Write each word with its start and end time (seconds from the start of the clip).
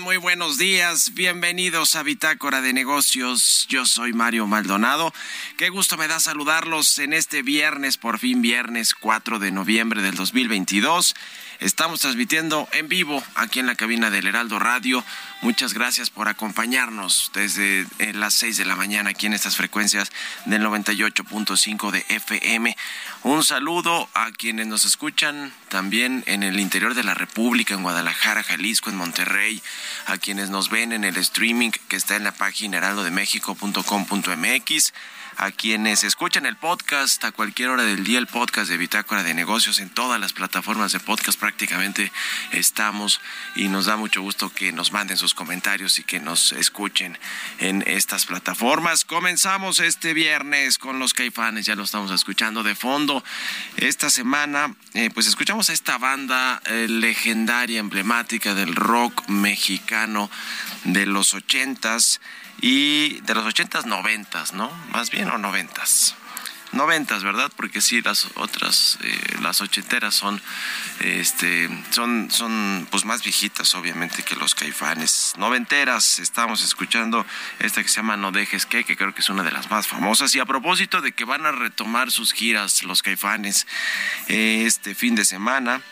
Muy 0.00 0.16
buenos 0.16 0.56
días. 0.56 1.12
Bienvenidos 1.12 1.96
a 1.96 2.02
Bitácora 2.02 2.62
de 2.62 2.72
Negocios. 2.72 3.66
Yo 3.68 3.84
soy 3.84 4.14
Mario 4.14 4.46
Maldonado. 4.46 5.12
Qué 5.58 5.68
gusto 5.68 5.98
me 5.98 6.08
da 6.08 6.18
saludarlos 6.18 6.98
en 6.98 7.12
este 7.12 7.42
viernes, 7.42 7.98
por 7.98 8.18
fin 8.18 8.40
viernes 8.40 8.94
4 8.94 9.38
de 9.38 9.52
noviembre 9.52 10.00
del 10.00 10.14
2022. 10.14 11.14
Estamos 11.60 12.00
transmitiendo 12.00 12.68
en 12.72 12.88
vivo 12.88 13.22
aquí 13.34 13.60
en 13.60 13.66
la 13.66 13.74
cabina 13.74 14.08
del 14.10 14.26
Heraldo 14.26 14.58
Radio. 14.58 15.04
Muchas 15.42 15.74
gracias 15.74 16.08
por 16.08 16.28
acompañarnos 16.28 17.30
desde 17.34 17.84
eh, 17.98 18.12
las 18.14 18.32
6 18.34 18.58
de 18.58 18.64
la 18.64 18.76
mañana 18.76 19.10
aquí 19.10 19.26
en 19.26 19.32
estas 19.32 19.56
frecuencias 19.56 20.12
del 20.44 20.62
98.5 20.62 21.90
de 21.90 22.06
FM. 22.10 22.76
Un 23.24 23.42
saludo 23.42 24.08
a 24.14 24.30
quienes 24.30 24.68
nos 24.68 24.84
escuchan 24.84 25.52
también 25.68 26.22
en 26.26 26.44
el 26.44 26.60
interior 26.60 26.94
de 26.94 27.02
la 27.02 27.14
República, 27.14 27.74
en 27.74 27.82
Guadalajara, 27.82 28.44
Jalisco, 28.44 28.90
en 28.90 28.96
Monterrey, 28.96 29.60
a 30.06 30.16
quienes 30.16 30.48
nos 30.48 30.70
ven 30.70 30.92
en 30.92 31.02
el 31.02 31.16
streaming 31.16 31.72
que 31.88 31.96
está 31.96 32.14
en 32.14 32.22
la 32.22 32.30
página 32.30 32.76
heraldodemexico.com.mx 32.76 34.92
a 35.36 35.50
quienes 35.50 36.04
escuchan 36.04 36.46
el 36.46 36.56
podcast 36.56 37.24
a 37.24 37.32
cualquier 37.32 37.70
hora 37.70 37.82
del 37.84 38.04
día, 38.04 38.18
el 38.18 38.26
podcast 38.26 38.70
de 38.70 38.76
Bitácora 38.76 39.22
de 39.22 39.34
Negocios 39.34 39.80
en 39.80 39.90
todas 39.90 40.20
las 40.20 40.32
plataformas 40.32 40.92
de 40.92 41.00
podcast 41.00 41.38
prácticamente 41.38 42.12
estamos 42.52 43.20
y 43.54 43.68
nos 43.68 43.86
da 43.86 43.96
mucho 43.96 44.22
gusto 44.22 44.50
que 44.50 44.72
nos 44.72 44.92
manden 44.92 45.16
sus 45.16 45.34
comentarios 45.34 45.98
y 45.98 46.04
que 46.04 46.20
nos 46.20 46.52
escuchen 46.52 47.18
en 47.58 47.82
estas 47.86 48.26
plataformas. 48.26 49.04
Comenzamos 49.04 49.80
este 49.80 50.14
viernes 50.14 50.78
con 50.78 50.98
los 50.98 51.14
caifanes, 51.14 51.66
ya 51.66 51.74
lo 51.74 51.84
estamos 51.84 52.10
escuchando 52.10 52.62
de 52.62 52.74
fondo. 52.74 53.24
Esta 53.76 54.10
semana, 54.10 54.74
eh, 54.94 55.10
pues 55.12 55.26
escuchamos 55.26 55.70
a 55.70 55.72
esta 55.72 55.98
banda 55.98 56.60
eh, 56.66 56.86
legendaria, 56.88 57.80
emblemática 57.80 58.54
del 58.54 58.74
rock 58.74 59.28
mexicano 59.28 60.30
de 60.84 61.06
los 61.06 61.34
ochentas 61.34 62.20
y 62.62 63.20
de 63.22 63.34
los 63.34 63.44
ochentas, 63.44 63.84
noventas, 63.86 64.54
¿no? 64.54 64.70
Más 64.92 65.10
bien 65.10 65.28
o 65.28 65.36
noventas. 65.36 66.14
Noventas, 66.70 67.22
¿verdad? 67.22 67.52
Porque 67.54 67.82
sí, 67.82 68.00
las 68.00 68.28
otras, 68.36 68.98
eh, 69.02 69.36
las 69.42 69.60
ochenteras 69.60 70.14
son, 70.14 70.40
este, 71.00 71.68
son, 71.90 72.30
son, 72.30 72.88
pues 72.90 73.04
más 73.04 73.22
viejitas, 73.22 73.74
obviamente, 73.74 74.22
que 74.22 74.36
los 74.36 74.54
caifanes. 74.54 75.34
Noventeras, 75.36 76.18
estamos 76.18 76.62
escuchando 76.62 77.26
esta 77.58 77.82
que 77.82 77.88
se 77.88 77.96
llama 77.96 78.16
No 78.16 78.32
dejes 78.32 78.64
que, 78.64 78.84
que 78.84 78.96
creo 78.96 79.12
que 79.12 79.20
es 79.20 79.28
una 79.28 79.42
de 79.42 79.52
las 79.52 79.68
más 79.68 79.86
famosas. 79.86 80.34
Y 80.34 80.40
a 80.40 80.46
propósito 80.46 81.02
de 81.02 81.12
que 81.12 81.24
van 81.24 81.44
a 81.44 81.52
retomar 81.52 82.10
sus 82.10 82.32
giras 82.32 82.84
los 82.84 83.02
caifanes 83.02 83.66
eh, 84.28 84.62
este 84.64 84.94
fin 84.94 85.14
de 85.14 85.26
semana, 85.26 85.82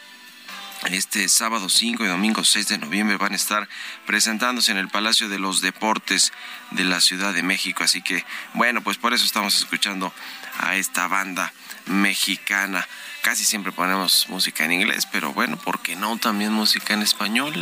este 0.90 1.28
sábado 1.28 1.68
5 1.68 2.04
y 2.04 2.08
domingo 2.08 2.42
6 2.42 2.68
de 2.68 2.78
noviembre 2.78 3.16
van 3.16 3.32
a 3.32 3.36
estar 3.36 3.68
presentándose 4.06 4.72
en 4.72 4.78
el 4.78 4.88
Palacio 4.88 5.28
de 5.28 5.38
los 5.38 5.60
Deportes 5.60 6.32
de 6.70 6.84
la 6.84 7.00
Ciudad 7.00 7.34
de 7.34 7.42
México. 7.42 7.84
Así 7.84 8.02
que, 8.02 8.24
bueno, 8.54 8.82
pues 8.82 8.96
por 8.96 9.12
eso 9.12 9.24
estamos 9.24 9.56
escuchando 9.56 10.12
a 10.58 10.76
esta 10.76 11.06
banda 11.06 11.52
mexicana. 11.86 12.86
Casi 13.22 13.44
siempre 13.44 13.70
ponemos 13.70 14.26
música 14.30 14.64
en 14.64 14.72
inglés, 14.72 15.06
pero 15.12 15.34
bueno, 15.34 15.58
¿por 15.58 15.80
qué 15.80 15.94
no 15.94 16.16
también 16.16 16.52
música 16.52 16.94
en 16.94 17.02
español? 17.02 17.54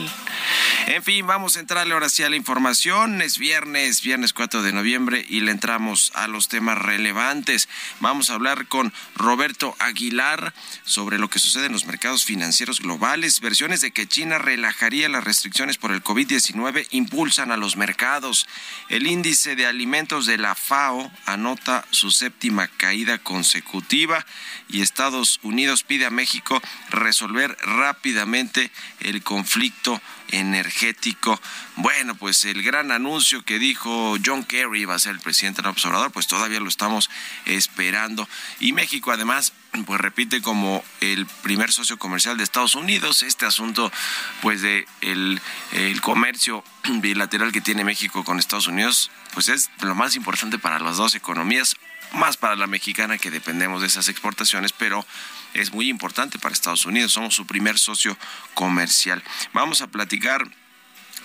En 0.86 1.02
fin, 1.02 1.26
vamos 1.26 1.56
a 1.56 1.60
entrarle 1.60 1.94
ahora 1.94 2.08
sí 2.08 2.22
a 2.22 2.30
la 2.30 2.36
información. 2.36 3.20
Es 3.22 3.38
viernes, 3.38 4.02
viernes 4.02 4.32
4 4.32 4.62
de 4.62 4.72
noviembre 4.72 5.26
y 5.28 5.40
le 5.40 5.50
entramos 5.50 6.12
a 6.14 6.28
los 6.28 6.46
temas 6.46 6.78
relevantes. 6.78 7.68
Vamos 7.98 8.30
a 8.30 8.34
hablar 8.34 8.68
con 8.68 8.92
Roberto 9.16 9.74
Aguilar 9.80 10.54
sobre 10.84 11.18
lo 11.18 11.28
que 11.28 11.40
sucede 11.40 11.66
en 11.66 11.72
los 11.72 11.86
mercados 11.86 12.24
financieros 12.24 12.80
globales. 12.80 13.40
Versiones 13.40 13.80
de 13.80 13.90
que 13.90 14.06
China 14.06 14.38
relajaría 14.38 15.08
las 15.08 15.24
restricciones 15.24 15.76
por 15.76 15.90
el 15.90 16.04
COVID-19 16.04 16.86
impulsan 16.90 17.50
a 17.50 17.56
los 17.56 17.76
mercados. 17.76 18.46
El 18.88 19.08
índice 19.08 19.56
de 19.56 19.66
alimentos 19.66 20.24
de 20.24 20.38
la 20.38 20.54
FAO 20.54 21.10
anota 21.26 21.84
su 21.90 22.12
séptima 22.12 22.68
caída 22.68 23.18
consecutiva 23.18 24.24
y 24.68 24.82
Estados 24.82 25.40
pide 25.86 26.06
a 26.06 26.10
México 26.10 26.60
resolver 26.90 27.56
rápidamente 27.62 28.70
el 29.00 29.22
conflicto 29.22 30.00
energético. 30.30 31.40
Bueno, 31.76 32.14
pues 32.14 32.44
el 32.44 32.62
gran 32.62 32.92
anuncio 32.92 33.44
que 33.44 33.58
dijo 33.58 34.16
John 34.24 34.44
Kerry 34.44 34.84
va 34.84 34.94
a 34.94 34.98
ser 34.98 35.12
el 35.12 35.20
presidente 35.20 35.62
del 35.62 35.70
observador, 35.70 36.12
pues 36.12 36.26
todavía 36.26 36.60
lo 36.60 36.68
estamos 36.68 37.10
esperando. 37.46 38.28
Y 38.60 38.72
México 38.72 39.10
además 39.10 39.52
pues 39.86 40.00
repite 40.00 40.40
como 40.42 40.82
el 41.00 41.26
primer 41.42 41.72
socio 41.72 41.98
comercial 41.98 42.36
de 42.36 42.44
Estados 42.44 42.74
Unidos 42.74 43.22
este 43.22 43.44
asunto 43.44 43.92
pues 44.40 44.62
de 44.62 44.86
el, 45.02 45.40
el 45.72 46.00
comercio 46.00 46.64
bilateral 47.00 47.52
que 47.52 47.60
tiene 47.60 47.84
México 47.84 48.24
con 48.24 48.38
Estados 48.38 48.66
Unidos 48.66 49.10
pues 49.34 49.50
es 49.50 49.70
lo 49.82 49.94
más 49.94 50.16
importante 50.16 50.58
para 50.58 50.80
las 50.80 50.96
dos 50.96 51.14
economías 51.14 51.76
más 52.12 52.36
para 52.36 52.56
la 52.56 52.66
mexicana 52.66 53.18
que 53.18 53.30
dependemos 53.30 53.80
de 53.80 53.86
esas 53.86 54.08
exportaciones, 54.08 54.72
pero 54.72 55.04
es 55.54 55.72
muy 55.72 55.88
importante 55.88 56.38
para 56.38 56.52
Estados 56.52 56.86
Unidos. 56.86 57.12
Somos 57.12 57.34
su 57.34 57.46
primer 57.46 57.78
socio 57.78 58.16
comercial. 58.54 59.22
Vamos 59.52 59.80
a 59.82 59.88
platicar 59.88 60.48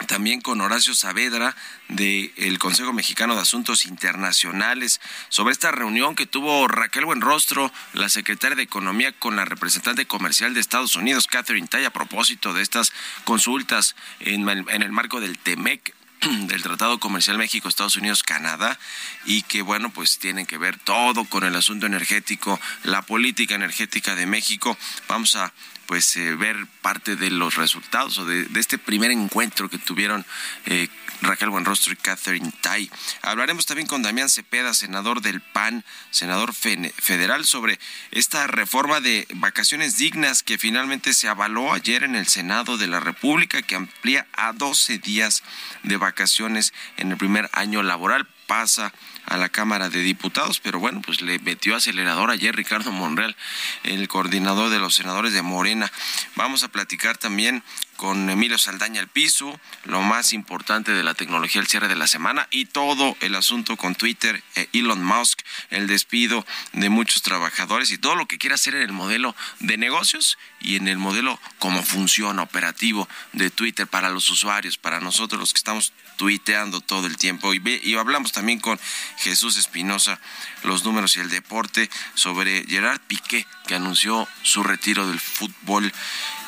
también 0.07 0.41
con 0.41 0.59
Horacio 0.61 0.95
Saavedra 0.95 1.55
del 1.87 2.57
Consejo 2.59 2.93
Mexicano 2.93 3.35
de 3.35 3.41
Asuntos 3.41 3.85
Internacionales 3.85 4.99
sobre 5.29 5.51
esta 5.51 5.71
reunión 5.71 6.15
que 6.15 6.25
tuvo 6.25 6.67
Raquel 6.67 7.05
Buenrostro, 7.05 7.71
la 7.93 8.09
secretaria 8.09 8.55
de 8.55 8.63
Economía, 8.63 9.11
con 9.11 9.35
la 9.35 9.45
representante 9.45 10.05
comercial 10.05 10.53
de 10.53 10.61
Estados 10.61 10.95
Unidos, 10.95 11.27
Catherine 11.27 11.67
Tai, 11.67 11.85
a 11.85 11.93
propósito 11.93 12.53
de 12.53 12.63
estas 12.63 12.91
consultas 13.23 13.95
en 14.19 14.49
el, 14.49 14.65
en 14.69 14.81
el 14.81 14.91
marco 14.91 15.21
del 15.21 15.37
TEMEC 15.37 15.93
del 16.47 16.61
Tratado 16.61 16.99
Comercial 16.99 17.37
México, 17.37 17.67
Estados 17.67 17.95
Unidos, 17.95 18.23
Canadá, 18.23 18.79
y 19.25 19.41
que 19.43 19.61
bueno, 19.61 19.91
pues 19.91 20.19
tienen 20.19 20.45
que 20.45 20.57
ver 20.57 20.77
todo 20.77 21.25
con 21.25 21.43
el 21.43 21.55
asunto 21.55 21.85
energético, 21.85 22.59
la 22.83 23.01
política 23.01 23.55
energética 23.55 24.15
de 24.15 24.25
México. 24.25 24.77
Vamos 25.07 25.35
a 25.35 25.53
pues 25.85 26.15
eh, 26.18 26.35
ver 26.35 26.56
parte 26.81 27.15
de 27.15 27.30
los 27.30 27.56
resultados 27.56 28.18
o 28.18 28.25
de, 28.25 28.47
este 28.56 28.77
primer 28.77 29.12
encuentro 29.12 29.69
que 29.69 29.77
tuvieron 29.77 30.25
eh, 30.65 30.88
Raquel 31.22 31.50
Buenrostro 31.50 31.93
y 31.93 31.96
Catherine 31.96 32.51
Tai. 32.62 32.89
Hablaremos 33.22 33.65
también 33.65 33.88
con 33.88 34.01
Damián 34.01 34.29
Cepeda, 34.29 34.74
senador 34.74 35.22
del 35.22 35.41
PAN, 35.41 35.84
senador 36.12 36.53
federal, 36.53 37.46
sobre 37.46 37.79
esta 38.12 38.48
reforma 38.48 39.00
de 39.00 39.27
vacaciones 39.36 39.98
dignas 39.98 40.43
que 40.43 40.57
finalmente 40.57 41.13
se 41.13 41.27
avaló 41.27 41.74
ayer 41.74 42.03
en 42.03 42.15
el 42.15 42.27
Senado 42.27 42.77
de 42.77 42.88
la 42.88 43.00
República, 43.00 43.62
que 43.62 43.75
amplía 43.75 44.27
a 44.34 44.53
12 44.53 44.98
días 45.00 45.43
de 45.84 45.98
vacaciones 45.98 46.74
en 46.98 47.12
el 47.12 47.17
primer 47.17 47.50
año 47.53 47.84
laboral. 47.84 48.27
Pasa 48.48 48.93
a 49.25 49.38
la 49.38 49.50
Cámara 49.50 49.89
de 49.89 50.01
Diputados, 50.01 50.60
pero 50.60 50.80
bueno, 50.80 51.01
pues 51.06 51.22
le 51.22 51.39
metió 51.39 51.75
acelerador 51.75 52.32
ayer 52.32 52.56
Ricardo 52.56 52.92
Monreal, 52.92 53.36
el 53.84 54.08
coordinador 54.08 54.70
de 54.70 54.80
los 54.80 54.96
senadores 54.96 55.34
de 55.34 55.42
Morena. 55.42 55.92
Vamos 56.36 56.63
a 56.63 56.70
platicar 56.70 57.18
también 57.18 57.63
con 58.03 58.29
Emilio 58.29 58.57
Saldaña 58.57 59.00
el 59.00 59.07
piso, 59.07 59.57
lo 59.86 60.01
más 60.01 60.33
importante 60.33 60.91
de 60.91 61.03
la 61.03 61.13
tecnología 61.13 61.62
al 61.62 61.67
cierre 61.67 61.88
de 61.88 61.95
la 61.95 62.05
semana 62.05 62.50
y 62.51 62.65
todo 62.65 63.15
el 63.22 63.33
asunto 63.33 63.77
con 63.77 63.95
Twitter, 63.95 64.43
eh, 64.55 64.67
Elon 64.74 65.01
Musk, 65.01 65.39
el 65.69 65.88
despido 65.88 66.45
de 66.74 66.89
muchos 66.89 67.22
trabajadores 67.22 67.91
y 67.91 67.98
todo 67.98 68.15
lo 68.15 68.25
que 68.25 68.38
quiere 68.38 68.55
hacer 68.55 68.75
en 68.75 68.81
el 68.81 68.91
modelo 68.91 69.33
de 69.62 69.77
negocios 69.77 70.38
y 70.60 70.75
en 70.75 70.89
el 70.89 70.98
modelo 70.98 71.39
como 71.60 71.81
funciona 71.81 72.41
operativo 72.41 73.07
de 73.31 73.50
Twitter 73.50 73.88
para 73.88 74.10
los 74.10 74.29
usuarios, 74.29 74.77
para 74.77 75.00
nosotros 75.00 75.39
los 75.39 75.53
que 75.53 75.60
estamos 75.60 75.93
tuiteando 76.17 76.81
todo 76.81 77.07
el 77.07 77.15
tiempo. 77.15 77.53
Y, 77.53 77.62
y 77.83 77.95
hablamos 77.95 78.33
también 78.33 78.60
con 78.60 78.77
Jesús 79.19 79.55
Espinosa, 79.55 80.19
los 80.63 80.83
números 80.83 81.15
y 81.15 81.22
el 81.22 81.29
deporte, 81.29 81.89
sobre 82.15 82.65
Gerard 82.67 83.00
Piqué, 83.00 83.48
que 83.65 83.75
anunció 83.75 84.27
su 84.41 84.62
retiro 84.62 85.07
del 85.07 85.22
fútbol, 85.22 85.93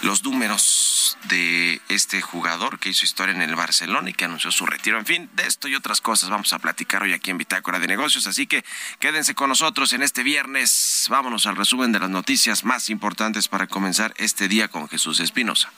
los 0.01 0.21
números 0.21 0.94
de 1.24 1.81
este 1.89 2.21
jugador 2.21 2.79
que 2.79 2.89
hizo 2.89 3.05
historia 3.05 3.33
en 3.33 3.41
el 3.41 3.55
Barcelona 3.55 4.09
y 4.09 4.13
que 4.13 4.25
anunció 4.25 4.51
su 4.51 4.65
retiro. 4.65 4.97
En 4.97 5.05
fin, 5.05 5.29
de 5.33 5.47
esto 5.47 5.67
y 5.67 5.75
otras 5.75 6.01
cosas 6.01 6.29
vamos 6.29 6.53
a 6.53 6.59
platicar 6.59 7.03
hoy 7.03 7.13
aquí 7.13 7.31
en 7.31 7.38
Bitácora 7.38 7.79
de 7.79 7.88
Negocios, 7.88 8.27
así 8.27 8.47
que 8.47 8.63
quédense 9.00 9.35
con 9.35 9.50
nosotros 9.50 9.93
en 9.93 10.03
este 10.03 10.24
viernes. 10.24 11.07
Vámonos 11.09 11.45
al 11.45 11.55
resumen 11.55 11.91
de 11.91 12.00
las 12.00 12.09
noticias 12.09 12.63
más 12.63 12.89
importantes 12.89 13.47
para 13.47 13.67
comenzar 13.67 14.13
este 14.17 14.47
día 14.47 14.67
con 14.67 14.88
Jesús 14.88 15.19
Espinosa. 15.19 15.71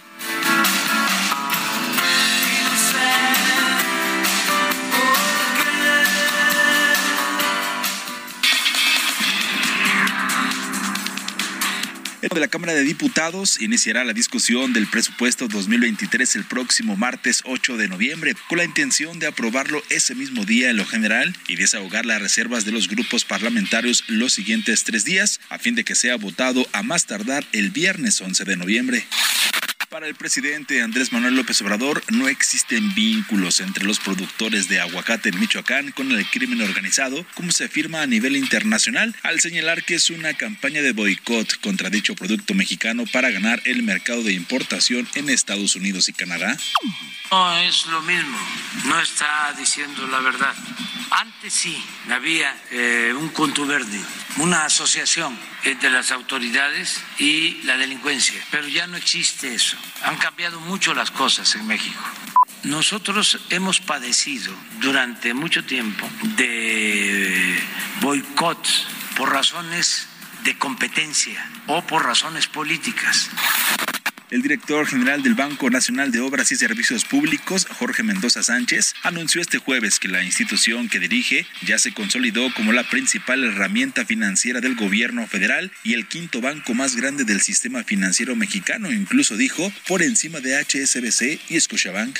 De 12.21 12.39
la 12.39 12.47
Cámara 12.47 12.73
de 12.73 12.83
Diputados 12.83 13.61
iniciará 13.61 14.03
la 14.03 14.13
discusión 14.13 14.73
del 14.73 14.87
presupuesto 14.87 15.47
2023 15.47 16.35
el 16.35 16.45
próximo 16.45 16.95
martes 16.95 17.43
8 17.45 17.77
de 17.77 17.87
noviembre, 17.87 18.35
con 18.49 18.57
la 18.57 18.63
intención 18.63 19.19
de 19.19 19.27
aprobarlo 19.27 19.83
ese 19.89 20.15
mismo 20.15 20.43
día 20.43 20.71
en 20.71 20.77
lo 20.77 20.85
general 20.85 21.35
y 21.47 21.55
desahogar 21.55 22.05
las 22.05 22.21
reservas 22.21 22.65
de 22.65 22.71
los 22.71 22.87
grupos 22.87 23.23
parlamentarios 23.23 24.03
los 24.07 24.33
siguientes 24.33 24.83
tres 24.83 25.05
días, 25.05 25.39
a 25.49 25.59
fin 25.59 25.75
de 25.75 25.83
que 25.83 25.95
sea 25.95 26.15
votado 26.15 26.67
a 26.73 26.81
más 26.81 27.05
tardar 27.05 27.45
el 27.51 27.69
viernes 27.69 28.19
11 28.19 28.45
de 28.45 28.57
noviembre. 28.57 29.05
Para 29.89 30.07
el 30.07 30.15
presidente 30.15 30.81
Andrés 30.81 31.13
Manuel 31.13 31.35
López 31.35 31.61
Obrador, 31.61 32.03
no 32.09 32.27
existen 32.27 32.93
vínculos 32.93 33.61
entre 33.61 33.85
los 33.85 33.99
productores 33.99 34.67
de 34.67 34.81
aguacate 34.81 35.29
en 35.29 35.39
Michoacán 35.39 35.91
con 35.93 36.11
el 36.11 36.29
crimen 36.29 36.61
organizado, 36.61 37.25
como 37.35 37.51
se 37.51 37.65
afirma 37.65 38.01
a 38.01 38.05
nivel 38.05 38.35
internacional, 38.35 39.15
al 39.23 39.39
señalar 39.39 39.85
que 39.85 39.95
es 39.95 40.09
una 40.09 40.33
campaña 40.33 40.81
de 40.81 40.91
boicot 40.91 41.61
contra 41.61 41.89
dicho 41.89 42.15
producto 42.15 42.53
mexicano 42.53 43.05
para 43.13 43.29
ganar 43.29 43.61
el 43.63 43.83
mercado 43.83 44.23
de 44.23 44.33
importación 44.33 45.07
en 45.15 45.29
Estados 45.29 45.77
Unidos 45.77 46.09
y 46.09 46.13
Canadá. 46.13 46.57
No 47.31 47.57
es 47.59 47.85
lo 47.85 48.01
mismo, 48.01 48.39
no 48.85 48.99
está 48.99 49.53
diciendo 49.57 50.05
la 50.07 50.19
verdad. 50.19 50.53
Antes 51.11 51.53
sí 51.53 51.81
había 52.09 52.53
eh, 52.71 53.13
un 53.17 53.29
contubernio, 53.29 54.01
una 54.37 54.65
asociación 54.65 55.37
entre 55.63 55.89
las 55.89 56.11
autoridades 56.11 57.01
y 57.19 57.61
la 57.63 57.77
delincuencia, 57.77 58.41
pero 58.51 58.67
ya 58.67 58.87
no 58.87 58.97
existe 58.97 59.53
eso. 59.53 59.76
Han 60.03 60.17
cambiado 60.17 60.59
mucho 60.61 60.93
las 60.93 61.11
cosas 61.11 61.55
en 61.55 61.67
México. 61.67 62.01
Nosotros 62.63 63.39
hemos 63.49 63.79
padecido 63.79 64.53
durante 64.79 65.33
mucho 65.33 65.63
tiempo 65.63 66.09
de 66.35 67.57
boicots 68.01 68.87
por 69.15 69.31
razones 69.31 70.07
de 70.43 70.57
competencia 70.57 71.45
o 71.67 71.81
por 71.81 72.05
razones 72.05 72.47
políticas. 72.47 73.29
El 74.29 74.41
director 74.41 74.85
general 74.85 75.23
del 75.23 75.35
Banco 75.35 75.69
Nacional 75.69 76.11
de 76.11 76.19
Obras 76.19 76.51
y 76.51 76.57
Servicios 76.57 77.05
Públicos, 77.05 77.65
Jorge 77.79 78.03
Mendoza 78.03 78.43
Sánchez, 78.43 78.93
anunció 79.03 79.39
este 79.39 79.57
jueves 79.57 79.99
que 79.99 80.09
la 80.09 80.21
institución 80.21 80.89
que 80.89 80.99
dirige 80.99 81.45
ya 81.65 81.79
se 81.79 81.93
consolidó 81.93 82.53
como 82.53 82.73
la 82.73 82.83
principal 82.83 83.45
herramienta 83.45 84.03
financiera 84.03 84.59
del 84.59 84.75
gobierno 84.75 85.25
federal 85.27 85.71
y 85.85 85.93
el 85.93 86.09
quinto 86.09 86.41
banco 86.41 86.73
más 86.73 86.97
grande 86.97 87.23
del 87.23 87.39
sistema 87.39 87.85
financiero 87.85 88.35
mexicano, 88.35 88.91
incluso 88.91 89.37
dijo, 89.37 89.71
por 89.87 90.01
encima 90.01 90.41
de 90.41 90.61
HSBC 90.61 91.39
y 91.49 91.59
Scotiabank. 91.61 92.19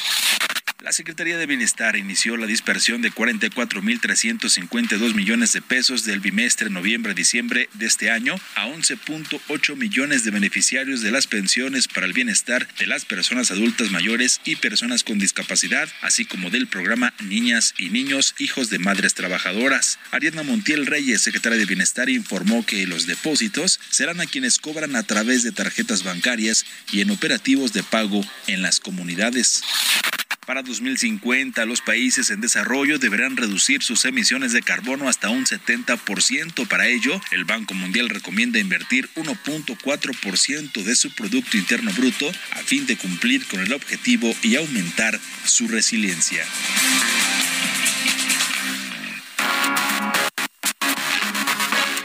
La 0.84 0.94
Secretaría 0.94 1.38
de 1.38 1.48
Bienestar 1.48 1.96
inició 1.96 2.38
la 2.38 2.46
dispersión 2.46 3.02
de 3.02 3.12
44.352 3.12 5.16
millones 5.16 5.52
de 5.52 5.64
pesos 5.64 6.06
del 6.06 6.20
bimestre 6.20 6.70
noviembre-diciembre 6.70 7.68
de 7.74 7.86
este 7.88 8.12
año 8.12 8.36
a 8.54 8.68
11.8 8.68 9.76
millones 9.76 10.24
de 10.24 10.30
beneficiarios 10.30 11.02
de 11.02 11.10
las 11.10 11.26
pensiones 11.26 11.88
para 11.88 12.06
el 12.06 12.14
bienestar 12.14 12.68
de 12.76 12.86
las 12.86 13.06
personas 13.06 13.50
adultas 13.50 13.90
mayores 13.90 14.40
y 14.46 14.58
personas 14.58 15.04
con 15.04 15.18
discapacidad, 15.18 15.90
así 16.02 16.26
como 16.26 16.52
del 16.52 16.68
programa 16.68 17.12
Niñas 17.24 17.74
y 17.80 17.90
Niños 17.90 18.36
Hijos 18.38 18.70
de 18.70 18.78
Madres 18.78 19.16
Trabajadoras. 19.16 19.98
Ariadna 20.12 20.44
Montiel 20.44 20.86
Reyes, 20.86 21.24
secretaria 21.24 21.58
de 21.58 21.66
Bienestar, 21.66 22.08
informó 22.08 22.64
que 22.64 22.86
los 22.86 23.08
depósitos 23.08 23.80
serán 23.90 24.22
a 24.22 24.28
quienes 24.28 24.60
cobran 24.60 24.96
a 24.96 25.02
través 25.02 25.42
de 25.42 25.52
tarjetas 25.52 26.04
bancarias 26.04 26.68
y 26.92 27.02
en 27.02 27.10
operativos 27.10 27.74
de 27.74 27.82
pago 27.82 28.24
en 28.46 28.62
las 28.62 28.80
comunidades. 28.80 29.64
Para 30.48 30.64
2050, 30.64 31.66
los 31.66 31.82
países 31.82 32.30
en 32.30 32.40
desarrollo 32.40 33.00
deberán 33.00 33.36
reducir 33.36 33.84
sus 33.84 34.06
emisiones 34.06 34.54
de 34.54 34.62
carbono 34.62 35.10
hasta 35.10 35.30
un 35.30 35.44
70%. 35.44 36.66
Para 36.70 36.88
ello, 36.88 37.20
el 37.32 37.44
Banco 37.44 37.74
Mundial 37.74 38.08
recomienda 38.08 38.58
invertir 38.58 39.10
1.4% 39.16 40.84
de 40.84 40.96
su 40.96 41.14
Producto 41.14 41.58
Interno 41.58 41.92
Bruto 41.92 42.32
a 42.52 42.60
fin 42.60 42.86
de 42.86 42.96
cumplir 42.96 43.46
con 43.48 43.60
el 43.60 43.74
objetivo 43.74 44.34
y 44.42 44.56
aumentar 44.56 45.20
su 45.44 45.68
resiliencia. 45.68 46.46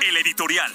El 0.04 0.16
editorial. 0.16 0.72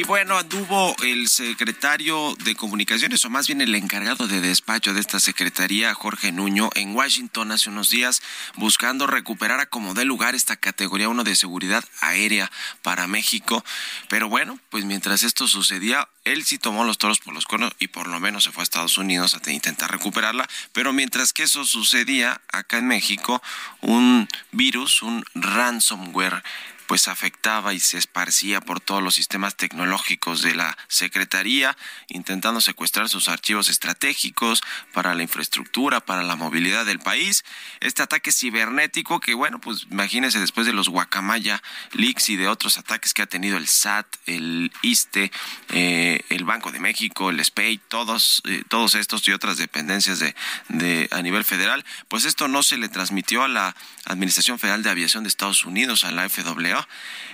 Y 0.00 0.04
bueno, 0.04 0.38
anduvo 0.38 0.96
el 1.02 1.28
secretario 1.28 2.34
de 2.42 2.54
Comunicaciones, 2.54 3.22
o 3.26 3.28
más 3.28 3.48
bien 3.48 3.60
el 3.60 3.74
encargado 3.74 4.26
de 4.26 4.40
despacho 4.40 4.94
de 4.94 5.00
esta 5.00 5.20
secretaría, 5.20 5.92
Jorge 5.92 6.32
Nuño, 6.32 6.70
en 6.74 6.96
Washington 6.96 7.52
hace 7.52 7.68
unos 7.68 7.90
días, 7.90 8.22
buscando 8.56 9.06
recuperar 9.06 9.60
a 9.60 9.66
como 9.66 9.92
dé 9.92 10.06
lugar 10.06 10.34
esta 10.34 10.56
categoría 10.56 11.10
1 11.10 11.22
de 11.22 11.36
seguridad 11.36 11.84
aérea 12.00 12.50
para 12.80 13.06
México. 13.08 13.62
Pero 14.08 14.30
bueno, 14.30 14.58
pues 14.70 14.86
mientras 14.86 15.22
esto 15.22 15.46
sucedía, 15.46 16.08
él 16.24 16.46
sí 16.46 16.56
tomó 16.56 16.84
los 16.84 16.96
toros 16.96 17.18
por 17.18 17.34
los 17.34 17.44
cuernos 17.44 17.74
y 17.78 17.88
por 17.88 18.06
lo 18.06 18.20
menos 18.20 18.44
se 18.44 18.52
fue 18.52 18.62
a 18.62 18.64
Estados 18.64 18.96
Unidos 18.96 19.34
a 19.34 19.50
intentar 19.50 19.92
recuperarla. 19.92 20.48
Pero 20.72 20.94
mientras 20.94 21.34
que 21.34 21.42
eso 21.42 21.66
sucedía, 21.66 22.40
acá 22.50 22.78
en 22.78 22.86
México, 22.86 23.42
un 23.82 24.28
virus, 24.50 25.02
un 25.02 25.26
ransomware, 25.34 26.42
pues 26.90 27.06
afectaba 27.06 27.72
y 27.72 27.78
se 27.78 27.98
esparcía 27.98 28.60
por 28.60 28.80
todos 28.80 29.00
los 29.00 29.14
sistemas 29.14 29.54
tecnológicos 29.54 30.42
de 30.42 30.56
la 30.56 30.76
Secretaría, 30.88 31.76
intentando 32.08 32.60
secuestrar 32.60 33.08
sus 33.08 33.28
archivos 33.28 33.68
estratégicos 33.68 34.60
para 34.92 35.14
la 35.14 35.22
infraestructura, 35.22 36.00
para 36.00 36.24
la 36.24 36.34
movilidad 36.34 36.84
del 36.84 36.98
país. 36.98 37.44
Este 37.78 38.02
ataque 38.02 38.32
cibernético 38.32 39.20
que, 39.20 39.34
bueno, 39.34 39.60
pues 39.60 39.86
imagínense 39.88 40.40
después 40.40 40.66
de 40.66 40.72
los 40.72 40.88
Guacamaya 40.88 41.62
leaks 41.92 42.28
y 42.28 42.34
de 42.34 42.48
otros 42.48 42.76
ataques 42.76 43.14
que 43.14 43.22
ha 43.22 43.26
tenido 43.26 43.56
el 43.56 43.68
SAT, 43.68 44.08
el 44.26 44.72
ISTE, 44.82 45.30
eh, 45.68 46.24
el 46.28 46.42
Banco 46.42 46.72
de 46.72 46.80
México, 46.80 47.30
el 47.30 47.38
SPEI, 47.44 47.78
todos, 47.86 48.42
eh, 48.46 48.64
todos 48.66 48.96
estos 48.96 49.28
y 49.28 49.30
otras 49.30 49.58
dependencias 49.58 50.18
de, 50.18 51.08
a 51.12 51.22
nivel 51.22 51.44
federal, 51.44 51.84
pues 52.08 52.24
esto 52.24 52.48
no 52.48 52.64
se 52.64 52.78
le 52.78 52.88
transmitió 52.88 53.44
a 53.44 53.48
la 53.48 53.76
Administración 54.06 54.58
Federal 54.58 54.82
de 54.82 54.90
Aviación 54.90 55.22
de 55.22 55.28
Estados 55.28 55.64
Unidos, 55.64 56.02
a 56.02 56.10
la 56.10 56.28
FAA. 56.28 56.79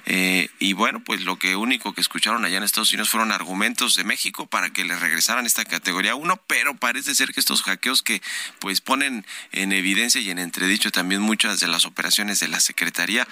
Eh, 0.08 0.48
y 0.60 0.72
bueno, 0.72 1.02
pues 1.02 1.22
lo 1.22 1.36
que 1.36 1.56
único 1.56 1.92
que 1.92 2.00
escucharon 2.00 2.44
allá 2.44 2.58
en 2.58 2.62
Estados 2.62 2.92
Unidos 2.92 3.10
fueron 3.10 3.32
argumentos 3.32 3.96
de 3.96 4.04
México 4.04 4.46
para 4.46 4.70
que 4.70 4.84
le 4.84 4.96
regresaran 4.96 5.46
esta 5.46 5.64
categoría 5.64 6.14
1, 6.14 6.42
pero 6.46 6.76
parece 6.76 7.14
ser 7.14 7.32
que 7.32 7.40
estos 7.40 7.62
hackeos 7.62 8.02
que 8.02 8.22
pues 8.60 8.80
ponen 8.80 9.26
en 9.50 9.72
evidencia 9.72 10.20
y 10.20 10.30
en 10.30 10.38
entredicho 10.38 10.92
también 10.92 11.22
muchas 11.22 11.58
de 11.58 11.66
las 11.66 11.84
operaciones 11.86 12.38
de 12.38 12.48
la 12.48 12.60
Secretaría, 12.60 13.26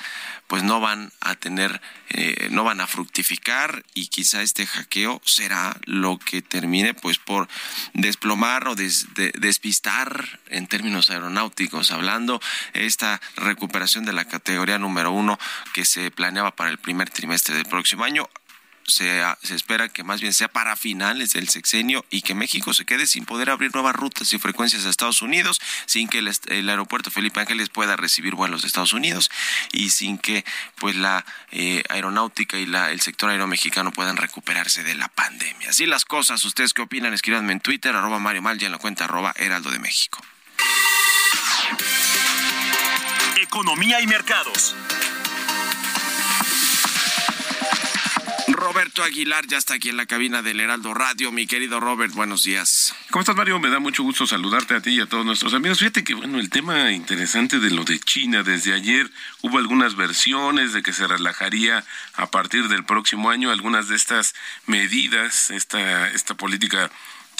pues 0.49 0.65
no 0.65 0.81
van 0.81 1.13
a 1.21 1.37
tener, 1.37 1.81
eh, 2.11 2.49
no 2.51 2.65
van 2.65 2.81
a 2.81 2.87
fructificar 2.87 3.85
y 3.95 4.09
quizá 4.09 4.43
este 4.43 4.67
hackeo 4.67 5.21
será 5.25 5.77
lo 5.85 6.19
que 6.19 6.43
termine 6.43 6.95
pues 6.95 7.19
por 7.19 7.49
desplomar 7.93 8.69
o 8.69 8.75
despistar 8.75 10.41
en 10.49 10.67
términos 10.67 11.11
aeronáuticos 11.11 11.91
hablando 11.91 12.41
esta 12.73 13.21
recuperación 13.37 14.05
de 14.05 14.13
la 14.13 14.25
categoría 14.25 14.79
número 14.79 15.13
uno 15.13 15.39
que 15.73 15.85
se 15.85 16.04
planeaba 16.11 16.55
para 16.55 16.71
el 16.71 16.79
primer 16.79 17.11
trimestre 17.11 17.55
del 17.55 17.67
próximo 17.67 18.05
año. 18.05 18.29
Se, 18.87 19.23
se, 19.43 19.55
espera 19.55 19.89
que 19.89 20.05
más 20.05 20.21
bien 20.21 20.35
sea 20.35 20.49
para 20.49 20.77
finales 20.77 21.33
del 21.33 21.49
sexenio 21.49 22.05
y 22.11 22.21
que 22.21 22.35
México 22.35 22.75
se 22.75 22.85
quede 22.85 23.07
sin 23.07 23.25
poder 23.25 23.49
abrir 23.49 23.73
nuevas 23.73 23.97
rutas 23.97 24.31
y 24.35 24.39
frecuencias 24.39 24.85
a 24.85 24.91
Estados 24.91 25.23
Unidos, 25.23 25.59
sin 25.87 26.07
que 26.07 26.19
el, 26.19 26.69
aeropuerto 26.69 27.11
Felipe 27.11 27.41
Ángeles 27.41 27.71
pueda 27.71 27.97
recibir 27.97 28.35
vuelos 28.35 28.61
de 28.61 28.69
Estados 28.69 28.93
Unidos 28.93 29.31
y 29.73 29.89
sin 29.89 30.19
que 30.19 30.45
pues 30.75 30.97
la 30.97 31.25
eh, 31.51 31.83
aeronáutica 31.89 32.59
y 32.59 32.67
la, 32.67 32.91
el 32.91 33.01
sector 33.01 33.31
aéreo 33.31 33.47
mexicano 33.47 33.91
puedan 33.91 34.19
recuperarse 34.19 34.83
de 34.83 34.95
la 34.95 35.09
pandemia. 35.09 35.71
Así 35.71 35.87
las 35.87 36.05
cosas, 36.05 36.45
¿ustedes 36.45 36.75
qué 36.75 36.83
opinan? 36.83 37.15
Escríbanme 37.15 37.55
en 37.55 37.61
Twitter, 37.61 37.97
arroba 37.97 38.19
Mario 38.19 38.43
Mal 38.43 38.61
y 38.61 38.67
en 38.67 38.73
la 38.73 38.79
cuenta 38.79 39.05
arroba 39.05 39.33
Heraldo 39.37 39.71
de 39.71 39.79
México. 39.79 40.21
Economía 43.41 44.01
y 44.01 44.07
mercados. 44.07 44.75
Aguilar 49.03 49.47
ya 49.47 49.59
está 49.59 49.75
aquí 49.75 49.89
en 49.89 49.97
la 49.97 50.07
cabina 50.07 50.43
del 50.43 50.61
Heraldo 50.61 50.95
Radio. 50.95 51.33
Mi 51.33 51.47
querido 51.47 51.81
Robert, 51.81 52.15
buenos 52.15 52.45
días. 52.45 52.95
¿Cómo 53.11 53.21
estás, 53.21 53.35
Mario? 53.35 53.59
Me 53.59 53.71
da 53.71 53.81
mucho 53.81 54.03
gusto 54.03 54.27
saludarte 54.27 54.75
a 54.75 54.81
ti 54.81 54.91
y 54.91 55.01
a 55.01 55.07
todos 55.07 55.27
nuestros 55.27 55.53
amigos. 55.55 55.79
Fíjate 55.79 56.05
que, 56.05 56.15
bueno, 56.15 56.39
el 56.39 56.51
tema 56.51 56.93
interesante 56.93 57.59
de 57.59 57.71
lo 57.71 57.85
de 57.85 57.99
China, 57.99 58.43
desde 58.43 58.73
ayer 58.73 59.11
hubo 59.43 59.59
algunas 59.59 59.97
versiones 59.97 60.73
de 60.73 60.83
que 60.83 60.93
se 60.93 61.07
relajaría 61.07 61.85
a 62.15 62.31
partir 62.31 62.69
del 62.69 62.85
próximo 62.85 63.31
año 63.31 63.51
algunas 63.51 63.89
de 63.89 63.97
estas 63.97 64.35
medidas, 64.67 65.51
esta, 65.51 66.11
esta 66.11 66.35
política 66.35 66.91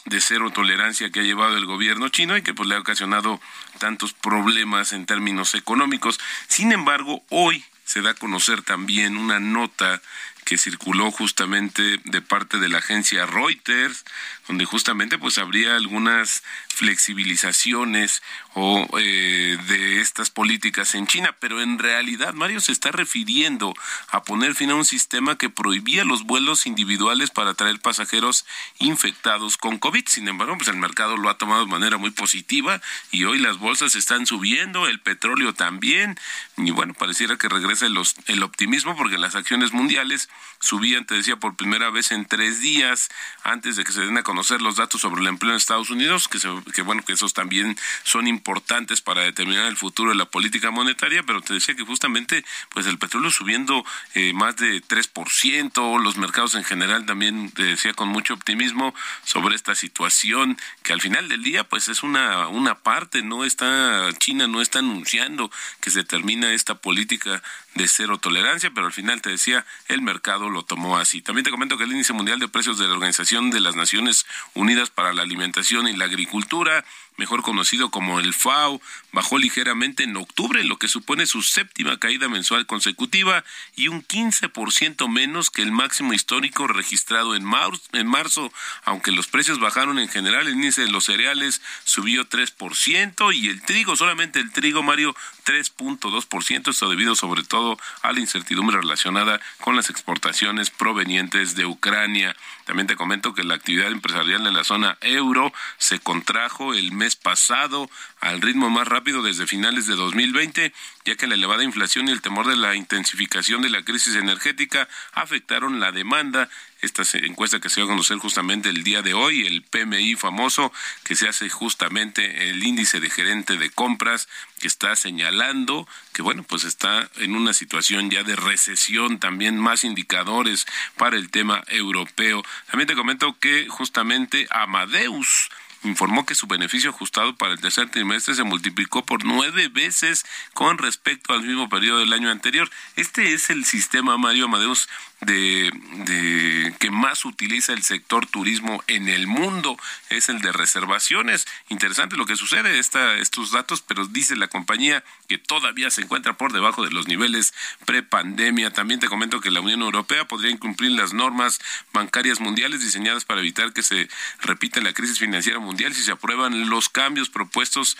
de 0.07 0.21
cero 0.21 0.51
tolerancia 0.51 1.11
que 1.11 1.21
ha 1.21 1.25
llevado 1.25 1.57
el 1.57 1.67
gobierno 1.67 2.09
chino 2.09 2.37
y 2.37 2.43
que 2.43 2.55
pues 2.55 2.69
le 2.69 2.75
ha 2.75 2.81
ocasionado 2.81 3.41
tantos 3.79 4.13
problemas 4.13 4.93
en 4.93 5.07
términos 5.07 5.55
económicos. 5.55 6.19
Sin 6.49 6.73
embargo, 6.73 7.25
hoy 7.31 7.65
se 7.85 8.03
da 8.03 8.11
a 8.11 8.15
conocer 8.15 8.63
también 8.63 9.17
una 9.17 9.41
nota 9.41 10.01
que 10.45 10.59
circuló 10.59 11.11
justamente 11.11 12.01
de 12.05 12.21
parte 12.21 12.59
de 12.59 12.69
la 12.69 12.79
agencia 12.79 13.27
Reuters, 13.27 14.05
donde 14.47 14.65
justamente 14.65 15.19
pues 15.19 15.39
habría 15.39 15.77
algunas 15.77 16.43
flexibilizaciones 16.69 18.23
o 18.55 18.87
eh, 18.99 19.57
de 19.69 20.01
estas 20.01 20.31
políticas 20.31 20.95
en 20.95 21.07
China, 21.07 21.35
pero 21.41 21.61
en 21.63 21.79
realidad 21.79 22.35
Mario 22.35 22.61
se 22.61 22.73
está 22.73 22.91
refiriendo 22.91 23.75
a 24.09 24.23
poner 24.23 24.55
fin 24.55 24.71
a 24.71 24.75
un 24.75 24.85
sistema 24.85 25.39
que 25.39 25.51
prohibía 25.51 26.05
los 26.05 26.25
vuelos 26.25 26.67
individuales 26.67 27.31
para 27.31 27.55
traer 27.55 27.81
pasajeros 27.81 28.45
infectados 28.79 29.57
con 29.57 29.79
COVID. 29.79 30.05
Sin 30.09 30.29
embargo, 30.29 30.57
pues 30.57 30.69
el 30.69 30.77
mercado 30.77 31.17
lo 31.17 31.31
ha 31.31 31.39
tomado 31.39 31.65
de 31.65 31.71
manera 31.71 31.97
muy 31.97 32.11
positiva 32.11 32.81
y 33.11 33.25
hoy 33.25 33.39
las 33.39 33.59
bolsas 33.59 33.95
están 33.95 34.27
subiendo, 34.27 34.87
el 34.87 35.01
petróleo 35.01 35.55
también, 35.55 36.19
y 36.57 36.71
bueno, 36.71 36.95
pareciera 36.95 37.37
que 37.37 37.49
regresa 37.49 37.87
el, 37.87 38.43
optimismo 38.43 38.97
porque 38.97 39.17
las 39.17 39.35
acciones 39.37 39.73
mundiales 39.73 40.29
subían, 40.61 41.07
te 41.07 41.15
decía, 41.15 41.37
por 41.37 41.57
primera 41.57 41.91
vez 41.91 42.11
en 42.11 42.27
tres 42.27 42.61
días 42.61 43.09
antes 43.43 43.77
de 43.77 43.85
que 43.85 43.93
se 43.93 44.03
den 44.03 44.19
a 44.19 44.23
conocer 44.23 44.34
los 44.35 44.77
datos 44.77 45.01
sobre 45.01 45.21
el 45.21 45.29
empleo 45.29 45.53
en 45.53 45.57
Estados 45.57 45.91
Unidos, 45.91 46.29
que, 46.29 46.39
que 46.73 46.83
bueno, 46.83 47.03
que 47.05 47.13
esos 47.13 47.35
también 47.35 47.77
son 48.03 48.27
importantes 48.27 49.01
para 49.01 49.23
determinar 49.23 49.67
el 49.67 49.77
futuro 49.77 50.11
de 50.11 50.17
la 50.17 50.27
política 50.27 50.71
monetaria, 50.71 51.23
pero 51.23 51.41
te 51.41 51.55
decía 51.55 51.75
que 51.75 51.85
justamente 51.85 52.45
pues 52.71 52.87
el 52.87 52.99
petróleo 52.99 53.31
subiendo 53.31 53.85
eh, 54.15 54.33
más 54.33 54.57
de 54.57 54.83
3%, 54.83 56.01
los 56.01 56.17
mercados 56.17 56.55
en 56.55 56.65
general 56.65 57.07
también 57.07 57.51
te 57.51 57.65
decía 57.65 57.95
con 57.95 58.09
mucho 58.09 58.35
optimismo 58.35 58.95
sobre 59.25 59.55
esta 59.55 59.75
situación 59.75 60.59
que 60.83 60.93
al 60.93 61.01
final 61.01 61.29
del 61.29 61.43
día 61.43 61.65
pues 61.65 61.89
es 61.89 62.03
una 62.03 62.49
una 62.49 62.75
parte, 62.77 63.23
no 63.23 63.45
está 63.45 64.09
China 64.19 64.47
no 64.47 64.61
está 64.61 64.81
anunciando 64.81 65.51
que 65.81 65.91
se 65.91 66.05
termina 66.05 66.53
esta 66.53 66.75
política 66.75 67.43
de 67.75 67.89
cero 67.89 68.19
tolerancia, 68.19 68.71
pero 68.75 68.87
al 68.87 68.93
final 68.93 69.21
te 69.21 69.31
decía, 69.31 69.67
el 69.89 70.03
mercado 70.03 70.49
lo 70.49 70.65
tomó 70.65 70.97
así. 70.97 71.23
También 71.23 71.45
te 71.45 71.51
comento 71.51 71.77
que 71.77 71.85
el 71.85 71.93
índice 71.93 72.13
mundial 72.13 72.39
de 72.39 72.49
precios 72.49 72.79
de 72.79 72.87
la 72.87 72.95
Organización 72.95 73.51
de 73.51 73.61
las 73.61 73.77
Naciones 73.77 74.27
Unidas 74.55 74.91
para 74.91 75.13
la 75.13 75.23
Alimentación 75.23 75.89
y 75.89 75.97
la 75.97 76.05
Agricultura 76.05 76.85
mejor 77.17 77.43
conocido 77.43 77.91
como 77.91 78.21
el 78.21 78.35
FAO, 78.35 78.81
bajó 79.13 79.39
ligeramente 79.39 80.03
en 80.03 80.17
octubre, 80.17 80.65
lo 80.65 80.79
que 80.79 80.89
supone 80.89 81.27
su 81.27 81.43
séptima 81.43 81.99
caída 81.99 82.29
mensual 82.29 82.67
consecutiva 82.67 83.45
y 83.77 83.89
un 83.89 84.05
15% 84.05 85.09
menos 85.09 85.51
que 85.51 85.63
el 85.63 85.73
máximo 85.73 86.13
histórico 86.13 86.67
registrado 86.67 87.35
en 87.35 87.45
marzo, 87.45 88.53
aunque 88.85 89.13
los 89.13 89.29
precios 89.29 89.61
bajaron 89.61 89.99
en 89.99 90.09
general, 90.09 90.47
el 90.47 90.55
índice 90.55 90.83
de 90.83 90.91
los 90.91 91.05
cereales 91.05 91.63
subió 91.85 92.29
3% 92.29 93.35
y 93.35 93.49
el 93.49 93.63
trigo, 93.63 93.97
solamente 93.97 94.41
el 94.41 94.53
trigo, 94.53 94.83
Mario, 94.83 95.15
3.2%, 95.45 96.71
esto 96.71 96.89
debido 96.89 97.15
sobre 97.15 97.45
todo 97.45 97.79
a 98.03 98.13
la 98.13 98.21
incertidumbre 98.21 98.79
relacionada 98.79 99.41
con 99.61 99.77
las 99.77 99.91
exportaciones 99.91 100.71
provenientes 100.71 101.55
de 101.55 101.67
Ucrania. 101.67 102.35
También 102.65 102.87
te 102.87 102.97
comento 102.97 103.35
que 103.35 103.45
la 103.45 103.55
actividad 103.55 103.93
empresarial 103.93 104.43
de 104.43 104.53
la 104.53 104.65
zona 104.65 104.97
euro 105.03 105.53
se 105.79 105.99
contrajo 105.99 106.75
el 106.75 106.93
mes 106.93 107.04
pasado 107.17 107.91
al 108.21 108.41
ritmo 108.41 108.71
más 108.71 108.89
rápido 108.89 109.23
desde 109.23 109.47
finales 109.47 109.87
de 109.87 109.95
2020, 109.95 110.73
ya 111.05 111.17
que 111.17 111.27
la 111.27 111.35
elevada 111.35 111.65
inflación 111.65 112.09
y 112.09 112.13
el 112.13 112.23
temor 112.23 112.47
de 112.47 112.57
la 112.57 112.75
intensificación 112.75 113.63
de 113.63 113.71
la 113.71 113.83
crisis 113.83 114.17
energética 114.17 114.89
afectaron 115.13 115.81
la 115.81 115.93
demanda 115.93 116.49
esta 116.85 117.03
encuesta 117.19 117.61
que 117.61 117.71
se 117.71 117.81
va 117.81 117.87
a 117.87 117.91
conocer 117.91 118.19
justamente 118.19 118.69
el 118.69 118.85
día 118.85 119.03
de 119.03 119.15
hoy, 119.15 119.47
el 119.47 119.63
PMI 119.63 120.17
famoso, 120.17 120.73
que 121.03 121.15
se 121.15 121.29
hace 121.29 121.49
justamente 121.49 122.51
el 122.51 122.63
índice 122.63 123.01
de 123.01 123.11
gerente 123.11 123.57
de 123.57 123.71
compras, 123.71 124.29
que 124.61 124.67
está 124.67 124.95
señalando 124.97 125.89
que, 126.13 126.23
bueno, 126.23 126.43
pues 126.43 126.65
está 126.65 127.11
en 127.17 127.35
una 127.37 127.53
situación 127.53 128.11
ya 128.11 128.23
de 128.23 128.37
recesión, 128.37 129.19
también 129.19 129.59
más 129.59 129.85
indicadores 129.85 130.67
para 130.97 131.17
el 131.17 131.31
tema 131.31 131.63
europeo. 131.69 132.43
También 132.71 132.87
te 132.87 132.95
comento 132.95 133.39
que 133.39 133.67
justamente 133.69 134.47
Amadeus, 134.51 135.51
informó 135.85 136.25
que 136.27 136.35
su 136.35 136.47
beneficio 136.47 136.91
ajustado 136.91 137.37
para 137.37 137.53
el 137.53 137.61
tercer 137.61 137.91
trimestre 137.91 138.35
se 138.35 138.43
multiplicó 138.43 139.05
por 139.05 139.25
nueve 139.25 139.69
veces 139.69 140.25
con 140.53 140.79
respecto 140.79 141.35
al 141.35 141.43
mismo 141.43 141.69
periodo 141.69 141.99
del 141.99 142.13
año 142.13 142.31
anterior. 142.31 142.71
Este 142.97 143.35
es 143.35 143.51
el 143.51 143.65
sistema, 143.65 144.17
Mario 144.17 144.47
Amadeus, 144.47 144.89
de, 145.21 146.75
que 146.79 146.91
más 146.91 147.25
utiliza 147.25 147.73
el 147.73 147.83
sector 147.83 148.27
turismo 148.27 148.83
en 148.89 149.09
el 149.09 149.27
mundo 149.27 149.79
es 150.11 150.29
el 150.29 150.41
de 150.41 150.53
reservaciones. 150.53 151.47
Interesante 151.69 152.17
lo 152.17 152.27
que 152.27 152.37
sucede, 152.37 152.79
esta, 152.79 153.17
estos 153.17 153.53
datos, 153.53 153.81
pero 153.81 154.07
dice 154.07 154.37
la 154.37 154.49
compañía 154.49 155.03
que 155.29 155.39
todavía 155.39 155.91
se 155.91 156.03
encuentra 156.03 156.35
por 156.35 156.53
debajo 156.53 156.85
de 156.85 156.91
los 156.91 157.09
niveles 157.09 157.55
prepandemia. 157.87 158.73
También 158.73 159.01
te 159.01 159.09
comento 159.09 159.41
que 159.41 159.51
la 159.51 159.61
Unión 159.61 159.83
Europea 159.83 160.27
podría 160.27 160.51
incumplir 160.51 160.93
las 160.93 161.13
normas 161.13 161.61
bancarias 161.93 162.41
mundiales 162.41 162.81
diseñadas 162.81 163.25
para 163.25 163.41
evitar 163.41 163.73
que 163.73 163.83
se 163.83 164.09
repita 164.41 164.81
la 164.81 164.93
crisis 164.93 165.19
financiera 165.19 165.59
mundial 165.59 165.74
si 165.77 166.03
se 166.03 166.13
aprueban 166.13 166.71
los 166.71 166.89
cambios 166.89 167.29
propuestos 167.29 167.99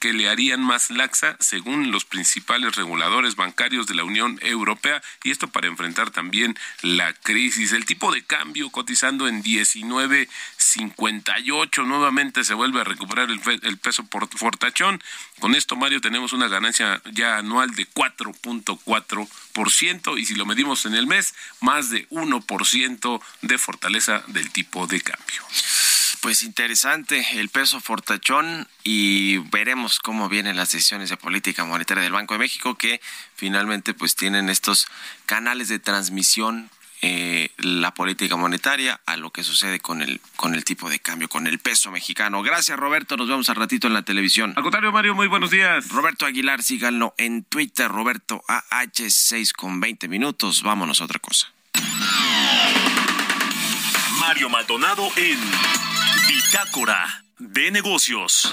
que 0.00 0.12
le 0.12 0.28
harían 0.28 0.60
más 0.60 0.90
laxa 0.90 1.38
según 1.40 1.90
los 1.90 2.04
principales 2.04 2.76
reguladores 2.76 3.34
bancarios 3.34 3.86
de 3.86 3.94
la 3.94 4.04
Unión 4.04 4.38
Europea 4.42 5.00
y 5.24 5.30
esto 5.30 5.48
para 5.48 5.66
enfrentar 5.66 6.10
también 6.10 6.54
la 6.82 7.14
crisis. 7.14 7.72
El 7.72 7.86
tipo 7.86 8.12
de 8.12 8.22
cambio 8.22 8.68
cotizando 8.70 9.26
en 9.26 9.42
19.58 9.42 11.86
nuevamente 11.86 12.44
se 12.44 12.54
vuelve 12.54 12.80
a 12.80 12.84
recuperar 12.84 13.30
el, 13.30 13.40
el 13.62 13.78
peso 13.78 14.04
por 14.04 14.28
fortachón. 14.28 15.02
Con 15.40 15.54
esto, 15.54 15.76
Mario, 15.76 16.00
tenemos 16.00 16.32
una 16.32 16.48
ganancia 16.48 17.00
ya 17.12 17.36
anual 17.38 17.74
de 17.74 17.86
4.4% 17.88 20.18
y 20.18 20.24
si 20.24 20.34
lo 20.34 20.46
medimos 20.46 20.86
en 20.86 20.94
el 20.94 21.06
mes, 21.06 21.34
más 21.60 21.90
de 21.90 22.08
1% 22.10 23.20
de 23.42 23.58
fortaleza 23.58 24.22
del 24.28 24.50
tipo 24.50 24.86
de 24.86 25.00
cambio. 25.00 25.42
Pues 26.20 26.42
interesante 26.42 27.24
el 27.38 27.48
peso 27.48 27.80
fortachón 27.80 28.66
y 28.82 29.38
veremos 29.50 30.00
cómo 30.00 30.28
vienen 30.28 30.56
las 30.56 30.72
decisiones 30.72 31.10
de 31.10 31.16
política 31.16 31.64
monetaria 31.64 32.02
del 32.02 32.12
Banco 32.12 32.34
de 32.34 32.38
México 32.38 32.76
que 32.76 33.00
finalmente 33.36 33.94
pues 33.94 34.16
tienen 34.16 34.48
estos 34.48 34.88
canales 35.26 35.68
de 35.68 35.78
transmisión 35.78 36.70
eh, 37.00 37.50
la 37.58 37.94
política 37.94 38.34
monetaria 38.34 39.00
a 39.06 39.16
lo 39.16 39.30
que 39.30 39.44
sucede 39.44 39.78
con 39.78 40.02
el 40.02 40.20
con 40.34 40.56
el 40.56 40.64
tipo 40.64 40.90
de 40.90 40.98
cambio, 40.98 41.28
con 41.28 41.46
el 41.46 41.60
peso 41.60 41.92
mexicano. 41.92 42.42
Gracias, 42.42 42.76
Roberto. 42.76 43.16
Nos 43.16 43.28
vemos 43.28 43.48
al 43.50 43.54
ratito 43.54 43.86
en 43.86 43.92
la 43.94 44.02
televisión. 44.02 44.52
Al 44.56 44.64
contrario, 44.64 44.90
Mario, 44.90 45.14
muy 45.14 45.28
buenos 45.28 45.52
días. 45.52 45.88
Roberto 45.90 46.26
Aguilar, 46.26 46.60
síganlo 46.60 47.14
en 47.16 47.44
Twitter, 47.44 47.88
Roberto 47.88 48.42
AH6 48.48 49.52
con 49.52 49.78
20 49.78 50.08
minutos. 50.08 50.64
Vámonos 50.64 51.00
a 51.00 51.04
otra 51.04 51.20
cosa. 51.20 51.52
Mario 54.18 54.48
Maldonado 54.48 55.08
en 55.16 55.38
Bitácora 56.28 57.24
de 57.38 57.70
negocios. 57.70 58.52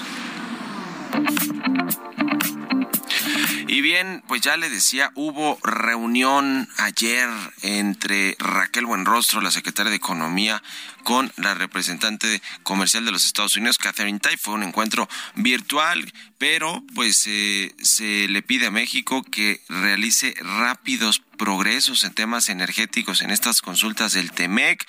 Y 3.68 3.82
bien, 3.82 4.22
pues 4.26 4.40
ya 4.40 4.56
le 4.56 4.70
decía, 4.70 5.10
hubo 5.14 5.58
reunión 5.62 6.68
ayer 6.78 7.28
entre 7.60 8.34
Raquel 8.38 8.86
Buenrostro, 8.86 9.42
la 9.42 9.50
secretaria 9.50 9.90
de 9.90 9.96
Economía, 9.96 10.62
con 11.02 11.30
la 11.36 11.54
representante 11.54 12.40
comercial 12.62 13.04
de 13.04 13.12
los 13.12 13.26
Estados 13.26 13.56
Unidos, 13.56 13.76
Catherine 13.76 14.20
Tai. 14.20 14.38
Fue 14.38 14.54
un 14.54 14.62
encuentro 14.62 15.08
virtual, 15.34 16.10
pero 16.38 16.82
pues 16.94 17.24
eh, 17.26 17.74
se 17.82 18.28
le 18.28 18.40
pide 18.42 18.66
a 18.66 18.70
México 18.70 19.22
que 19.22 19.60
realice 19.68 20.34
rápidos 20.40 21.22
progresos 21.36 22.04
en 22.04 22.14
temas 22.14 22.48
energéticos 22.48 23.22
en 23.22 23.30
estas 23.30 23.62
consultas 23.62 24.12
del 24.12 24.32
TEMEC. 24.32 24.86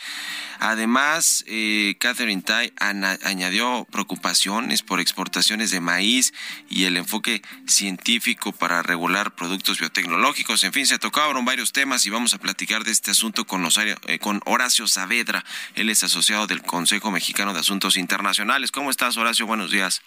Además, 0.60 1.44
eh, 1.48 1.96
Catherine 2.00 2.42
Tai 2.42 2.74
añadió 2.80 3.86
preocupaciones 3.92 4.82
por 4.82 5.00
exportaciones 5.00 5.72
de 5.72 5.82
maíz 5.82 6.34
y 6.70 6.86
el 6.86 6.98
enfoque 6.98 7.42
científico 7.68 8.52
para 8.52 8.82
regular 8.82 9.36
productos 9.36 9.80
biotecnológicos. 9.80 10.64
En 10.64 10.74
fin, 10.74 10.88
se 10.88 10.98
tocaron 10.98 11.46
varios 11.46 11.74
temas 11.74 12.06
y 12.06 12.10
vamos 12.10 12.34
a 12.34 12.40
platicar 12.40 12.84
de 12.84 12.92
este 12.92 13.12
asunto 13.12 13.46
con, 13.46 13.68
eh, 14.08 14.20
con 14.20 14.42
Horacio 14.46 14.88
Saavedra. 14.88 15.44
Él 15.76 15.90
es 15.90 16.04
asociado 16.04 16.48
del 16.48 16.64
Consejo 16.64 17.12
Mexicano 17.12 17.54
de 17.54 17.60
Asuntos 17.60 17.98
Internacionales. 17.98 18.72
¿Cómo 18.72 18.90
estás, 18.90 19.18
Horacio? 19.18 19.46
Buenos 19.46 19.72
días. 19.72 20.02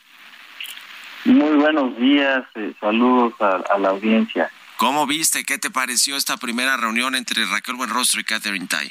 Muy 1.24 1.56
buenos 1.56 1.96
días, 1.98 2.44
eh, 2.54 2.72
saludos 2.80 3.34
a, 3.40 3.78
la 3.78 3.90
audiencia. 3.90 4.50
¿Cómo 4.80 5.06
viste? 5.06 5.44
¿Qué 5.44 5.58
te 5.58 5.68
pareció 5.68 6.16
esta 6.16 6.38
primera 6.38 6.78
reunión 6.78 7.14
entre 7.14 7.44
Raquel 7.44 7.74
Buenrostro 7.74 8.18
y 8.18 8.24
Catherine 8.24 8.66
Tai? 8.66 8.90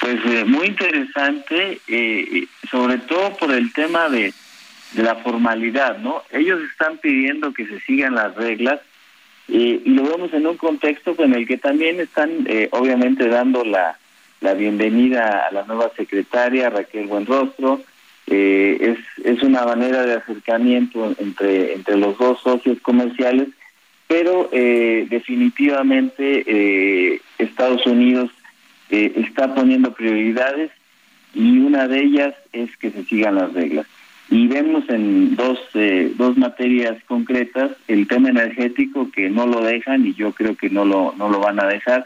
Pues 0.00 0.16
eh, 0.24 0.46
muy 0.46 0.68
interesante, 0.68 1.78
eh, 1.86 2.46
sobre 2.70 2.96
todo 2.96 3.36
por 3.36 3.52
el 3.52 3.70
tema 3.74 4.08
de, 4.08 4.32
la 4.94 5.16
formalidad, 5.16 5.98
¿no? 5.98 6.22
Ellos 6.30 6.58
están 6.70 6.96
pidiendo 6.96 7.52
que 7.52 7.66
se 7.66 7.80
sigan 7.80 8.14
las 8.14 8.34
reglas 8.34 8.80
y 9.46 9.80
lo 9.90 10.04
vemos 10.04 10.32
en 10.32 10.46
un 10.46 10.56
contexto 10.56 11.14
en 11.18 11.34
el 11.34 11.46
que 11.46 11.58
también 11.58 12.00
están, 12.00 12.46
obviamente, 12.70 13.28
dando 13.28 13.62
la, 13.62 13.98
la 14.40 14.54
bienvenida 14.54 15.48
a 15.48 15.52
la 15.52 15.64
nueva 15.64 15.90
secretaria 15.96 16.70
Raquel 16.70 17.08
Buenrostro. 17.08 17.82
Eh, 18.26 18.78
es, 18.80 19.26
es 19.26 19.42
una 19.42 19.66
manera 19.66 20.02
de 20.06 20.14
acercamiento 20.14 21.14
entre, 21.18 21.74
entre 21.74 21.98
los 21.98 22.16
dos 22.16 22.40
socios 22.40 22.80
comerciales, 22.80 23.48
pero 24.06 24.48
eh, 24.52 25.06
definitivamente 25.08 26.44
eh, 26.46 27.20
Estados 27.38 27.86
Unidos 27.86 28.30
está 28.90 29.54
poniendo 29.54 29.92
prioridades 29.92 30.70
y 31.34 31.58
una 31.58 31.88
de 31.88 32.00
ellas 32.00 32.34
es 32.52 32.76
que 32.76 32.90
se 32.90 33.04
sigan 33.04 33.34
las 33.34 33.52
reglas. 33.52 33.86
Y 34.30 34.46
vemos 34.46 34.88
en 34.88 35.36
dos, 35.36 35.58
eh, 35.74 36.12
dos 36.16 36.36
materias 36.38 36.96
concretas 37.06 37.72
el 37.88 38.08
tema 38.08 38.30
energético 38.30 39.10
que 39.10 39.28
no 39.28 39.46
lo 39.46 39.60
dejan 39.60 40.06
y 40.06 40.14
yo 40.14 40.32
creo 40.32 40.56
que 40.56 40.70
no 40.70 40.84
lo, 40.84 41.14
no 41.18 41.28
lo 41.28 41.40
van 41.40 41.60
a 41.60 41.66
dejar. 41.66 42.04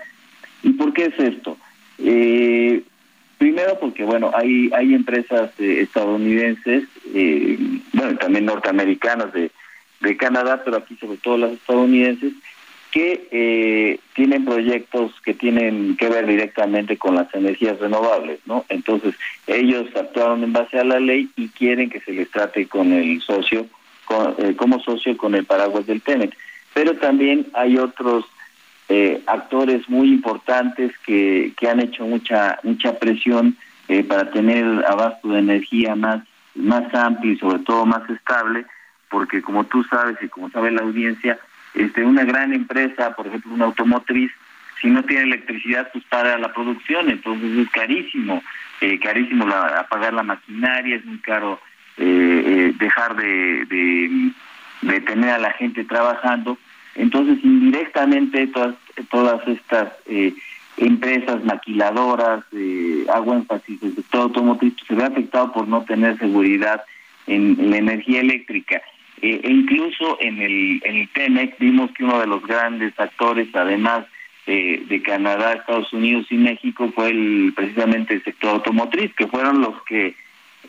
¿Y 0.63 0.71
por 0.71 0.93
qué 0.93 1.07
es 1.07 1.19
esto? 1.19 1.57
Eh, 1.99 2.83
primero 3.39 3.79
porque, 3.79 4.05
bueno, 4.05 4.33
hay, 4.35 4.71
hay 4.75 4.95
empresas 4.95 5.51
eh, 5.59 5.81
estadounidenses, 5.83 6.85
eh, 7.15 7.57
bueno, 7.93 8.19
también 8.19 8.47
norteamericanas 8.47 9.33
de, 9.33 9.53
de 10.01 10.17
Canadá, 10.17 10.63
pero 10.65 10.77
aquí 10.77 10.97
sobre 10.97 11.19
todo 11.19 11.39
las 11.39 11.53
estadounidenses, 11.53 12.33
que 12.91 13.29
eh, 13.31 14.01
tienen 14.15 14.45
proyectos 14.45 15.13
que 15.23 15.35
tienen 15.35 15.97
que 15.97 16.09
ver 16.09 16.27
directamente 16.27 16.97
con 16.97 17.17
las 17.17 17.33
energías 17.35 17.79
renovables, 17.79 18.41
¿no? 18.47 18.65
Entonces, 18.71 19.15
ellos 19.47 19.87
actuaron 19.95 20.43
en 20.43 20.53
base 20.53 20.79
a 20.79 20.85
la 20.85 20.99
ley 20.99 21.29
y 21.37 21.49
quieren 21.49 21.91
que 21.91 22.01
se 22.01 22.13
les 22.13 22.31
trate 22.31 22.67
con 22.67 22.93
el 22.93 23.21
socio, 23.21 23.67
eh, 24.39 24.55
como 24.57 24.81
socio 24.81 25.17
con 25.19 25.35
el 25.35 25.45
paraguas 25.45 25.87
del 25.87 26.01
TENET. 26.01 26.35
Pero 26.73 26.95
también 26.97 27.47
hay 27.53 27.77
otros 27.77 28.25
eh, 28.89 29.23
actores 29.27 29.87
muy 29.91 30.09
importantes 30.09 30.93
que, 31.05 31.53
que 31.59 31.69
han 31.69 31.81
hecho 31.81 32.07
mucha 32.07 32.59
mucha 32.63 32.99
presión 32.99 33.57
para 34.07 34.31
tener 34.31 34.85
abasto 34.87 35.29
de 35.29 35.39
energía 35.39 35.95
más, 35.95 36.23
más 36.55 36.93
amplio 36.93 37.33
y 37.33 37.39
sobre 37.39 37.61
todo 37.61 37.87
más 37.87 38.03
estable, 38.11 38.67
porque 39.11 39.43
como 39.43 39.65
tú 39.65 39.85
sabes 39.85 40.17
y 40.23 40.29
como 40.29 40.51
sabe 40.51 40.71
la 40.71 40.83
audiencia, 40.83 41.39
este, 41.75 42.05
una 42.05 42.25
gran 42.25 42.53
empresa, 42.53 43.15
por 43.15 43.27
ejemplo, 43.27 43.53
una 43.53 43.67
automotriz, 43.67 44.31
si 44.81 44.89
no 44.89 45.05
tiene 45.05 45.25
electricidad, 45.25 45.91
pues 45.93 46.05
para 46.05 46.39
la 46.39 46.53
producción, 46.53 47.11
entonces 47.11 47.59
es 47.59 47.71
carísimo, 47.71 48.43
eh, 48.81 48.99
carísimo 49.01 49.47
la, 49.47 49.81
apagar 49.81 50.15
la 50.15 50.23
maquinaria, 50.23 50.97
es 50.97 51.05
muy 51.05 51.19
caro 51.19 51.61
eh, 51.97 52.05
eh, 52.47 52.73
dejar 52.79 53.17
de, 53.17 54.33
de, 54.83 55.01
tener 55.01 55.31
a 55.31 55.39
la 55.39 55.53
gente 55.53 55.85
trabajando. 55.85 56.59
Entonces, 56.95 57.39
indirectamente, 57.43 58.47
todas, 58.49 58.75
todas 59.11 59.47
estas 59.49 59.93
empresas 60.77 61.45
maquiladoras, 61.45 62.45
hago 63.13 63.35
énfasis, 63.35 63.83
el 63.83 63.95
sector 63.95 64.23
automotriz, 64.23 64.75
se 64.87 64.95
ve 64.95 65.05
afectado 65.05 65.53
por 65.53 65.67
no 65.67 65.83
tener 65.85 66.19
seguridad 66.19 66.83
en 67.27 67.71
la 67.71 67.79
energía 67.79 68.21
eléctrica. 68.21 68.83
Eh, 69.23 69.41
e 69.43 69.51
incluso 69.51 70.19
en 70.21 70.41
el, 70.41 70.81
en 70.85 70.97
el 70.97 71.09
TEMEC 71.11 71.59
vimos 71.59 71.91
que 71.93 72.05
uno 72.05 72.21
de 72.21 72.27
los 72.27 72.43
grandes 72.43 72.99
actores, 72.99 73.49
además 73.55 74.07
de 74.49 75.03
Canadá, 75.05 75.53
Estados 75.53 75.93
Unidos 75.93 76.27
y 76.31 76.37
México, 76.37 76.91
fue 76.95 77.11
el, 77.11 77.53
precisamente 77.55 78.15
el 78.15 78.25
sector 78.25 78.49
automotriz, 78.53 79.13
que 79.15 79.27
fueron 79.27 79.61
los 79.61 79.83
que, 79.83 80.17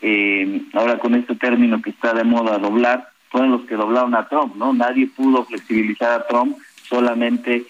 eh, 0.02 0.60
ahora 0.74 0.98
con 0.98 1.14
este 1.14 1.34
término 1.34 1.80
que 1.80 1.88
está 1.88 2.12
de 2.12 2.24
moda 2.24 2.58
doblar, 2.58 3.08
fueron 3.30 3.52
los 3.52 3.62
que 3.62 3.76
doblaron 3.76 4.14
a 4.14 4.28
Trump, 4.28 4.54
¿no? 4.56 4.74
Nadie 4.74 5.06
pudo 5.06 5.46
flexibilizar 5.46 6.10
a 6.20 6.26
Trump, 6.26 6.58
solamente 6.82 7.64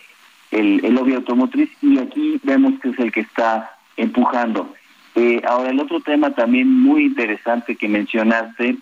el, 0.50 0.84
el 0.84 0.94
lobby 0.94 1.14
automotriz, 1.14 1.70
y 1.80 1.98
aquí 2.00 2.40
vemos 2.42 2.80
que 2.80 2.88
es 2.88 2.98
el 2.98 3.12
que 3.12 3.20
está 3.20 3.76
empujando. 3.96 4.74
Eh, 5.14 5.40
ahora, 5.46 5.70
el 5.70 5.78
otro 5.78 6.00
tema 6.00 6.30
también 6.30 6.68
muy 6.68 7.04
interesante 7.04 7.76
que 7.76 7.86
mencionaste 7.86 8.76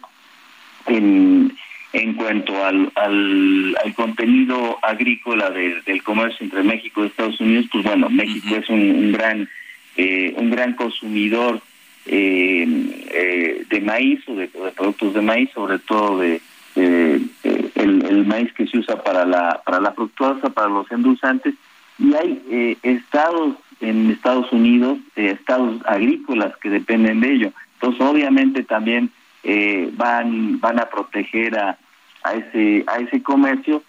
en 0.86 1.54
en 1.92 2.14
cuanto 2.14 2.64
al, 2.64 2.92
al, 2.96 3.94
contenido 3.94 4.78
agrícola 4.82 5.50
del 5.50 6.02
comercio 6.02 6.44
entre 6.44 6.62
México 6.62 7.02
y 7.02 7.06
Estados 7.06 7.40
Unidos, 7.40 7.66
pues 7.72 7.84
bueno, 7.84 8.10
México 8.10 8.56
es 8.56 8.68
un, 8.68 9.12
gran 9.12 9.48
eh, 9.96 10.34
un 10.36 10.50
gran 10.50 10.74
consumidor 10.74 11.60
eh, 12.06 12.66
eh, 13.10 13.64
de 13.68 13.80
maíz 13.80 14.20
o 14.28 14.34
de, 14.34 14.48
productos 14.48 15.14
de 15.14 15.22
maíz, 15.22 15.50
sobre 15.54 15.78
todo 15.78 16.18
de 16.18 16.40
el, 16.76 18.24
maíz 18.26 18.52
que 18.52 18.66
se 18.66 18.78
usa 18.78 19.02
para 19.02 19.24
la 19.24 19.60
para 19.64 19.80
la 19.80 19.92
fructuosa, 19.92 20.50
para 20.50 20.68
los 20.68 20.90
endulzantes, 20.92 21.54
y 21.98 22.14
hay 22.14 22.76
estados 22.82 23.56
en 23.80 24.10
Estados 24.10 24.52
Unidos, 24.52 24.98
estados 25.16 25.80
agrícolas 25.86 26.56
que 26.58 26.68
dependen 26.68 27.20
de 27.20 27.32
ello. 27.32 27.52
Entonces, 27.74 28.00
obviamente 28.00 28.62
también 28.62 29.10
eh, 29.50 29.88
van 29.94 30.60
van 30.60 30.78
a 30.78 30.90
proteger 30.90 31.58
a, 31.58 31.78
a 32.22 32.34
ese 32.34 32.84
a 32.86 32.98
ese 32.98 33.22
comercio. 33.22 33.82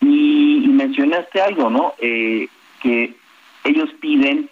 Y, 0.00 0.66
mencionaste 0.68 1.42
algo 1.42 1.68
no 1.68 1.94
eh, 1.98 2.48
que 2.80 3.12
ellos 3.64 3.90
piden 4.00 4.48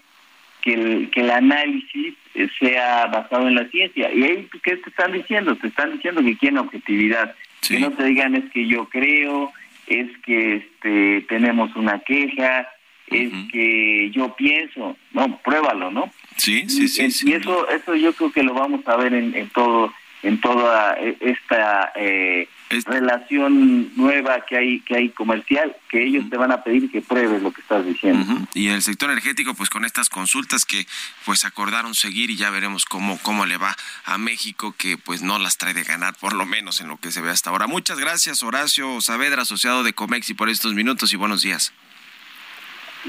que 0.60 0.74
el, 0.74 1.10
que 1.10 1.20
el 1.20 1.30
análisis 1.30 2.14
sea 2.58 3.06
basado 3.06 3.48
en 3.48 3.54
la 3.54 3.66
ciencia. 3.68 4.12
Y 4.12 4.24
ahí 4.24 4.48
qué 4.62 4.76
te 4.76 4.90
están 4.90 5.12
diciendo 5.12 5.56
te 5.56 5.68
están 5.68 5.92
diciendo 5.92 6.22
que 6.22 6.36
quieren 6.36 6.58
objetividad. 6.58 7.34
Que 7.66 7.78
no 7.78 7.92
te 7.92 8.04
digan 8.04 8.34
es 8.34 8.50
que 8.52 8.66
yo 8.66 8.88
creo 8.88 9.52
es 9.86 10.08
que 10.24 10.56
este 10.56 11.24
tenemos 11.28 11.74
una 11.76 12.00
queja 12.00 12.68
es 13.06 13.32
que 13.50 14.10
yo 14.10 14.34
pienso 14.36 14.96
no 15.12 15.38
pruébalo 15.42 15.90
no 15.90 16.12
sí 16.36 16.68
sí 16.68 16.88
sí, 16.88 17.08
y, 17.26 17.32
eso 17.32 17.66
eso 17.70 17.94
yo 17.94 18.12
creo 18.12 18.30
que 18.32 18.42
lo 18.42 18.52
vamos 18.52 18.86
a 18.86 18.96
ver 18.96 19.14
en, 19.14 19.34
en 19.34 19.48
todo 19.48 19.90
en 20.28 20.40
toda 20.40 20.94
eh, 20.98 21.16
esta 21.20 21.92
eh, 21.96 22.48
relación 22.84 23.90
nueva 23.96 24.44
que 24.46 24.58
hay 24.58 24.80
que 24.80 24.94
hay 24.94 25.08
comercial 25.08 25.74
que 25.88 26.04
ellos 26.04 26.28
te 26.28 26.36
van 26.36 26.52
a 26.52 26.62
pedir 26.62 26.90
que 26.90 27.00
pruebes 27.00 27.42
lo 27.42 27.50
que 27.50 27.62
estás 27.62 27.84
diciendo. 27.84 28.46
Y 28.52 28.68
en 28.68 28.74
el 28.74 28.82
sector 28.82 29.10
energético 29.10 29.54
pues 29.54 29.70
con 29.70 29.86
estas 29.86 30.10
consultas 30.10 30.66
que 30.66 30.86
pues 31.24 31.46
acordaron 31.46 31.94
seguir 31.94 32.30
y 32.30 32.36
ya 32.36 32.50
veremos 32.50 32.84
cómo 32.84 33.18
cómo 33.22 33.46
le 33.46 33.56
va 33.56 33.74
a 34.04 34.18
México 34.18 34.74
que 34.76 34.98
pues 34.98 35.22
no 35.22 35.38
las 35.38 35.56
trae 35.56 35.72
de 35.72 35.82
ganar 35.82 36.14
por 36.14 36.34
lo 36.34 36.44
menos 36.44 36.80
en 36.82 36.88
lo 36.88 36.98
que 36.98 37.10
se 37.10 37.22
ve 37.22 37.30
hasta 37.30 37.48
ahora. 37.48 37.66
Muchas 37.66 37.98
gracias 37.98 38.42
Horacio 38.42 39.00
Saavedra 39.00 39.42
asociado 39.42 39.82
de 39.82 39.94
Comexi 39.94 40.34
por 40.34 40.50
estos 40.50 40.74
minutos 40.74 41.12
y 41.14 41.16
buenos 41.16 41.40
días 41.40 41.72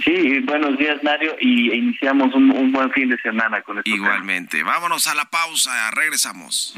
Sí, 0.04 0.40
buenos 0.42 0.78
días 0.78 1.02
Mario 1.04 1.36
y 1.40 1.74
iniciamos 1.74 2.34
un, 2.34 2.72
buen 2.72 2.92
fin 2.92 3.10
de 3.10 3.18
semana 3.22 3.62
con 3.62 3.80
esto. 3.80 3.90
Igualmente, 3.90 4.64
vámonos 4.64 5.08
a 5.08 5.16
la 5.16 5.26
pausa, 5.26 5.92
regresamos. 5.92 6.76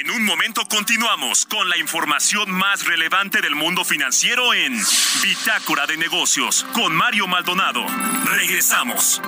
En 0.00 0.10
un 0.10 0.24
momento 0.24 0.62
continuamos 0.68 1.46
con 1.46 1.68
la 1.68 1.78
información 1.78 2.50
más 2.50 2.86
relevante 2.86 3.40
del 3.40 3.54
mundo 3.54 3.84
financiero 3.84 4.52
en 4.52 4.76
Bitácora 5.22 5.86
de 5.86 5.96
Negocios 5.96 6.64
con 6.72 6.94
Mario 6.94 7.26
Maldonado. 7.28 7.86
Regresamos. 8.26 9.22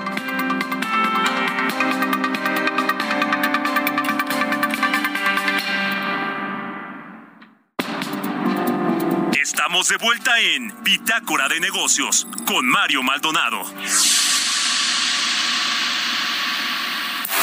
Estamos 9.75 9.89
de 9.89 9.97
vuelta 9.97 10.39
en 10.39 10.85
Bitácora 10.85 11.49
de 11.49 11.59
Negocios 11.59 12.29
con 12.47 12.65
Mario 12.65 13.03
Maldonado. 13.03 13.61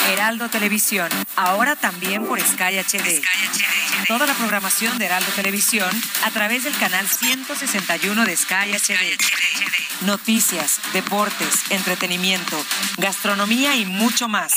Heraldo 0.08 0.48
Televisión, 0.48 1.10
ahora 1.36 1.76
también 1.76 2.26
por 2.26 2.40
Sky 2.40 2.80
HD. 2.80 3.22
Toda 4.08 4.26
la 4.28 4.34
programación 4.36 4.98
de 4.98 5.08
Heraldo 5.08 5.30
Televisión 5.34 5.90
a 6.24 6.32
través 6.32 6.64
del 6.64 6.78
canal 6.78 7.06
161 7.06 8.24
de 8.24 8.38
Sky 8.38 8.78
HD. 8.80 9.18
Noticias, 10.06 10.80
deportes, 10.94 11.70
entretenimiento, 11.70 12.66
gastronomía 12.96 13.76
y 13.76 13.86
mucho 13.86 14.30
más. 14.30 14.54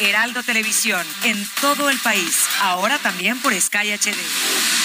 Heraldo 0.00 0.42
Televisión, 0.42 1.06
en 1.22 1.48
todo 1.60 1.88
el 1.88 2.00
país, 2.00 2.48
ahora 2.62 2.98
también 2.98 3.38
por 3.38 3.54
Sky 3.54 3.92
HD. 3.92 4.79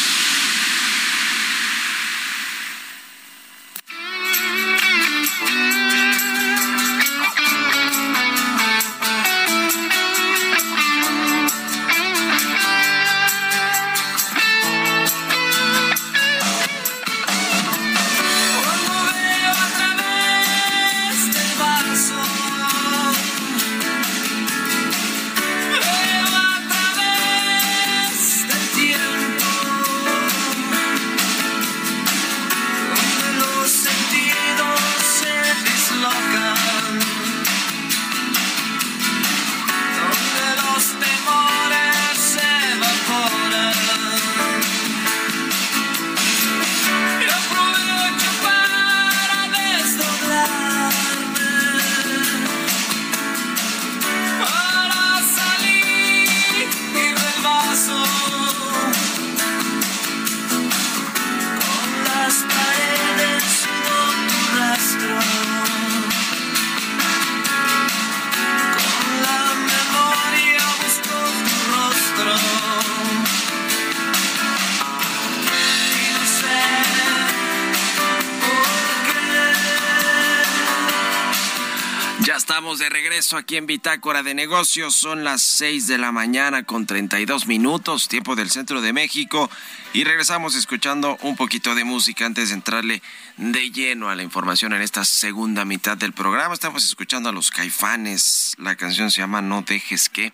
Regreso 83.25 83.37
aquí 83.37 83.57
en 83.57 83.65
Bitácora 83.65 84.21
de 84.21 84.35
Negocios. 84.35 84.93
Son 84.93 85.23
las 85.23 85.41
6 85.41 85.87
de 85.87 85.97
la 85.97 86.11
mañana 86.11 86.63
con 86.63 86.85
32 86.85 87.47
minutos, 87.47 88.07
tiempo 88.07 88.35
del 88.35 88.51
centro 88.51 88.81
de 88.81 88.93
México. 88.93 89.49
Y 89.93 90.03
regresamos 90.03 90.53
escuchando 90.55 91.17
un 91.21 91.35
poquito 91.35 91.73
de 91.73 91.85
música 91.85 92.27
antes 92.27 92.49
de 92.49 92.55
entrarle 92.55 93.01
de 93.37 93.71
lleno 93.71 94.09
a 94.09 94.15
la 94.15 94.21
información 94.21 94.73
en 94.73 94.83
esta 94.83 95.05
segunda 95.05 95.65
mitad 95.65 95.97
del 95.97 96.13
programa. 96.13 96.53
Estamos 96.53 96.85
escuchando 96.85 97.29
a 97.29 97.31
los 97.31 97.49
caifanes. 97.49 98.53
La 98.59 98.75
canción 98.75 99.09
se 99.09 99.21
llama 99.21 99.41
No 99.41 99.63
dejes 99.63 100.07
que. 100.09 100.31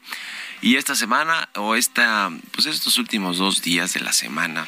Y 0.62 0.76
esta 0.76 0.96
semana, 0.96 1.48
o 1.56 1.76
esta, 1.76 2.30
pues 2.52 2.66
estos 2.66 2.98
últimos 2.98 3.38
dos 3.38 3.62
días 3.62 3.94
de 3.94 4.02
la 4.02 4.12
semana, 4.12 4.68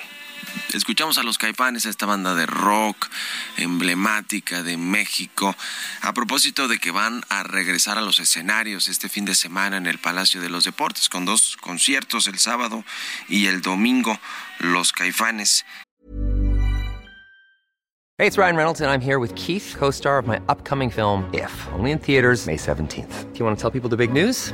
Escuchamos 0.73 1.17
a 1.17 1.23
los 1.23 1.37
Caifanes, 1.37 1.85
esta 1.85 2.05
banda 2.05 2.35
de 2.35 2.45
rock 2.45 3.09
emblemática 3.57 4.63
de 4.63 4.77
México, 4.77 5.55
a 6.01 6.13
propósito 6.13 6.67
de 6.67 6.79
que 6.79 6.91
van 6.91 7.23
a 7.29 7.43
regresar 7.43 7.97
a 7.97 8.01
los 8.01 8.19
escenarios 8.19 8.87
este 8.87 9.09
fin 9.09 9.25
de 9.25 9.35
semana 9.35 9.77
en 9.77 9.85
el 9.85 9.99
Palacio 9.99 10.41
de 10.41 10.49
los 10.49 10.63
Deportes 10.63 11.09
con 11.09 11.25
dos 11.25 11.57
conciertos 11.57 12.27
el 12.27 12.39
sábado 12.39 12.83
y 13.27 13.47
el 13.47 13.61
domingo, 13.61 14.19
los 14.59 14.91
Caifanes. 14.91 15.65
Hey, 18.19 18.27
it's 18.27 18.37
Ryan 18.37 18.55
Reynolds 18.55 18.79
and 18.79 18.91
I'm 18.91 19.01
here 19.01 19.17
with 19.17 19.33
Keith, 19.35 19.75
co-star 19.77 20.19
of 20.19 20.27
my 20.27 20.39
upcoming 20.47 20.91
film 20.91 21.29
If, 21.33 21.51
only 21.73 21.91
in 21.91 21.99
theaters 21.99 22.45
May 22.45 22.57
17th. 22.57 23.33
Do 23.33 23.39
you 23.39 23.45
want 23.45 23.57
to 23.57 23.61
tell 23.61 23.71
people 23.71 23.89
the 23.89 23.97
big 23.97 24.13
news? 24.13 24.53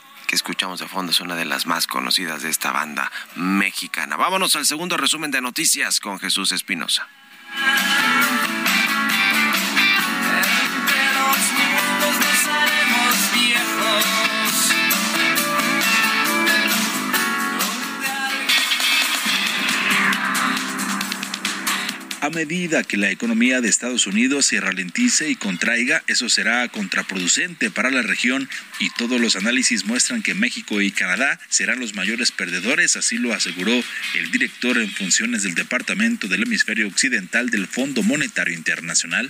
que 0.31 0.35
escuchamos 0.37 0.79
de 0.79 0.87
fondo 0.87 1.11
es 1.11 1.19
una 1.19 1.35
de 1.35 1.43
las 1.43 1.65
más 1.65 1.87
conocidas 1.87 2.41
de 2.41 2.49
esta 2.49 2.71
banda 2.71 3.11
mexicana. 3.35 4.15
Vámonos 4.15 4.55
al 4.55 4.65
segundo 4.65 4.95
resumen 4.95 5.29
de 5.29 5.41
noticias 5.41 5.99
con 5.99 6.19
Jesús 6.19 6.53
Espinosa. 6.53 7.09
Medida 22.31 22.83
que 22.83 22.97
la 22.97 23.11
economía 23.11 23.61
de 23.61 23.69
Estados 23.69 24.07
Unidos 24.07 24.47
se 24.47 24.59
ralentice 24.59 25.29
y 25.29 25.35
contraiga, 25.35 26.03
eso 26.07 26.29
será 26.29 26.67
contraproducente 26.69 27.69
para 27.69 27.91
la 27.91 28.01
región 28.01 28.49
y 28.79 28.89
todos 28.91 29.19
los 29.19 29.35
análisis 29.35 29.85
muestran 29.85 30.23
que 30.23 30.33
México 30.33 30.81
y 30.81 30.91
Canadá 30.91 31.39
serán 31.49 31.79
los 31.79 31.95
mayores 31.95 32.31
perdedores, 32.31 32.95
así 32.95 33.17
lo 33.17 33.33
aseguró 33.33 33.73
el 34.15 34.31
director 34.31 34.77
en 34.77 34.89
funciones 34.89 35.43
del 35.43 35.55
Departamento 35.55 36.27
del 36.27 36.43
Hemisferio 36.43 36.87
Occidental 36.87 37.49
del 37.49 37.67
Fondo 37.67 38.03
Monetario 38.03 38.55
Internacional. 38.55 39.29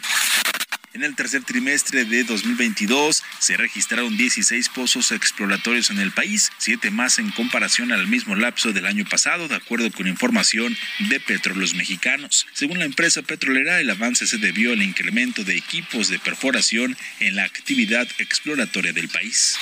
En 0.94 1.04
el 1.04 1.16
tercer 1.16 1.44
trimestre 1.44 2.04
de 2.04 2.26
2022 2.26 3.24
se 3.40 3.56
registraron 3.56 4.18
16 4.18 4.68
pozos 4.70 5.14
exploratorios 5.14 5.90
en 5.90 6.00
el 6.00 6.12
país, 6.12 6.52
siete 6.58 6.92
más 6.92 7.18
en 7.18 7.32
comparación 7.32 7.94
al 7.94 8.08
mismo 8.08 8.36
lapso 8.36 8.74
del 8.74 8.86
año 8.86 9.06
pasado, 9.06 9.48
de 9.48 9.56
acuerdo 9.56 9.90
con 9.92 10.08
información 10.08 10.76
de 11.10 11.22
Petróleos 11.22 11.76
Mexicanos. 11.76 12.46
Según 12.52 12.80
la 12.80 12.86
empresa 12.86 13.22
petrolera, 13.22 13.80
el 13.80 13.90
avance 13.90 14.28
se 14.28 14.38
debió 14.38 14.74
al 14.74 14.84
incremento 14.84 15.46
de 15.46 15.56
equipos 15.56 16.10
de 16.10 16.20
perforación 16.20 16.98
en 17.22 17.38
la 17.38 17.46
actividad 17.46 18.08
exploratoria 18.18 18.92
del 18.92 19.08
país. 19.08 19.58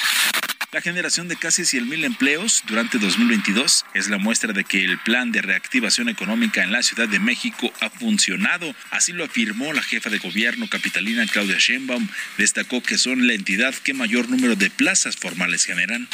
La 0.72 0.82
generación 0.82 1.28
de 1.28 1.36
casi 1.36 1.64
100.000 1.64 2.06
empleos 2.06 2.62
durante 2.68 3.00
2022 3.00 3.86
es 3.96 4.08
la 4.08 4.20
muestra 4.20 4.54
de 4.54 4.64
que 4.64 4.84
el 4.84 5.00
plan 5.00 5.32
de 5.32 5.42
reactivación 5.42 6.10
económica 6.10 6.64
en 6.64 6.72
la 6.72 6.84
Ciudad 6.84 7.10
de 7.10 7.20
México 7.20 7.74
ha 7.80 7.90
funcionado. 7.90 8.76
Así 8.92 9.12
lo 9.12 9.24
afirmó 9.24 9.74
la 9.74 9.82
jefa 9.82 10.12
de 10.12 10.20
gobierno 10.20 10.70
capitalina 10.70 11.26
Claudia 11.26 11.58
Sheinbaum. 11.58 12.08
Destacó 12.38 12.84
que 12.84 13.00
son 13.00 13.26
la 13.26 13.34
entidad 13.34 13.74
que 13.74 13.96
mayor 13.96 14.30
número 14.30 14.56
de 14.56 14.70
plazas 14.70 15.18
formales 15.18 15.66
generan. 15.66 16.08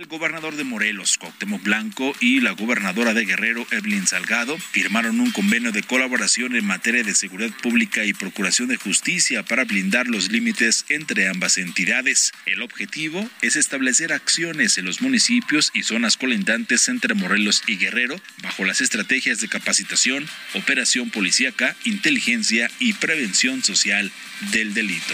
El 0.00 0.06
gobernador 0.06 0.56
de 0.56 0.64
Morelos, 0.64 1.18
Cuauhtémoc 1.18 1.62
Blanco, 1.62 2.14
y 2.20 2.40
la 2.40 2.52
gobernadora 2.52 3.12
de 3.12 3.26
Guerrero, 3.26 3.66
Evelyn 3.70 4.06
Salgado, 4.06 4.56
firmaron 4.56 5.20
un 5.20 5.30
convenio 5.30 5.72
de 5.72 5.82
colaboración 5.82 6.56
en 6.56 6.64
materia 6.64 7.02
de 7.02 7.14
seguridad 7.14 7.50
pública 7.62 8.06
y 8.06 8.14
procuración 8.14 8.68
de 8.68 8.78
justicia 8.78 9.42
para 9.42 9.66
blindar 9.66 10.06
los 10.06 10.30
límites 10.30 10.86
entre 10.88 11.28
ambas 11.28 11.58
entidades. 11.58 12.32
El 12.46 12.62
objetivo 12.62 13.28
es 13.42 13.56
establecer 13.56 14.14
acciones 14.14 14.78
en 14.78 14.86
los 14.86 15.02
municipios 15.02 15.70
y 15.74 15.82
zonas 15.82 16.16
colindantes 16.16 16.88
entre 16.88 17.12
Morelos 17.12 17.62
y 17.66 17.76
Guerrero 17.76 18.18
bajo 18.42 18.64
las 18.64 18.80
estrategias 18.80 19.40
de 19.40 19.48
capacitación, 19.48 20.26
operación 20.54 21.10
policíaca, 21.10 21.76
inteligencia 21.84 22.70
y 22.78 22.94
prevención 22.94 23.62
social 23.62 24.10
del 24.50 24.72
delito. 24.72 25.12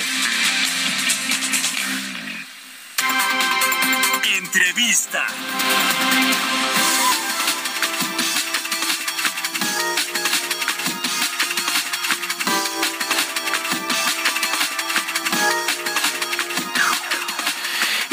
Entrevista. 4.57 5.27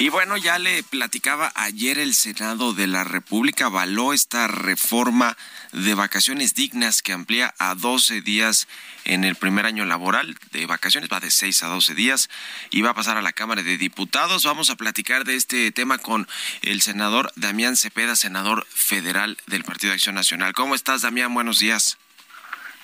Y 0.04 0.10
bueno, 0.10 0.36
ya 0.36 0.60
le 0.60 0.84
platicaba 0.84 1.54
ayer 1.56 1.98
el 1.98 2.14
Senado 2.14 2.74
de 2.74 2.88
la 2.88 3.06
República 3.06 3.68
avaló 3.68 4.12
esta 4.12 4.48
reforma 4.48 5.38
de 5.72 5.94
vacaciones 5.94 6.56
dignas 6.56 7.02
que 7.02 7.14
amplía 7.14 7.56
a 7.58 7.74
12 7.74 8.20
días 8.20 8.68
en 9.06 9.24
el 9.24 9.38
primer 9.38 9.66
año 9.66 9.86
laboral 9.86 10.38
de 10.52 10.66
vacaciones, 10.66 11.10
va 11.10 11.22
de 11.22 11.32
6 11.32 11.64
a 11.64 11.68
12 11.68 11.96
días 11.96 12.30
y 12.70 12.82
va 12.82 12.90
a 12.90 12.96
pasar 12.96 13.16
a 13.16 13.22
la 13.22 13.32
Cámara 13.32 13.64
de 13.64 13.78
Diputados. 13.78 14.44
Vamos 14.44 14.70
a 14.70 14.76
platicar 14.76 15.24
de 15.24 15.38
este 15.38 15.72
tema 15.72 16.00
con 16.00 16.28
el 16.64 16.82
senador 16.82 17.32
Damián 17.38 17.78
Cepeda, 17.78 18.18
senador 18.18 18.68
federal 18.70 19.38
del 19.48 19.64
Partido 19.64 19.92
de 19.92 19.96
Acción 19.96 20.16
Nacional. 20.16 20.52
¿Cómo 20.52 20.76
estás, 20.76 21.04
Damián? 21.04 21.34
Buenos 21.34 21.60
días. 21.60 21.98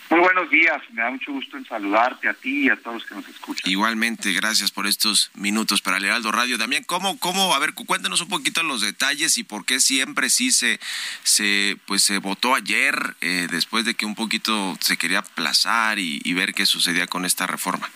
Muy 0.10 0.22
buenos 0.22 0.50
días, 0.50 0.82
me 0.91 1.04
da 1.04 1.12
mucho 1.12 1.32
gusto 1.32 1.56
en 1.56 1.65
saludarte 1.65 2.28
a 2.28 2.34
ti 2.34 2.65
y 2.65 2.69
a 2.69 2.76
todos 2.76 2.95
los 2.95 3.06
que 3.06 3.13
nos 3.13 3.28
escuchan. 3.28 3.69
Igualmente, 3.69 4.34
gracias 4.34 4.72
por 4.72 4.88
estos 4.88 5.30
minutos 5.36 5.84
para 5.84 5.98
el 5.98 6.06
Heraldo 6.06 6.32
Radio. 6.32 6.58
También, 6.58 6.84
¿cómo, 6.84 7.19
cómo, 7.19 7.54
a 7.54 7.60
ver, 7.60 7.76
cuéntanos 7.76 8.19
un 8.22 8.30
poquito 8.30 8.63
los 8.63 8.82
detalles 8.82 9.38
y 9.38 9.43
por 9.43 9.65
qué 9.65 9.80
siempre 9.80 10.32
sí 10.32 10.50
se, 10.50 10.80
se, 11.22 11.78
pues 11.86 12.02
se 12.02 12.17
votó 12.17 12.56
ayer, 12.56 12.95
eh, 13.22 13.48
después 13.52 13.86
de 13.86 13.93
que 13.93 14.08
un 14.08 14.15
poquito 14.15 14.76
se 14.80 14.98
quería 14.98 15.19
aplazar 15.19 16.00
y, 16.00 16.19
y 16.24 16.34
ver 16.34 16.56
qué 16.56 16.65
sucedía 16.65 17.06
con 17.06 17.24
esta 17.24 17.45
reforma? 17.45 17.88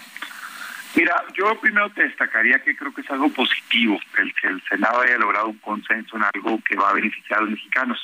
Mira, 0.96 1.16
yo 1.36 1.60
primero 1.60 1.90
te 1.90 2.04
destacaría 2.04 2.60
que 2.60 2.76
creo 2.76 2.94
que 2.94 3.02
es 3.02 3.10
algo 3.10 3.30
positivo 3.30 4.00
el 4.20 4.32
que 4.36 4.50
el 4.50 4.62
Senado 4.70 5.02
haya 5.02 5.18
logrado 5.18 5.48
un 5.48 5.58
consenso 5.58 6.18
en 6.18 6.24
algo 6.32 6.62
que 6.64 6.76
va 6.76 6.92
a 6.92 6.94
beneficiar 6.94 7.40
a 7.40 7.42
los 7.42 7.52
mexicanos. 7.52 8.00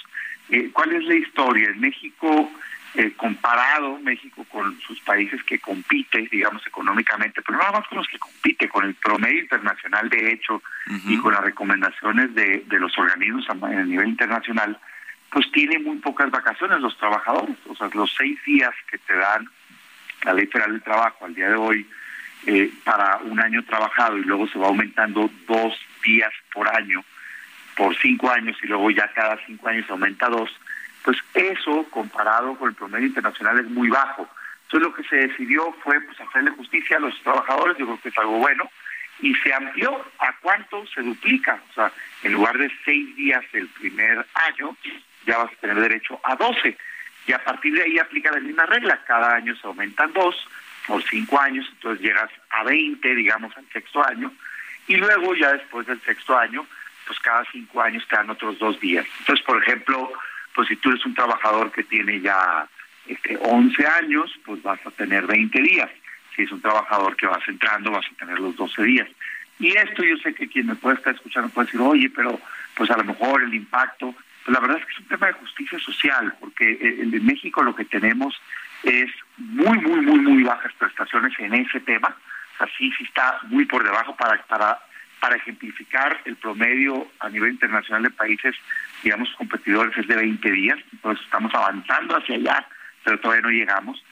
Eh, 0.50 0.72
¿Cuál 0.74 0.94
es 0.94 1.04
la 1.04 1.14
historia? 1.14 1.70
En 1.70 1.80
México 1.80 2.52
eh, 2.96 3.14
comparado 3.16 4.00
México 4.00 4.46
con 4.52 4.80
sus 4.82 5.00
países 5.02 5.44
que 5.44 5.60
compite, 5.60 6.28
digamos, 6.32 6.66
económicamente, 6.66 7.42
pero 7.42 7.58
no 7.58 7.64
nada 7.64 7.80
más 7.80 7.88
con 7.88 8.00
los 8.00 8.08
que 8.08 8.18
compite, 8.20 8.68
con 8.68 8.86
el 8.86 8.96
promedio 8.96 9.42
internacional 9.42 10.10
de 10.10 10.34
hecho 10.34 10.62
y 11.06 11.18
con 11.18 11.34
las 11.34 11.44
recomendaciones 11.44 12.34
de, 12.34 12.64
de 12.68 12.80
los 12.80 12.98
organismos 12.98 13.48
a, 13.50 13.54
a 13.54 13.84
nivel 13.84 14.10
internacional, 14.10 14.80
pues 15.32 15.52
tiene 15.52 15.78
muy 15.80 15.98
pocas 15.98 16.32
vacaciones 16.32 16.80
los 16.80 16.98
trabajadores, 16.98 17.58
o 17.68 17.76
sea, 17.76 17.90
los 17.94 18.14
seis 18.16 18.40
días 18.46 18.74
que 18.90 18.98
te 18.98 19.16
dan 19.16 19.48
la 20.24 20.34
ley 20.34 20.48
federal 20.48 20.72
del 20.72 20.82
trabajo 20.82 21.26
al 21.26 21.36
día 21.36 21.50
de 21.50 21.56
hoy 21.56 21.88
eh, 22.48 22.72
para 22.84 23.18
un 23.18 23.40
año 23.40 23.64
trabajado 23.64 24.18
y 24.18 24.24
luego 24.24 24.48
se 24.48 24.58
va 24.58 24.68
aumentando 24.68 25.30
dos 25.48 25.78
días 26.04 26.32
por 26.54 26.68
año 26.68 27.04
por 27.80 27.98
cinco 27.98 28.30
años 28.30 28.58
y 28.62 28.68
luego 28.68 28.92
ya 28.92 29.08
cada 29.14 29.40
cinco 29.46 29.70
años 29.70 29.90
aumenta 29.90 30.28
dos, 30.28 30.52
pues 31.10 31.18
eso 31.34 31.88
comparado 31.90 32.54
con 32.54 32.70
el 32.70 32.76
promedio 32.76 33.08
internacional 33.08 33.58
es 33.58 33.66
muy 33.66 33.90
bajo. 33.90 34.30
Entonces 34.66 34.88
lo 34.88 34.94
que 34.94 35.04
se 35.06 35.16
decidió 35.16 35.76
fue 35.84 36.00
pues 36.02 36.22
hacerle 36.22 36.52
justicia 36.52 36.98
a 36.98 37.00
los 37.00 37.20
trabajadores, 37.24 37.76
yo 37.80 37.86
creo 37.88 38.00
que 38.00 38.10
es 38.10 38.18
algo 38.20 38.38
bueno, 38.38 38.70
y 39.20 39.34
se 39.34 39.52
amplió 39.52 40.06
a 40.20 40.36
cuánto 40.40 40.86
se 40.86 41.02
duplica, 41.02 41.60
o 41.72 41.74
sea, 41.74 41.92
en 42.22 42.34
lugar 42.34 42.60
de 42.60 42.72
seis 42.86 43.16
días 43.16 43.44
el 43.54 43.68
primer 43.70 44.24
año, 44.36 44.78
ya 45.26 45.40
vas 45.40 45.52
a 45.52 45.56
tener 45.56 45.80
derecho 45.80 46.22
a 46.24 46.36
doce, 46.36 46.78
y 47.26 47.34
a 47.34 47.44
partir 47.44 47.74
de 47.74 47.86
ahí 47.86 47.98
aplica 47.98 48.30
la 48.30 48.42
misma 48.42 48.68
regla, 48.68 49.04
cada 49.08 49.34
año 49.34 49.56
se 49.56 49.66
aumentan 49.66 50.14
dos, 50.14 50.36
por 50.86 51.02
cinco 51.06 51.42
años, 51.42 51.68
entonces 51.72 52.06
llegas 52.06 52.30
a 52.52 52.64
veinte, 52.66 53.16
digamos, 53.16 53.58
al 53.58 53.66
sexto 53.74 54.08
año, 54.08 54.32
y 54.86 54.96
luego 54.96 55.34
ya 55.34 55.54
después 55.54 55.88
del 55.88 56.00
sexto 56.02 56.38
año, 56.38 56.68
pues 57.08 57.18
cada 57.22 57.44
cinco 57.52 57.82
años 57.82 58.08
te 58.08 58.16
dan 58.16 58.30
otros 58.30 58.60
dos 58.60 58.80
días. 58.80 59.08
Entonces, 59.22 59.44
por 59.44 59.60
ejemplo, 59.64 60.14
pues 60.60 60.68
si 60.68 60.76
tú 60.76 60.90
eres 60.90 61.06
un 61.06 61.16
trabajador 61.16 61.72
que 61.72 61.86
tiene 61.86 62.20
ya 62.20 62.68
este, 63.08 63.40
11 63.42 63.88
años, 63.88 64.30
pues 64.44 64.62
vas 64.62 64.86
a 64.86 64.92
tener 64.92 65.26
20 65.26 65.58
días. 65.62 65.90
Si 66.36 66.42
es 66.42 66.52
un 66.52 66.60
trabajador 66.60 67.16
que 67.16 67.28
vas 67.28 67.48
entrando, 67.48 67.92
vas 67.92 68.06
a 68.06 68.16
tener 68.18 68.38
los 68.42 68.58
12 68.58 68.84
días. 68.84 69.08
Y 69.58 69.70
esto 69.70 70.04
yo 70.04 70.18
sé 70.18 70.34
que 70.34 70.50
quien 70.50 70.68
me 70.68 70.76
puede 70.76 70.98
estar 70.98 71.16
escuchando 71.16 71.48
puede 71.48 71.68
decir, 71.68 71.80
oye, 71.80 72.10
pero 72.14 72.38
pues 72.76 72.92
a 72.92 72.98
lo 72.98 73.06
mejor 73.06 73.42
el 73.42 73.54
impacto, 73.54 74.14
pues 74.44 74.54
la 74.54 74.60
verdad 74.60 74.80
es 74.80 74.86
que 74.86 74.92
es 74.92 75.00
un 75.00 75.06
tema 75.06 75.28
de 75.28 75.34
justicia 75.34 75.80
social, 75.80 76.34
porque 76.42 76.74
eh, 76.74 77.04
en 77.04 77.26
México 77.26 77.64
lo 77.64 77.74
que 77.74 77.86
tenemos 77.86 78.38
es 78.84 79.10
muy, 79.38 79.78
muy, 79.78 80.02
muy, 80.02 80.20
muy 80.20 80.44
bajas 80.44 80.74
prestaciones 80.74 81.32
en 81.40 81.54
ese 81.54 81.80
tema. 81.80 82.14
Así 82.60 82.92
sí 82.98 83.06
está 83.06 83.40
muy 83.44 83.64
por 83.64 83.82
debajo 83.82 84.14
para, 84.18 84.42
para, 84.42 84.78
para 85.20 85.36
ejemplificar 85.36 86.22
el 86.26 86.36
promedio 86.38 87.08
a 87.20 87.30
nivel 87.30 87.52
internacional 87.52 88.04
de 88.04 88.10
países, 88.10 88.56
digamos, 89.04 89.30
competidores 89.38 89.98
es 89.98 90.08
de 90.08 90.16
20 90.16 90.52
días, 90.52 90.80
entonces 90.94 91.24
estamos 91.26 91.54
avanzando 91.54 92.18
hacia 92.18 92.36
allá, 92.36 92.66
pero 93.04 93.20
todavía 93.20 93.44
no 93.44 93.50
llegamos. 93.50 94.04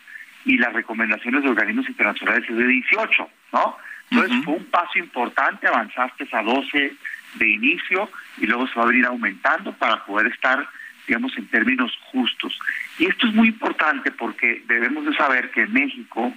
Y 0.46 0.58
las 0.58 0.74
recomendaciones 0.74 1.44
de 1.44 1.50
organismos 1.50 1.88
internacionales 1.90 2.50
es 2.50 2.56
de 2.56 2.68
18, 2.68 3.30
¿no? 3.54 3.78
Entonces 4.10 4.46
fue 4.46 4.54
un 4.56 4.66
paso 4.66 4.98
importante, 5.00 5.68
avanzaste 5.68 6.28
a 6.32 6.42
12 6.42 6.94
de 7.36 7.50
inicio 7.50 8.10
y 8.38 8.46
luego 8.46 8.68
se 8.68 8.76
va 8.76 8.84
a 8.84 8.88
venir 8.88 9.06
aumentando 9.06 9.74
para 9.74 10.06
poder 10.06 10.28
estar, 10.28 10.68
digamos, 11.06 11.38
en 11.38 11.48
términos 11.48 11.92
justos. 12.12 12.58
Y 12.98 13.06
esto 13.06 13.28
es 13.28 13.34
muy 13.34 13.50
importante 13.50 14.12
porque 14.12 14.64
debemos 14.68 15.06
de 15.06 15.16
saber 15.16 15.52
que 15.52 15.64
en 15.64 15.74
México, 15.74 16.34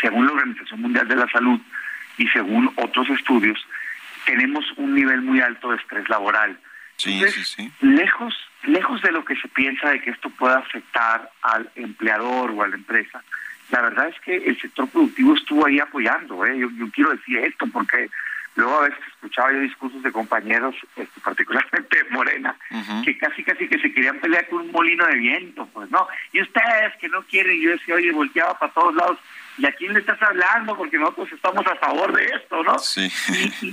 según 0.00 0.26
la 0.26 0.32
Organización 0.32 0.82
Mundial 0.82 1.08
de 1.08 1.16
la 1.16 1.28
Salud 1.28 1.60
y 2.16 2.28
según 2.28 2.72
otros 2.76 3.08
estudios, 3.10 3.58
tenemos 4.24 4.64
un 4.76 4.94
nivel 4.94 5.22
muy 5.22 5.40
alto 5.40 5.70
de 5.70 5.76
estrés 5.76 6.08
laboral. 6.08 6.58
Entonces, 7.04 7.56
lejos 7.80 8.34
lejos 8.66 9.02
de 9.02 9.12
lo 9.12 9.24
que 9.24 9.36
se 9.36 9.48
piensa 9.48 9.90
de 9.90 10.00
que 10.00 10.10
esto 10.10 10.30
pueda 10.30 10.58
afectar 10.58 11.30
al 11.42 11.70
empleador 11.74 12.50
o 12.50 12.62
a 12.62 12.68
la 12.68 12.76
empresa, 12.76 13.22
la 13.70 13.82
verdad 13.82 14.08
es 14.08 14.20
que 14.20 14.36
el 14.36 14.60
sector 14.60 14.88
productivo 14.88 15.34
estuvo 15.34 15.66
ahí 15.66 15.80
apoyando. 15.80 16.44
¿eh? 16.46 16.58
Yo, 16.58 16.68
quiero 16.92 17.10
decir 17.10 17.38
esto 17.38 17.66
porque 17.72 18.10
luego 18.56 18.78
a 18.78 18.88
veces 18.88 19.00
escuchaba 19.08 19.52
yo 19.52 19.60
discursos 19.60 20.02
de 20.02 20.12
compañeros, 20.12 20.76
este, 20.96 21.20
particularmente 21.20 22.04
de 22.04 22.04
Morena, 22.10 22.56
que 23.04 23.16
casi 23.18 23.42
casi 23.42 23.66
que 23.66 23.78
se 23.78 23.92
querían 23.92 24.20
pelear 24.20 24.48
con 24.48 24.60
un 24.60 24.72
molino 24.72 25.06
de 25.06 25.16
viento, 25.16 25.68
pues 25.72 25.90
no. 25.90 26.06
Y 26.32 26.42
ustedes 26.42 26.94
que 27.00 27.08
no 27.08 27.22
quieren, 27.22 27.60
yo 27.60 27.70
decía, 27.70 27.94
oye, 27.94 28.12
volteaba 28.12 28.58
para 28.58 28.72
todos 28.72 28.94
lados. 28.94 29.18
¿Y 29.58 29.66
a 29.66 29.72
quién 29.72 29.92
le 29.92 30.00
estás 30.00 30.20
hablando? 30.22 30.76
Porque 30.76 30.98
nosotros 30.98 31.30
estamos 31.32 31.66
a 31.66 31.76
favor 31.76 32.12
de 32.12 32.24
esto, 32.24 32.62
¿no? 32.62 32.78
Sí. 32.78 33.10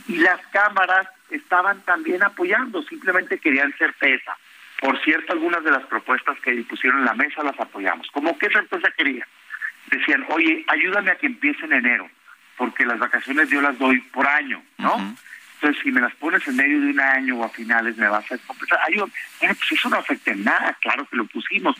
Y, 0.07 0.17
las 0.17 0.39
cámaras 0.47 1.07
estaban 1.29 1.81
también 1.81 2.23
apoyando, 2.23 2.83
simplemente 2.83 3.39
querían 3.39 3.73
certeza. 3.77 4.35
Por 4.79 5.01
cierto, 5.03 5.33
algunas 5.33 5.63
de 5.63 5.71
las 5.71 5.85
propuestas 5.85 6.39
que 6.41 6.53
pusieron 6.69 6.99
en 6.99 7.05
la 7.05 7.13
mesa 7.13 7.43
las 7.43 7.59
apoyamos. 7.59 8.07
¿Cómo 8.11 8.37
qué 8.37 8.49
certeza 8.49 8.89
querían? 8.95 9.27
decían, 9.89 10.25
oye, 10.29 10.63
ayúdame 10.67 11.11
a 11.11 11.15
que 11.15 11.27
empiece 11.27 11.65
en 11.65 11.73
enero, 11.73 12.09
porque 12.57 12.85
las 12.85 12.99
vacaciones 12.99 13.49
yo 13.49 13.61
las 13.61 13.77
doy 13.77 13.99
por 13.99 14.27
año, 14.27 14.63
¿no? 14.77 15.15
Entonces, 15.61 15.83
si 15.83 15.91
me 15.91 16.01
las 16.01 16.15
pones 16.15 16.45
en 16.47 16.55
medio 16.55 16.81
de 16.81 16.87
un 16.87 16.99
año 16.99 17.37
o 17.37 17.45
a 17.45 17.49
finales, 17.49 17.95
me 17.95 18.07
vas 18.07 18.25
a 18.31 18.37
compensar. 18.39 18.79
Ayúdame. 18.87 19.11
Bueno, 19.39 19.55
pues 19.55 19.71
eso 19.71 19.89
no 19.89 19.97
afecta 19.97 20.31
en 20.31 20.43
nada, 20.43 20.75
claro 20.81 21.05
que 21.05 21.15
lo 21.15 21.25
pusimos. 21.25 21.75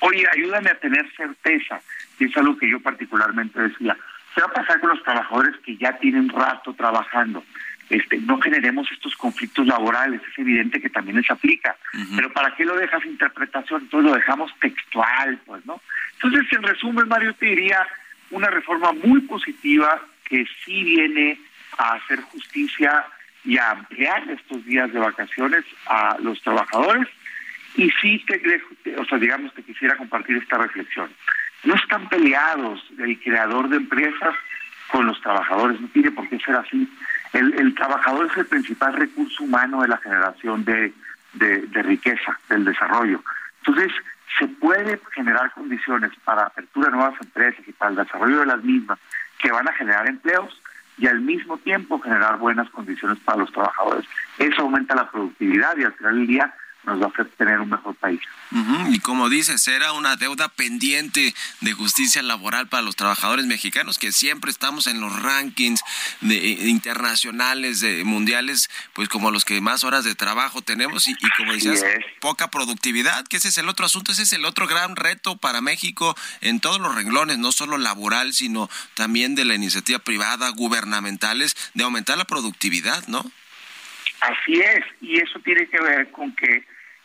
Oye, 0.00 0.26
ayúdame 0.30 0.68
a 0.68 0.78
tener 0.78 1.10
certeza. 1.16 1.80
Y 2.18 2.26
es 2.26 2.36
algo 2.36 2.58
que 2.58 2.68
yo 2.68 2.78
particularmente 2.80 3.58
decía. 3.58 3.96
¿Qué 4.34 4.42
va 4.42 4.48
a 4.48 4.52
pasar 4.52 4.80
con 4.80 4.90
los 4.90 5.02
trabajadores 5.02 5.56
que 5.64 5.78
ya 5.78 5.96
tienen 5.98 6.28
rato 6.28 6.74
trabajando? 6.74 7.42
Este, 7.88 8.18
no 8.18 8.38
generemos 8.38 8.90
estos 8.92 9.16
conflictos 9.16 9.66
laborales, 9.66 10.20
es 10.30 10.38
evidente 10.38 10.80
que 10.80 10.88
también 10.88 11.16
les 11.18 11.30
aplica, 11.30 11.76
pero 12.16 12.32
¿para 12.32 12.54
qué 12.54 12.64
lo 12.64 12.74
dejas 12.76 13.04
interpretación? 13.04 13.82
Entonces 13.82 14.10
lo 14.10 14.16
dejamos 14.16 14.50
textual, 14.60 15.38
pues, 15.44 15.66
¿no? 15.66 15.82
Entonces, 16.14 16.50
en 16.52 16.62
resumen, 16.62 17.08
Mario, 17.08 17.34
te 17.34 17.46
diría 17.46 17.86
una 18.30 18.48
reforma 18.48 18.92
muy 18.92 19.20
positiva 19.22 20.00
que 20.24 20.46
sí 20.64 20.84
viene 20.84 21.38
a 21.76 21.94
hacer 21.94 22.22
justicia 22.22 23.04
y 23.44 23.58
a 23.58 23.70
ampliar 23.70 24.28
estos 24.30 24.64
días 24.64 24.92
de 24.92 24.98
vacaciones 24.98 25.64
a 25.86 26.16
los 26.20 26.40
trabajadores 26.42 27.08
y 27.74 27.90
sí 28.00 28.24
te, 28.26 28.94
o 28.96 29.04
sea, 29.04 29.18
digamos, 29.18 29.52
te 29.54 29.62
quisiera 29.62 29.96
compartir 29.96 30.36
esta 30.36 30.58
reflexión. 30.58 31.10
No 31.64 31.74
están 31.74 32.08
peleados 32.08 32.84
el 32.98 33.18
creador 33.20 33.68
de 33.68 33.76
empresas 33.76 34.34
con 34.88 35.06
los 35.06 35.20
trabajadores, 35.22 35.80
no 35.80 35.88
tiene 35.88 36.10
por 36.10 36.28
qué 36.28 36.38
ser 36.40 36.56
así. 36.56 36.88
El, 37.32 37.74
trabajador 37.74 38.26
es 38.30 38.36
el 38.36 38.46
principal 38.46 38.92
recurso 38.94 39.44
humano 39.44 39.80
de 39.80 39.88
la 39.88 39.96
generación 39.98 40.64
de, 40.64 40.92
de, 41.32 41.82
riqueza, 41.82 42.38
del 42.50 42.64
desarrollo. 42.66 43.24
Entonces, 43.64 43.90
se 44.38 44.46
puede 44.48 45.00
generar 45.14 45.50
condiciones 45.52 46.10
para 46.24 46.42
apertura 46.42 46.90
de 46.90 46.96
nuevas 46.96 47.18
empresas 47.22 47.66
y 47.66 47.72
para 47.72 47.92
el 47.92 47.96
desarrollo 47.96 48.40
de 48.40 48.46
las 48.46 48.62
mismas 48.62 48.98
que 49.38 49.50
van 49.50 49.66
a 49.66 49.72
generar 49.72 50.06
empleos 50.06 50.61
y 51.02 51.08
al 51.08 51.20
mismo 51.20 51.58
tiempo 51.58 51.98
generar 51.98 52.38
buenas 52.38 52.70
condiciones 52.70 53.18
para 53.24 53.38
los 53.38 53.50
trabajadores. 53.50 54.04
Eso 54.38 54.62
aumenta 54.62 54.94
la 54.94 55.10
productividad 55.10 55.76
y 55.76 55.82
al 55.82 55.92
final 55.94 56.14
del 56.14 56.26
día 56.28 56.54
nos 56.84 57.00
va 57.00 57.06
a 57.06 57.08
hacer 57.08 57.28
tener 57.36 57.60
un 57.60 57.70
mejor 57.70 57.94
país. 57.96 58.20
Y 58.90 58.98
como 58.98 59.30
dices, 59.30 59.66
era 59.68 59.92
una 59.92 60.16
deuda 60.16 60.48
pendiente 60.48 61.34
de 61.60 61.72
justicia 61.72 62.22
laboral 62.22 62.68
para 62.68 62.82
los 62.82 62.96
trabajadores 62.96 63.46
mexicanos, 63.46 63.98
que 63.98 64.12
siempre 64.12 64.50
estamos 64.50 64.86
en 64.86 65.00
los 65.00 65.22
rankings 65.22 65.82
de, 66.20 66.36
eh, 66.36 66.68
internacionales, 66.68 67.80
de, 67.80 68.04
mundiales, 68.04 68.68
pues 68.92 69.08
como 69.08 69.30
los 69.30 69.44
que 69.44 69.60
más 69.60 69.84
horas 69.84 70.04
de 70.04 70.14
trabajo 70.14 70.60
tenemos 70.60 71.08
y, 71.08 71.14
como 71.36 71.52
decías, 71.52 71.82
poca 72.20 72.50
productividad, 72.50 73.26
que 73.26 73.38
ese 73.38 73.48
es 73.48 73.58
el 73.58 73.68
otro 73.68 73.86
asunto, 73.86 74.12
ese 74.12 74.24
es 74.24 74.32
el 74.34 74.44
otro 74.44 74.66
gran 74.66 74.96
reto 74.96 75.36
para 75.36 75.60
México 75.60 76.14
en 76.40 76.60
todos 76.60 76.80
los 76.80 76.94
renglones, 76.94 77.38
no 77.38 77.52
solo 77.52 77.78
laboral, 77.78 78.34
sino 78.34 78.68
también 78.94 79.34
de 79.34 79.44
la 79.44 79.54
iniciativa 79.54 79.98
privada, 79.98 80.50
gubernamentales, 80.50 81.56
de 81.74 81.84
aumentar 81.84 82.18
la 82.18 82.24
productividad, 82.24 83.06
¿no? 83.06 83.24
Así 84.20 84.60
es, 84.60 84.84
y 85.00 85.18
eso 85.18 85.40
tiene 85.40 85.66
que 85.66 85.80
ver 85.80 86.10
con 86.12 86.32
que 86.36 86.64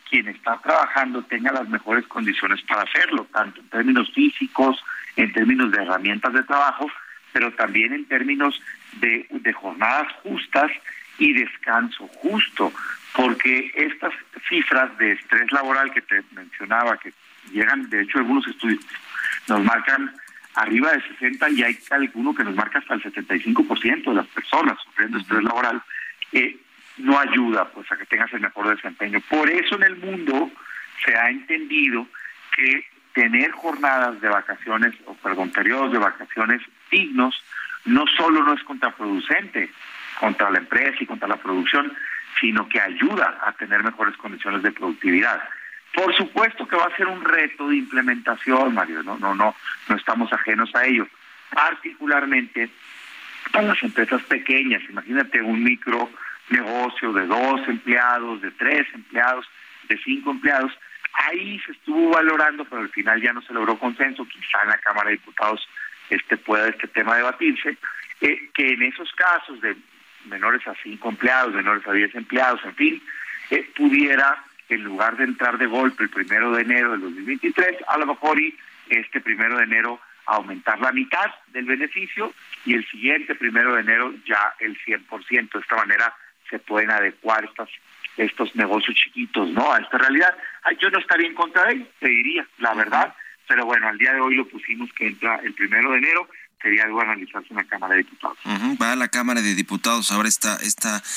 quien 0.10 0.28
está 0.28 0.58
trabajando 0.60 1.24
tenga 1.24 1.52
las 1.52 1.68
mejores 1.70 2.06
condiciones 2.08 2.62
para 2.64 2.84
hacerlo, 2.84 3.28
tanto 3.32 3.62
en 3.62 3.70
términos 3.70 4.12
físicos, 4.14 4.84
en 5.16 5.32
términos 5.34 5.72
de 5.72 5.82
herramientas 5.82 6.34
de 6.34 6.44
trabajo, 6.44 6.90
pero 7.34 7.52
también 7.54 7.94
en 7.94 8.06
términos 8.06 8.62
de, 9.00 9.28
jornadas 9.54 10.12
justas 10.24 10.72
y 11.18 11.34
descanso 11.34 12.08
justo, 12.08 12.72
porque 13.16 13.72
estas 13.74 14.14
cifras 14.48 14.96
de 14.98 15.14
estrés 15.14 15.52
laboral 15.52 15.92
que 15.92 16.02
te 16.02 16.24
mencionaba, 16.32 16.98
que 16.98 17.14
llegan, 17.52 17.90
de 17.90 18.02
hecho 18.02 18.20
algunos 18.20 18.48
estudios 18.48 18.80
nos 19.48 19.64
marcan 19.64 20.14
arriba 20.56 20.92
de 20.92 21.02
60 21.02 21.50
y 21.52 21.64
hay 21.64 21.80
alguno 21.92 22.34
que 22.34 22.44
nos 22.44 22.56
marca 22.56 22.80
hasta 22.80 22.96
el 22.96 23.04
75% 23.04 24.10
de 24.10 24.16
las 24.16 24.28
personas 24.28 24.78
sufriendo 24.84 25.18
estrés 25.18 25.44
laboral, 25.44 25.82
no 27.08 27.18
ayuda 27.18 27.70
pues 27.70 27.90
a 27.90 27.98
que 27.98 28.06
tengas 28.06 28.32
el 28.34 28.42
mejor 28.42 28.68
desempeño. 28.76 29.22
Por 29.30 29.50
eso 29.50 29.76
en 29.76 29.84
el 29.84 29.96
mundo 29.96 30.52
se 31.06 31.16
ha 31.16 31.30
entendido 31.30 32.06
que 32.54 32.86
tener 33.14 33.52
jornadas 33.52 34.20
de 34.20 34.28
vacaciones, 34.28 34.94
o 35.06 35.14
perdón, 35.14 35.50
periodos 35.52 35.94
de 35.94 36.00
vacaciones 36.00 36.62
dignos, 36.92 37.42
no 37.86 38.06
solo 38.18 38.44
no 38.44 38.54
es 38.54 38.64
contraproducente 38.64 39.72
contra 40.20 40.52
la 40.52 40.58
empresa 40.58 40.98
y 41.00 41.06
contra 41.06 41.30
la 41.30 41.38
producción, 41.38 41.94
sino 42.42 42.68
que 42.68 42.82
ayuda 42.82 43.40
a 43.42 43.54
tener 43.54 43.84
mejores 43.84 44.18
condiciones 44.18 44.62
de 44.62 44.74
productividad. 44.74 45.42
Por 45.94 46.14
supuesto 46.14 46.68
que 46.68 46.76
va 46.76 46.88
a 46.88 46.98
ser 46.98 47.08
un 47.08 47.24
reto 47.24 47.70
de 47.70 47.78
implementación, 47.78 48.74
Mario, 48.74 49.02
no, 49.02 49.18
no, 49.18 49.34
no, 49.34 49.56
no 49.88 49.96
estamos 49.96 50.32
ajenos 50.34 50.70
a 50.76 50.84
ello. 50.84 51.08
Particularmente 51.54 52.70
para 53.54 53.68
las 53.68 53.82
empresas 53.82 54.22
pequeñas, 54.24 54.82
imagínate 54.90 55.42
un 55.42 55.64
micro 55.64 56.10
negocio 56.50 57.14
de 57.14 57.26
dos 57.26 57.68
empleados, 57.68 58.42
de 58.42 58.52
tres 58.52 58.88
empleados, 58.94 59.46
de 59.90 59.98
cinco 60.04 60.32
empleados. 60.32 60.72
Ahí 61.14 61.60
se 61.66 61.72
estuvo 61.72 62.12
valorando, 62.12 62.66
pero 62.66 62.82
al 62.82 62.90
final 62.90 63.22
ya 63.22 63.34
no 63.34 63.42
se 63.42 63.54
logró 63.54 63.78
consenso, 63.78 64.26
quizá 64.26 64.62
en 64.64 64.70
la 64.70 64.78
Cámara 64.78 65.10
de 65.10 65.18
Diputados 65.18 65.68
este 66.10 66.38
pueda 66.38 66.70
este 66.70 66.88
tema 66.88 67.18
debatirse, 67.18 67.78
eh, 68.22 68.50
que 68.54 68.74
en 68.74 68.84
esos 68.84 69.12
casos 69.14 69.60
de 69.62 69.76
menores 70.26 70.66
a 70.68 70.74
cinco 70.84 71.10
empleados, 71.10 71.54
menores 71.54 71.86
a 71.88 71.94
diez 71.94 72.14
empleados, 72.16 72.62
en 72.64 72.76
fin, 72.76 73.04
eh, 73.50 73.70
pudiera, 73.76 74.44
en 74.70 74.84
lugar 74.84 75.18
de 75.18 75.26
entrar 75.26 75.58
de 75.58 75.66
golpe 75.66 76.04
el 76.04 76.10
primero 76.10 76.52
de 76.52 76.62
enero 76.62 76.92
del 76.92 77.02
2023, 77.02 77.78
a 77.88 77.98
lo 77.98 78.06
mejor 78.06 78.40
y 78.40 78.58
este 78.90 79.20
primero 79.22 79.58
de 79.58 79.64
enero 79.64 80.00
aumentar 80.26 80.80
la 80.80 80.92
mitad 80.92 81.32
del 81.48 81.66
beneficio 81.66 82.34
y 82.66 82.74
el 82.74 82.86
siguiente 82.90 83.36
primero 83.36 83.76
de 83.76 83.82
enero 83.82 84.14
ya 84.26 84.54
el 84.60 84.78
100%. 84.80 85.52
De 85.52 85.60
esta 85.60 85.76
manera 85.76 86.14
se 86.50 86.60
pueden 86.60 86.92
adecuar 86.92 87.46
estos, 87.46 87.70
estos 88.18 88.56
negocios 88.56 88.96
chiquitos 88.96 89.50
no 89.50 89.72
a 89.74 89.80
esta 89.80 89.98
realidad. 89.98 90.36
yo 90.80 90.90
no 90.90 91.00
estaría 91.00 91.28
en 91.28 91.36
contra 91.36 91.66
de 91.66 91.74
ello, 91.74 91.86
te 92.00 92.08
diría, 92.08 92.48
la 92.60 92.74
verdad, 92.74 93.14
pero 93.48 93.66
bueno, 93.66 93.88
al 93.88 93.98
día 93.98 94.14
de 94.14 94.20
hoy 94.20 94.36
lo 94.36 94.48
pusimos 94.48 94.92
que 94.94 95.08
entra 95.08 95.40
el 95.44 95.54
primero 95.54 95.92
de 95.92 95.98
enero. 96.00 96.30
Sería 96.62 96.84
algo 96.86 97.02
analizarse 97.02 97.48
en 97.52 97.58
la 97.58 97.64
Cámara 97.66 97.94
de 97.94 98.04
Diputados. 98.04 98.38
va 98.82 98.92
a 98.94 98.96
la 98.96 99.08
Cámara 99.08 99.42
de 99.42 99.56
Diputados 99.56 100.12
ahora 100.12 100.28
esta, 100.30 100.58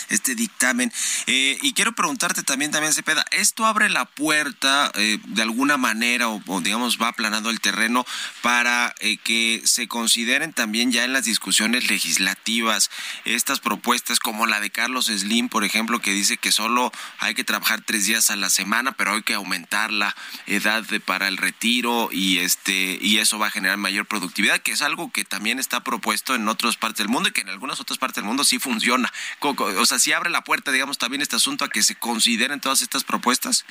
este 0.09 0.35
dictamen. 0.35 0.93
Eh, 1.27 1.59
y 1.63 1.73
quiero 1.73 1.93
preguntarte 1.93 2.43
también, 2.43 2.71
también 2.71 2.93
Cepeda, 2.93 3.25
¿esto 3.33 3.67
abre 3.67 3.89
la 3.89 4.05
puerta 4.05 4.91
eh, 4.95 5.19
de 5.25 5.43
alguna 5.43 5.77
manera 5.77 6.29
o, 6.29 6.43
digamos 6.61 7.01
va 7.01 7.09
aplanando 7.09 7.51
el 7.51 7.61
terreno 7.61 8.05
para 8.43 8.95
eh, 9.01 9.17
que 9.19 9.63
se 9.65 9.89
consideren 9.89 10.53
también 10.53 10.93
ya 10.93 11.05
en 11.05 11.13
las 11.13 11.25
discusiones 11.25 11.89
legislativas 11.89 12.91
estas 13.25 13.61
propuestas 13.61 14.21
como 14.21 14.47
la 14.47 14.61
de 14.61 14.71
Carlos 14.71 15.07
Slim, 15.07 15.49
por 15.49 15.65
ejemplo, 15.65 16.01
que 16.01 16.13
dice 16.13 16.37
que 16.37 16.53
solo 16.53 16.93
hay 17.19 17.35
que 17.35 17.45
trabajar 17.45 17.81
tres 17.81 18.07
días 18.07 18.31
a 18.31 18.37
la 18.37 18.51
semana, 18.51 18.93
pero 18.93 19.15
hay 19.15 19.23
que 19.23 19.35
aumentar 19.35 19.91
la 19.91 20.15
edad 20.47 20.83
de, 20.83 21.01
para 21.01 21.29
el 21.29 21.37
retiro 21.39 22.11
y 22.13 22.39
este 22.39 22.99
y 23.01 23.19
eso 23.19 23.39
va 23.39 23.47
a 23.47 23.51
generar 23.51 23.79
mayor 23.79 24.07
productividad, 24.07 24.61
que 24.61 24.73
es 24.73 24.83
algo 24.83 25.11
que 25.11 25.25
también 25.31 25.59
está 25.59 25.83
propuesto 25.83 26.35
en 26.35 26.47
otras 26.49 26.77
partes 26.77 26.99
del 26.99 27.09
mundo 27.09 27.31
y 27.31 27.33
que 27.33 27.41
en 27.41 27.49
algunas 27.49 27.81
otras 27.81 27.99
partes 27.99 28.17
del 28.17 28.25
mundo 28.25 28.45
sí 28.45 28.59
funciona. 28.59 29.11
O 29.41 29.87
sea, 29.87 29.99
sí 29.99 30.13
abre 30.13 30.29
la 30.29 30.43
puerta, 30.43 30.73
digamos, 30.73 30.99
también 30.99 31.23
este 31.23 31.37
asunto 31.37 31.65
a 31.65 31.71
que 31.71 31.83
se 31.83 31.95
consideren 31.95 32.61
todas 32.61 32.83
estas 32.83 33.05
propuestas. 33.05 33.65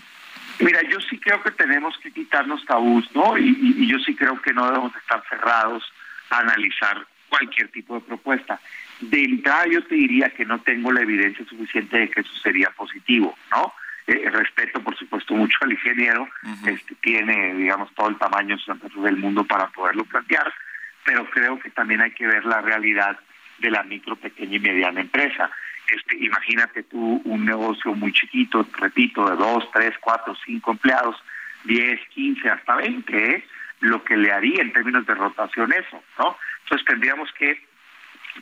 Mira, 0.60 0.82
yo 0.90 1.00
sí 1.02 1.20
creo 1.20 1.44
que 1.44 1.52
tenemos 1.52 1.98
que 2.00 2.12
quitarnos 2.12 2.66
tabús, 2.66 3.08
¿no? 3.14 3.38
Y, 3.38 3.88
yo 3.88 4.00
sí 4.00 4.16
creo 4.16 4.42
que 4.42 4.54
no 4.54 4.66
debemos 4.66 4.96
estar 4.96 5.22
cerrados 5.30 5.84
a 6.30 6.40
analizar 6.40 7.06
cualquier 7.28 7.68
tipo 7.70 7.96
de 7.96 8.02
propuesta. 8.02 8.60
De 9.02 9.24
entrada 9.24 9.68
yo 9.68 9.84
te 9.86 9.96
diría 9.96 10.30
que 10.30 10.46
no 10.46 10.60
tengo 10.62 10.92
la 10.92 11.02
evidencia 11.02 11.46
suficiente 11.46 11.98
de 11.98 12.10
que 12.10 12.22
eso 12.22 12.36
sería 12.42 12.72
positivo, 12.72 13.38
¿no? 13.52 13.74
Eh, 14.08 14.30
respeto, 14.32 14.82
por 14.82 14.98
supuesto, 14.98 15.36
mucho 15.36 15.58
al 15.62 15.74
ingeniero, 15.74 16.28
este, 16.66 16.96
tiene, 16.96 17.54
digamos, 17.54 17.94
todo 17.94 18.10
el 18.10 18.18
tamaño 18.18 18.58
del 19.04 19.18
mundo 19.18 19.44
para 19.44 19.68
poderlo 19.68 20.04
plantear, 20.06 20.52
pero 21.10 21.28
creo 21.28 21.58
que 21.58 21.72
también 21.72 22.02
hay 22.02 22.12
que 22.12 22.28
ver 22.28 22.46
la 22.46 22.62
realidad 22.62 23.18
de 23.58 23.72
la 23.72 23.82
micro, 23.82 24.16
pequeña 24.16 24.58
y 24.58 24.60
mediana 24.60 25.02
empresa. 25.02 25.50
Este, 25.92 26.16
imagínate 26.24 26.84
tú 26.84 27.20
un 27.26 27.46
negocio 27.46 27.96
muy 27.96 28.14
chiquito, 28.14 28.68
repito, 28.78 29.28
de 29.28 29.36
dos, 29.36 29.68
tres, 29.74 29.96
cuatro, 30.00 30.38
cinco 30.46 30.70
empleados, 30.70 31.16
diez, 31.64 32.00
quince, 32.10 32.48
hasta 32.48 32.76
veinte, 32.76 33.38
¿eh? 33.38 33.44
lo 33.80 34.04
que 34.04 34.18
le 34.18 34.32
haría 34.32 34.62
en 34.62 34.72
términos 34.72 35.04
de 35.08 35.16
rotación 35.16 35.74
eso, 35.74 36.04
¿no? 36.20 36.38
Entonces 36.62 36.86
tendríamos 36.86 37.32
que, 37.32 37.60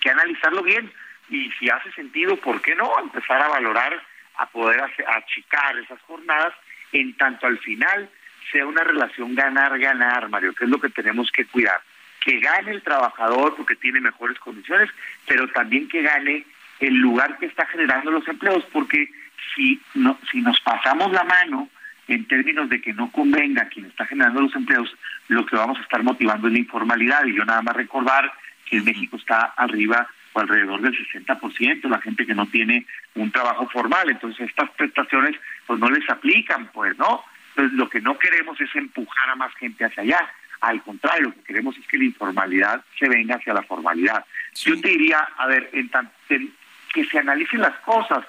que 0.01 0.09
analizarlo 0.09 0.61
bien 0.61 0.91
y 1.29 1.49
si 1.51 1.69
hace 1.69 1.89
sentido, 1.93 2.35
¿por 2.35 2.61
qué 2.61 2.75
no? 2.75 2.99
Empezar 2.99 3.41
a 3.43 3.47
valorar, 3.47 4.03
a 4.39 4.45
poder 4.47 4.81
achicar 4.81 5.77
esas 5.77 6.01
jornadas 6.01 6.53
en 6.91 7.15
tanto 7.15 7.47
al 7.47 7.59
final 7.59 8.09
sea 8.51 8.65
una 8.65 8.83
relación 8.83 9.35
ganar-ganar, 9.35 10.27
Mario, 10.27 10.53
que 10.53 10.65
es 10.65 10.69
lo 10.69 10.81
que 10.81 10.89
tenemos 10.89 11.31
que 11.31 11.45
cuidar. 11.45 11.79
Que 12.27 12.41
gane 12.41 12.71
el 12.71 12.81
trabajador 12.81 13.55
porque 13.55 13.77
tiene 13.77 14.01
mejores 14.01 14.37
condiciones, 14.39 14.89
pero 15.25 15.47
también 15.47 15.87
que 15.87 16.01
gane 16.01 16.45
el 16.81 16.95
lugar 16.95 17.37
que 17.37 17.45
está 17.45 17.65
generando 17.67 18.11
los 18.11 18.27
empleos, 18.27 18.65
porque 18.73 19.09
si, 19.55 19.79
no, 19.93 20.19
si 20.29 20.41
nos 20.41 20.59
pasamos 20.59 21.13
la 21.13 21.23
mano 21.23 21.69
en 22.09 22.25
términos 22.25 22.67
de 22.67 22.81
que 22.81 22.91
no 22.91 23.09
convenga 23.13 23.69
quien 23.69 23.85
está 23.85 24.05
generando 24.05 24.41
los 24.41 24.53
empleos, 24.57 24.93
lo 25.29 25.45
que 25.45 25.55
vamos 25.55 25.77
a 25.77 25.83
estar 25.83 26.03
motivando 26.03 26.47
es 26.47 26.53
la 26.53 26.59
informalidad. 26.59 27.23
Y 27.23 27.33
yo 27.33 27.45
nada 27.45 27.61
más 27.61 27.77
recordar 27.77 28.29
que 28.65 28.75
en 28.75 28.83
México 28.83 29.15
está 29.15 29.53
arriba 29.55 30.05
o 30.33 30.41
alrededor 30.41 30.81
del 30.81 30.93
60% 30.93 31.87
la 31.87 32.01
gente 32.01 32.25
que 32.25 32.35
no 32.35 32.45
tiene 32.47 32.85
un 33.15 33.31
trabajo 33.31 33.69
formal. 33.69 34.09
Entonces 34.09 34.49
estas 34.49 34.69
prestaciones 34.71 35.39
pues 35.65 35.79
no 35.79 35.89
les 35.89 36.09
aplican, 36.09 36.67
pues, 36.73 36.97
¿no? 36.97 37.23
Entonces 37.51 37.77
lo 37.77 37.87
que 37.89 38.01
no 38.01 38.19
queremos 38.19 38.59
es 38.59 38.75
empujar 38.75 39.29
a 39.29 39.35
más 39.37 39.55
gente 39.55 39.85
hacia 39.85 40.03
allá. 40.03 40.29
Al 40.61 40.81
contrario, 40.83 41.27
lo 41.27 41.33
que 41.35 41.43
queremos 41.43 41.77
es 41.77 41.87
que 41.87 41.97
la 41.97 42.05
informalidad 42.05 42.83
se 42.97 43.07
venga 43.07 43.35
hacia 43.35 43.53
la 43.53 43.63
formalidad. 43.63 44.25
Yo 44.55 44.79
te 44.79 44.89
diría, 44.89 45.19
a 45.37 45.47
ver, 45.47 45.69
en, 45.73 45.89
en, 46.29 46.53
que 46.93 47.05
se 47.05 47.19
analicen 47.19 47.61
las 47.61 47.75
cosas 47.79 48.25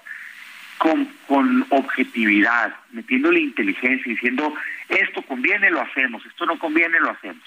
con, 0.78 1.06
con 1.26 1.66
objetividad, 1.70 2.74
metiéndole 2.92 3.40
inteligencia, 3.40 4.12
diciendo 4.12 4.54
esto 4.88 5.22
conviene, 5.22 5.70
lo 5.70 5.80
hacemos, 5.80 6.24
esto 6.26 6.46
no 6.46 6.58
conviene, 6.58 7.00
lo 7.00 7.10
hacemos. 7.10 7.42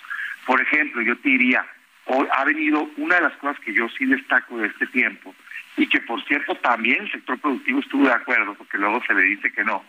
Por 0.46 0.60
ejemplo, 0.62 1.02
yo 1.02 1.18
te 1.18 1.30
diría, 1.30 1.66
hoy 2.06 2.28
ha 2.34 2.44
venido 2.44 2.90
una 2.98 3.16
de 3.16 3.22
las 3.22 3.34
cosas 3.34 3.60
que 3.60 3.74
yo 3.74 3.88
sí 3.90 4.06
destaco 4.06 4.58
de 4.58 4.68
este 4.68 4.88
tiempo, 4.88 5.34
y 5.78 5.88
que 5.88 6.02
por 6.02 6.24
cierto 6.26 6.56
también 6.56 7.02
el 7.02 7.12
sector 7.12 7.40
productivo 7.40 7.80
estuvo 7.80 8.06
de 8.06 8.14
acuerdo, 8.14 8.54
porque 8.56 8.78
luego 8.78 9.02
se 9.06 9.14
le 9.14 9.24
dice 9.24 9.52
que 9.52 9.64
no, 9.64 9.84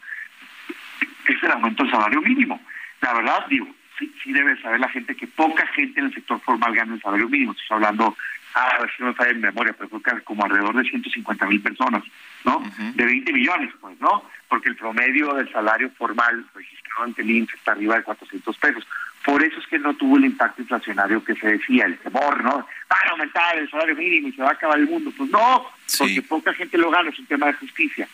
es 1.26 1.42
el 1.42 1.50
aumento 1.50 1.82
del 1.82 1.92
salario 1.92 2.20
mínimo. 2.20 2.60
La 3.00 3.14
verdad, 3.14 3.46
digo, 3.48 3.66
sí, 4.02 4.14
sí 4.22 4.32
debe 4.32 4.60
saber 4.60 4.80
la 4.80 4.88
gente 4.88 5.14
que 5.14 5.26
poca 5.26 5.66
gente 5.68 6.00
en 6.00 6.06
el 6.06 6.14
sector 6.14 6.40
formal 6.40 6.74
gana 6.74 6.94
el 6.94 7.00
salario 7.00 7.28
mínimo. 7.28 7.52
Estoy 7.52 7.76
hablando 7.76 8.16
a 8.54 8.78
ver 8.80 8.90
si 8.96 9.02
no 9.02 9.10
está 9.10 9.28
en 9.28 9.40
memoria, 9.40 9.74
pero 9.78 9.88
creo 9.88 10.16
que 10.16 10.24
como 10.24 10.44
alrededor 10.44 10.76
de 10.76 10.88
150 10.88 11.46
mil 11.46 11.60
personas, 11.62 12.02
¿no? 12.44 12.62
De 12.94 13.04
20 13.04 13.32
millones, 13.32 13.72
pues, 13.80 13.98
¿no? 14.00 14.24
Porque 14.48 14.68
el 14.68 14.76
promedio 14.76 15.32
del 15.34 15.50
salario 15.50 15.90
formal 15.96 16.44
registrado 16.54 17.04
ante 17.04 17.22
el 17.22 17.30
INSS 17.30 17.54
está 17.54 17.72
arriba 17.72 17.96
de 17.96 18.02
400 18.02 18.58
pesos. 18.58 18.86
Por 19.24 19.42
eso 19.42 19.58
es 19.58 19.66
que 19.68 19.78
no 19.78 19.94
tuvo 19.94 20.18
el 20.18 20.24
impacto 20.24 20.62
inflacionario 20.62 21.24
que 21.24 21.34
se 21.36 21.46
decía, 21.46 21.86
el 21.86 21.96
temor, 21.98 22.42
¿no? 22.42 22.66
Van 22.88 23.08
a 23.08 23.10
aumentar 23.12 23.56
el 23.56 23.70
salario 23.70 23.96
mínimo 23.96 24.28
y 24.28 24.32
se 24.32 24.42
va 24.42 24.50
a 24.50 24.52
acabar 24.52 24.78
el 24.78 24.88
mundo. 24.88 25.12
Pues 25.16 25.30
no, 25.30 25.66
porque 25.96 26.22
poca 26.22 26.52
gente 26.52 26.76
lo 26.76 26.90
gana, 26.90 27.08
es 27.08 27.18
un 27.18 27.26
tema 27.26 27.46
de 27.46 27.54
justicia. 27.54 28.08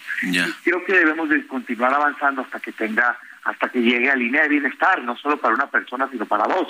creo 0.62 0.84
que 0.84 0.92
debemos 0.92 1.28
de 1.30 1.44
continuar 1.46 1.94
avanzando 1.94 2.42
hasta 2.42 2.60
que 2.60 2.72
tenga 2.72 3.18
hasta 3.48 3.70
que 3.70 3.80
llegue 3.80 4.10
a 4.10 4.14
línea 4.14 4.42
de 4.42 4.48
bienestar, 4.48 5.02
no 5.02 5.16
solo 5.16 5.38
para 5.38 5.54
una 5.54 5.70
persona, 5.70 6.06
sino 6.10 6.26
para 6.26 6.44
dos, 6.44 6.68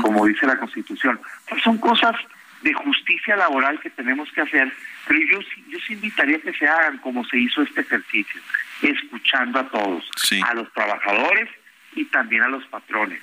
como 0.00 0.26
dice 0.26 0.46
la 0.46 0.58
Constitución. 0.58 1.20
Pues 1.48 1.60
son 1.62 1.78
cosas 1.78 2.14
de 2.62 2.72
justicia 2.72 3.34
laboral 3.36 3.80
que 3.80 3.90
tenemos 3.90 4.30
que 4.32 4.42
hacer, 4.42 4.72
pero 5.08 5.18
yo, 5.20 5.40
yo 5.68 5.78
sí 5.84 5.94
invitaría 5.94 6.36
a 6.36 6.40
que 6.40 6.52
se 6.52 6.68
hagan 6.68 6.98
como 6.98 7.24
se 7.24 7.36
hizo 7.36 7.62
este 7.62 7.80
ejercicio, 7.80 8.40
escuchando 8.80 9.58
a 9.58 9.68
todos, 9.70 10.08
a 10.46 10.54
los 10.54 10.72
trabajadores 10.72 11.48
y 11.94 12.04
también 12.04 12.42
a 12.42 12.48
los 12.48 12.64
patrones, 12.66 13.20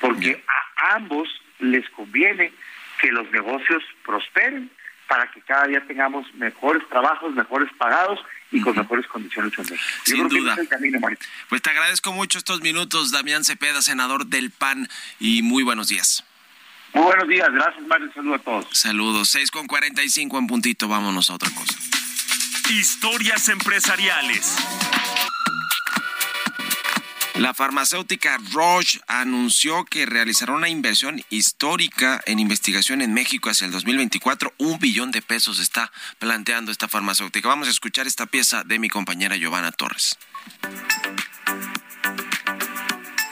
porque 0.00 0.42
a 0.48 0.96
ambos 0.96 1.28
les 1.60 1.88
conviene 1.90 2.52
que 3.00 3.12
los 3.12 3.30
negocios 3.30 3.84
prosperen 4.04 4.68
para 5.08 5.28
que 5.30 5.40
cada 5.40 5.66
día 5.66 5.84
tengamos 5.86 6.32
mejores 6.34 6.86
trabajos, 6.88 7.34
mejores 7.34 7.68
pagados 7.78 8.20
y 8.52 8.60
con 8.60 8.76
mejores 8.76 9.06
condiciones 9.06 9.52
en 9.58 9.64
México. 9.64 9.82
Sin 10.04 10.28
duda. 10.28 10.56
pues 11.48 11.62
te 11.62 11.70
agradezco 11.70 12.12
mucho 12.12 12.38
estos 12.38 12.60
minutos, 12.60 13.10
Damián 13.10 13.44
Cepeda, 13.44 13.82
senador 13.82 14.26
del 14.26 14.50
PAN, 14.50 14.88
y 15.18 15.42
muy 15.42 15.62
buenos 15.62 15.88
días. 15.88 16.22
Muy 16.92 17.04
buenos 17.04 17.28
días, 17.28 17.48
gracias 17.52 17.86
Mario, 17.86 18.10
saludo 18.14 18.34
a 18.34 18.38
todos. 18.38 18.66
Saludos, 18.72 19.28
6 19.30 19.50
con 19.50 19.66
45 19.66 20.38
en 20.38 20.46
puntito, 20.46 20.88
vámonos 20.88 21.30
a 21.30 21.34
otra 21.34 21.50
cosa. 21.50 21.74
Historias 22.70 23.48
empresariales. 23.48 24.56
La 27.38 27.54
farmacéutica 27.54 28.36
Roche 28.52 29.00
anunció 29.06 29.84
que 29.84 30.06
realizará 30.06 30.54
una 30.54 30.68
inversión 30.68 31.22
histórica 31.30 32.20
en 32.26 32.40
investigación 32.40 33.00
en 33.00 33.14
México 33.14 33.48
hacia 33.48 33.66
el 33.66 33.70
2024. 33.70 34.54
Un 34.58 34.80
billón 34.80 35.12
de 35.12 35.22
pesos 35.22 35.60
está 35.60 35.92
planteando 36.18 36.72
esta 36.72 36.88
farmacéutica. 36.88 37.46
Vamos 37.46 37.68
a 37.68 37.70
escuchar 37.70 38.08
esta 38.08 38.26
pieza 38.26 38.64
de 38.64 38.80
mi 38.80 38.88
compañera 38.88 39.36
Giovanna 39.36 39.70
Torres. 39.70 40.18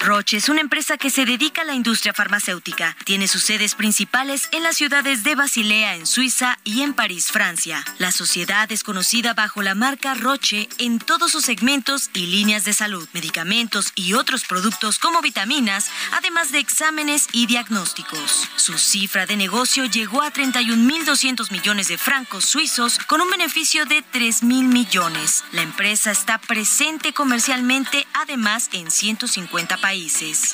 Roche 0.07 0.37
es 0.37 0.49
una 0.49 0.61
empresa 0.61 0.99
que 0.99 1.11
se 1.11 1.25
dedica 1.25 1.63
a 1.63 1.65
la 1.65 1.75
industria 1.75 2.15
farmacéutica. 2.15 2.97
Tiene 3.05 3.27
sus 3.27 3.43
sedes 3.43 3.75
principales 3.75 4.49
en 4.53 4.63
las 4.63 4.77
ciudades 4.77 5.25
de 5.25 5.35
Basilea, 5.35 5.97
en 5.97 6.07
Suiza, 6.07 6.61
y 6.63 6.83
en 6.83 6.95
París, 6.95 7.33
Francia. 7.33 7.85
La 7.99 8.13
sociedad 8.13 8.71
es 8.71 8.85
conocida 8.85 9.35
bajo 9.35 9.63
la 9.63 9.75
marca 9.75 10.15
Roche 10.15 10.69
en 10.79 11.01
todos 11.01 11.33
sus 11.33 11.45
segmentos 11.45 12.11
y 12.15 12.27
líneas 12.27 12.65
de 12.65 12.73
salud, 12.73 13.09
medicamentos 13.15 13.91
y 13.97 14.13
otros 14.13 14.45
productos 14.45 15.01
como 15.01 15.23
vitaminas, 15.23 15.91
además 16.13 16.53
de 16.53 16.61
exámenes 16.61 17.27
y 17.33 17.47
diagnósticos. 17.47 18.49
Su 18.55 18.79
cifra 18.79 19.27
de 19.27 19.37
negocio 19.37 19.87
llegó 19.87 20.23
a 20.23 20.33
31.200 20.33 21.51
millones 21.51 21.89
de 21.89 21.99
francos 21.99 22.45
suizos 22.45 23.01
con 23.09 23.21
un 23.21 23.31
beneficio 23.31 23.87
de 23.87 24.05
3.000 24.13 24.69
millones. 24.69 25.43
La 25.51 25.63
empresa 25.63 26.13
está 26.13 26.39
presente 26.39 27.13
comercialmente 27.13 28.07
además 28.13 28.71
en 28.73 28.89
150 28.89 29.79
países 29.79 29.96
países. 29.97 30.53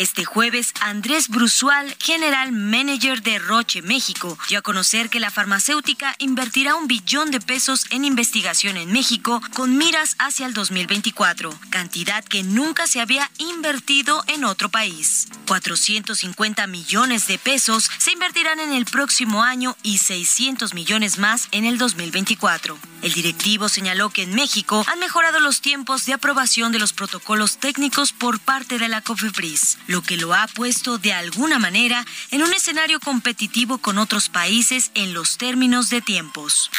Este 0.00 0.24
jueves, 0.24 0.72
Andrés 0.80 1.28
Brusual, 1.28 1.94
General 1.98 2.52
Manager 2.52 3.22
de 3.22 3.38
Roche 3.38 3.82
México, 3.82 4.38
dio 4.48 4.60
a 4.60 4.62
conocer 4.62 5.10
que 5.10 5.20
la 5.20 5.30
farmacéutica 5.30 6.16
invertirá 6.18 6.74
un 6.74 6.86
billón 6.86 7.30
de 7.30 7.38
pesos 7.38 7.84
en 7.90 8.06
investigación 8.06 8.78
en 8.78 8.90
México 8.90 9.42
con 9.52 9.76
miras 9.76 10.16
hacia 10.18 10.46
el 10.46 10.54
2024, 10.54 11.52
cantidad 11.68 12.24
que 12.24 12.42
nunca 12.42 12.86
se 12.86 13.02
había 13.02 13.30
invertido 13.36 14.24
en 14.26 14.44
otro 14.44 14.70
país. 14.70 15.28
450 15.46 16.66
millones 16.66 17.26
de 17.26 17.36
pesos 17.36 17.90
se 17.98 18.12
invertirán 18.12 18.58
en 18.58 18.72
el 18.72 18.86
próximo 18.86 19.42
año 19.42 19.76
y 19.82 19.98
600 19.98 20.72
millones 20.72 21.18
más 21.18 21.48
en 21.52 21.66
el 21.66 21.76
2024. 21.76 22.78
El 23.02 23.12
directivo 23.14 23.68
señaló 23.68 24.10
que 24.10 24.24
en 24.24 24.34
México 24.34 24.84
han 24.86 24.98
mejorado 24.98 25.40
los 25.40 25.60
tiempos 25.62 26.04
de 26.04 26.12
aprobación 26.12 26.70
de 26.70 26.78
los 26.78 26.92
protocolos 26.92 27.56
técnicos 27.58 28.12
por 28.12 28.38
parte 28.40 28.78
de 28.78 28.88
la 28.88 29.00
COFEPRIS, 29.00 29.78
lo 29.90 30.02
que 30.02 30.16
lo 30.16 30.32
ha 30.34 30.46
puesto 30.46 30.98
de 30.98 31.12
alguna 31.12 31.58
manera 31.58 32.06
en 32.30 32.42
un 32.42 32.52
escenario 32.54 33.00
competitivo 33.00 33.78
con 33.78 33.98
otros 33.98 34.28
países 34.28 34.92
en 34.94 35.12
los 35.14 35.36
términos 35.36 35.90
de 35.90 36.00
tiempos. 36.00 36.70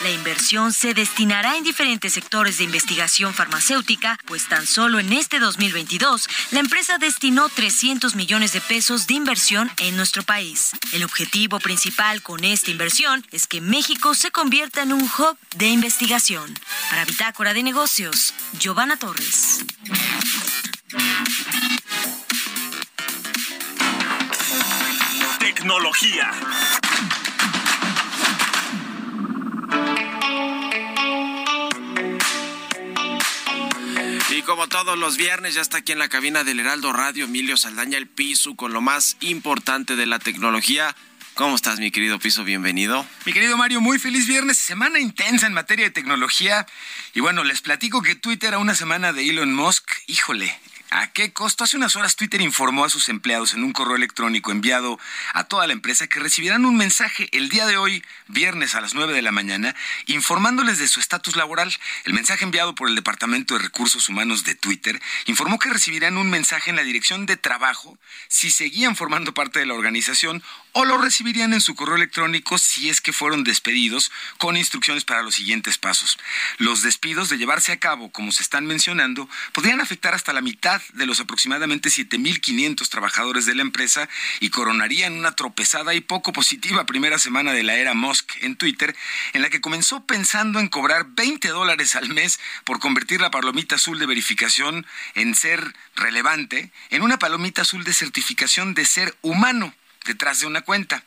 La 0.00 0.10
inversión 0.10 0.72
se 0.72 0.94
destinará 0.94 1.56
en 1.56 1.64
diferentes 1.64 2.14
sectores 2.14 2.58
de 2.58 2.64
investigación 2.64 3.34
farmacéutica, 3.34 4.18
pues 4.24 4.48
tan 4.48 4.66
solo 4.66 4.98
en 4.98 5.12
este 5.12 5.40
2022 5.40 6.28
la 6.52 6.60
empresa 6.60 6.96
destinó 6.96 7.48
300 7.48 8.14
millones 8.14 8.52
de 8.52 8.60
pesos 8.60 9.06
de 9.08 9.14
inversión 9.14 9.70
en 9.78 9.96
nuestro 9.96 10.22
país. 10.22 10.70
El 10.92 11.02
objetivo 11.02 11.58
principal 11.58 12.22
con 12.22 12.44
esta 12.44 12.70
inversión 12.70 13.26
es 13.32 13.46
que 13.46 13.60
México 13.60 14.14
se 14.14 14.30
convierta 14.30 14.82
en 14.82 14.92
un 14.92 15.02
hub 15.02 15.36
de 15.56 15.68
investigación. 15.68 16.58
Para 16.88 17.04
Bitácora 17.04 17.52
de 17.52 17.62
Negocios, 17.62 18.32
Giovanna 18.58 18.96
Torres. 18.96 19.64
Tecnología. 25.38 26.32
Y 34.30 34.42
como 34.42 34.66
todos 34.68 34.98
los 34.98 35.16
viernes, 35.16 35.54
ya 35.54 35.60
está 35.60 35.78
aquí 35.78 35.92
en 35.92 36.00
la 36.00 36.08
cabina 36.08 36.42
del 36.42 36.58
Heraldo 36.58 36.92
Radio 36.92 37.26
Emilio 37.26 37.56
Saldaña 37.56 37.96
el 37.96 38.08
Piso 38.08 38.56
con 38.56 38.72
lo 38.72 38.80
más 38.80 39.16
importante 39.20 39.94
de 39.94 40.06
la 40.06 40.18
tecnología. 40.18 40.96
¿Cómo 41.34 41.54
estás, 41.54 41.78
mi 41.78 41.92
querido 41.92 42.18
Piso? 42.18 42.42
Bienvenido. 42.42 43.06
Mi 43.24 43.32
querido 43.32 43.56
Mario, 43.56 43.80
muy 43.80 44.00
feliz 44.00 44.26
viernes, 44.26 44.58
semana 44.58 44.98
intensa 44.98 45.46
en 45.46 45.52
materia 45.52 45.84
de 45.84 45.92
tecnología. 45.92 46.66
Y 47.14 47.20
bueno, 47.20 47.44
les 47.44 47.60
platico 47.60 48.02
que 48.02 48.16
Twitter 48.16 48.54
a 48.54 48.58
una 48.58 48.74
semana 48.74 49.12
de 49.12 49.28
Elon 49.28 49.54
Musk, 49.54 49.88
híjole, 50.08 50.58
¿A 50.92 51.06
qué 51.06 51.32
costo? 51.32 51.62
Hace 51.62 51.76
unas 51.76 51.94
horas 51.94 52.16
Twitter 52.16 52.40
informó 52.40 52.84
a 52.84 52.90
sus 52.90 53.08
empleados 53.08 53.54
en 53.54 53.62
un 53.62 53.72
correo 53.72 53.94
electrónico 53.94 54.50
enviado 54.50 54.98
a 55.34 55.44
toda 55.44 55.68
la 55.68 55.72
empresa 55.72 56.08
que 56.08 56.18
recibirán 56.18 56.64
un 56.64 56.76
mensaje 56.76 57.28
el 57.30 57.48
día 57.48 57.64
de 57.68 57.76
hoy, 57.76 58.04
viernes 58.26 58.74
a 58.74 58.80
las 58.80 58.92
9 58.94 59.12
de 59.12 59.22
la 59.22 59.30
mañana, 59.30 59.76
informándoles 60.06 60.78
de 60.78 60.88
su 60.88 60.98
estatus 60.98 61.36
laboral. 61.36 61.72
El 62.06 62.12
mensaje 62.12 62.42
enviado 62.42 62.74
por 62.74 62.88
el 62.88 62.96
Departamento 62.96 63.54
de 63.54 63.62
Recursos 63.62 64.08
Humanos 64.08 64.42
de 64.42 64.56
Twitter 64.56 65.00
informó 65.26 65.60
que 65.60 65.70
recibirán 65.70 66.16
un 66.16 66.28
mensaje 66.28 66.70
en 66.70 66.76
la 66.76 66.82
dirección 66.82 67.24
de 67.24 67.36
trabajo 67.36 67.96
si 68.26 68.50
seguían 68.50 68.96
formando 68.96 69.32
parte 69.32 69.60
de 69.60 69.66
la 69.66 69.74
organización 69.74 70.42
o 70.72 70.84
lo 70.84 70.98
recibirían 70.98 71.52
en 71.52 71.60
su 71.60 71.74
correo 71.74 71.96
electrónico 71.96 72.58
si 72.58 72.88
es 72.88 73.00
que 73.00 73.12
fueron 73.12 73.44
despedidos 73.44 74.10
con 74.38 74.56
instrucciones 74.56 75.04
para 75.04 75.22
los 75.22 75.34
siguientes 75.34 75.78
pasos. 75.78 76.18
Los 76.58 76.82
despidos 76.82 77.28
de 77.28 77.38
llevarse 77.38 77.72
a 77.72 77.78
cabo, 77.78 78.10
como 78.10 78.32
se 78.32 78.42
están 78.42 78.66
mencionando, 78.66 79.28
podrían 79.52 79.80
afectar 79.80 80.14
hasta 80.14 80.32
la 80.32 80.40
mitad 80.40 80.80
de 80.94 81.06
los 81.06 81.20
aproximadamente 81.20 81.88
7.500 81.88 82.88
trabajadores 82.88 83.46
de 83.46 83.54
la 83.54 83.62
empresa 83.62 84.08
y 84.40 84.50
coronarían 84.50 85.14
una 85.14 85.32
tropezada 85.32 85.94
y 85.94 86.00
poco 86.00 86.32
positiva 86.32 86.86
primera 86.86 87.18
semana 87.18 87.52
de 87.52 87.62
la 87.62 87.76
era 87.76 87.94
Musk 87.94 88.32
en 88.42 88.56
Twitter, 88.56 88.96
en 89.32 89.42
la 89.42 89.50
que 89.50 89.60
comenzó 89.60 90.04
pensando 90.04 90.60
en 90.60 90.68
cobrar 90.68 91.06
20 91.08 91.48
dólares 91.48 91.96
al 91.96 92.08
mes 92.08 92.40
por 92.64 92.78
convertir 92.78 93.20
la 93.20 93.30
palomita 93.30 93.76
azul 93.76 93.98
de 93.98 94.06
verificación 94.06 94.86
en 95.14 95.34
ser 95.34 95.74
relevante 95.96 96.72
en 96.90 97.02
una 97.02 97.18
palomita 97.18 97.62
azul 97.62 97.84
de 97.84 97.92
certificación 97.92 98.74
de 98.74 98.84
ser 98.84 99.16
humano 99.22 99.74
detrás 100.06 100.40
de 100.40 100.46
una 100.46 100.62
cuenta. 100.62 101.02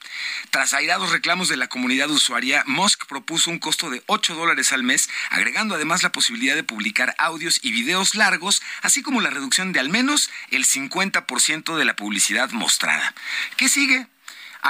Tras 0.49 0.73
airados 0.73 1.11
reclamos 1.11 1.49
de 1.49 1.57
la 1.57 1.67
comunidad 1.67 2.09
usuaria, 2.09 2.63
Musk 2.67 3.05
propuso 3.07 3.49
un 3.49 3.59
costo 3.59 3.89
de 3.89 4.03
8 4.07 4.35
dólares 4.35 4.71
al 4.73 4.83
mes, 4.83 5.09
agregando 5.29 5.75
además 5.75 6.03
la 6.03 6.11
posibilidad 6.11 6.55
de 6.55 6.63
publicar 6.63 7.15
audios 7.17 7.59
y 7.61 7.71
videos 7.71 8.15
largos, 8.15 8.61
así 8.81 9.01
como 9.01 9.21
la 9.21 9.29
reducción 9.29 9.73
de 9.73 9.79
al 9.79 9.89
menos 9.89 10.29
el 10.51 10.65
50% 10.65 11.75
de 11.75 11.85
la 11.85 11.95
publicidad 11.95 12.51
mostrada. 12.51 13.13
¿Qué 13.57 13.69
sigue? 13.69 14.07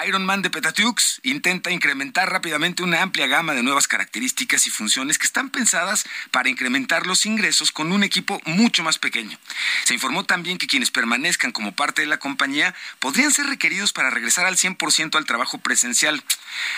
Iron 0.07 0.25
Man 0.25 0.41
de 0.41 0.49
Petatiux 0.49 1.19
intenta 1.21 1.69
incrementar 1.69 2.31
rápidamente 2.31 2.81
una 2.81 3.03
amplia 3.03 3.27
gama 3.27 3.53
de 3.53 3.61
nuevas 3.61 3.87
características 3.87 4.65
y 4.65 4.71
funciones 4.71 5.19
que 5.19 5.27
están 5.27 5.51
pensadas 5.51 6.05
para 6.31 6.49
incrementar 6.49 7.05
los 7.05 7.27
ingresos 7.27 7.71
con 7.71 7.91
un 7.91 8.03
equipo 8.03 8.41
mucho 8.45 8.83
más 8.83 8.97
pequeño. 8.97 9.37
Se 9.83 9.93
informó 9.93 10.25
también 10.25 10.57
que 10.57 10.65
quienes 10.65 10.89
permanezcan 10.89 11.51
como 11.51 11.73
parte 11.73 12.01
de 12.01 12.07
la 12.07 12.17
compañía 12.17 12.73
podrían 12.97 13.31
ser 13.31 13.45
requeridos 13.45 13.93
para 13.93 14.09
regresar 14.09 14.47
al 14.47 14.55
100% 14.55 15.15
al 15.15 15.25
trabajo 15.25 15.59
presencial. 15.59 16.23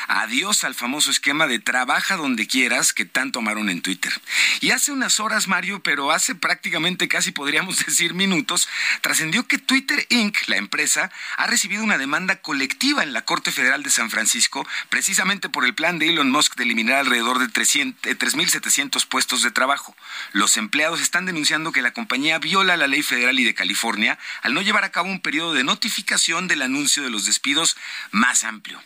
Adiós 0.07 0.65
al 0.65 0.75
famoso 0.75 1.09
esquema 1.09 1.47
de 1.47 1.59
trabaja 1.59 2.17
donde 2.17 2.47
quieras 2.47 2.91
que 2.91 3.05
tanto 3.05 3.39
amaron 3.39 3.69
en 3.69 3.81
Twitter. 3.81 4.11
Y 4.59 4.71
hace 4.71 4.91
unas 4.91 5.21
horas, 5.21 5.47
Mario, 5.47 5.81
pero 5.81 6.11
hace 6.11 6.35
prácticamente 6.35 7.07
casi 7.07 7.31
podríamos 7.31 7.77
decir 7.85 8.13
minutos, 8.13 8.67
trascendió 9.01 9.47
que 9.47 9.57
Twitter 9.57 10.05
Inc., 10.09 10.35
la 10.47 10.57
empresa, 10.57 11.11
ha 11.37 11.47
recibido 11.47 11.83
una 11.83 11.97
demanda 11.97 12.41
colectiva 12.41 13.04
en 13.05 13.13
la 13.13 13.23
Corte 13.23 13.51
Federal 13.51 13.83
de 13.83 13.89
San 13.89 14.09
Francisco, 14.09 14.67
precisamente 14.89 15.49
por 15.49 15.65
el 15.65 15.73
plan 15.73 15.99
de 15.99 16.09
Elon 16.09 16.29
Musk 16.29 16.55
de 16.55 16.63
eliminar 16.63 16.97
alrededor 16.97 17.39
de 17.39 17.47
3.700 17.47 19.07
puestos 19.07 19.41
de 19.41 19.51
trabajo. 19.51 19.95
Los 20.33 20.57
empleados 20.57 21.01
están 21.01 21.25
denunciando 21.25 21.71
que 21.71 21.81
la 21.81 21.93
compañía 21.93 22.39
viola 22.39 22.77
la 22.77 22.87
ley 22.87 23.03
federal 23.03 23.39
y 23.39 23.43
de 23.43 23.53
California 23.53 24.19
al 24.41 24.53
no 24.53 24.61
llevar 24.61 24.83
a 24.83 24.91
cabo 24.91 25.09
un 25.09 25.21
periodo 25.21 25.53
de 25.53 25.63
notificación 25.63 26.47
del 26.47 26.61
anuncio 26.61 27.03
de 27.03 27.09
los 27.09 27.25
despidos 27.25 27.77
más 28.11 28.43
amplio. 28.43 28.81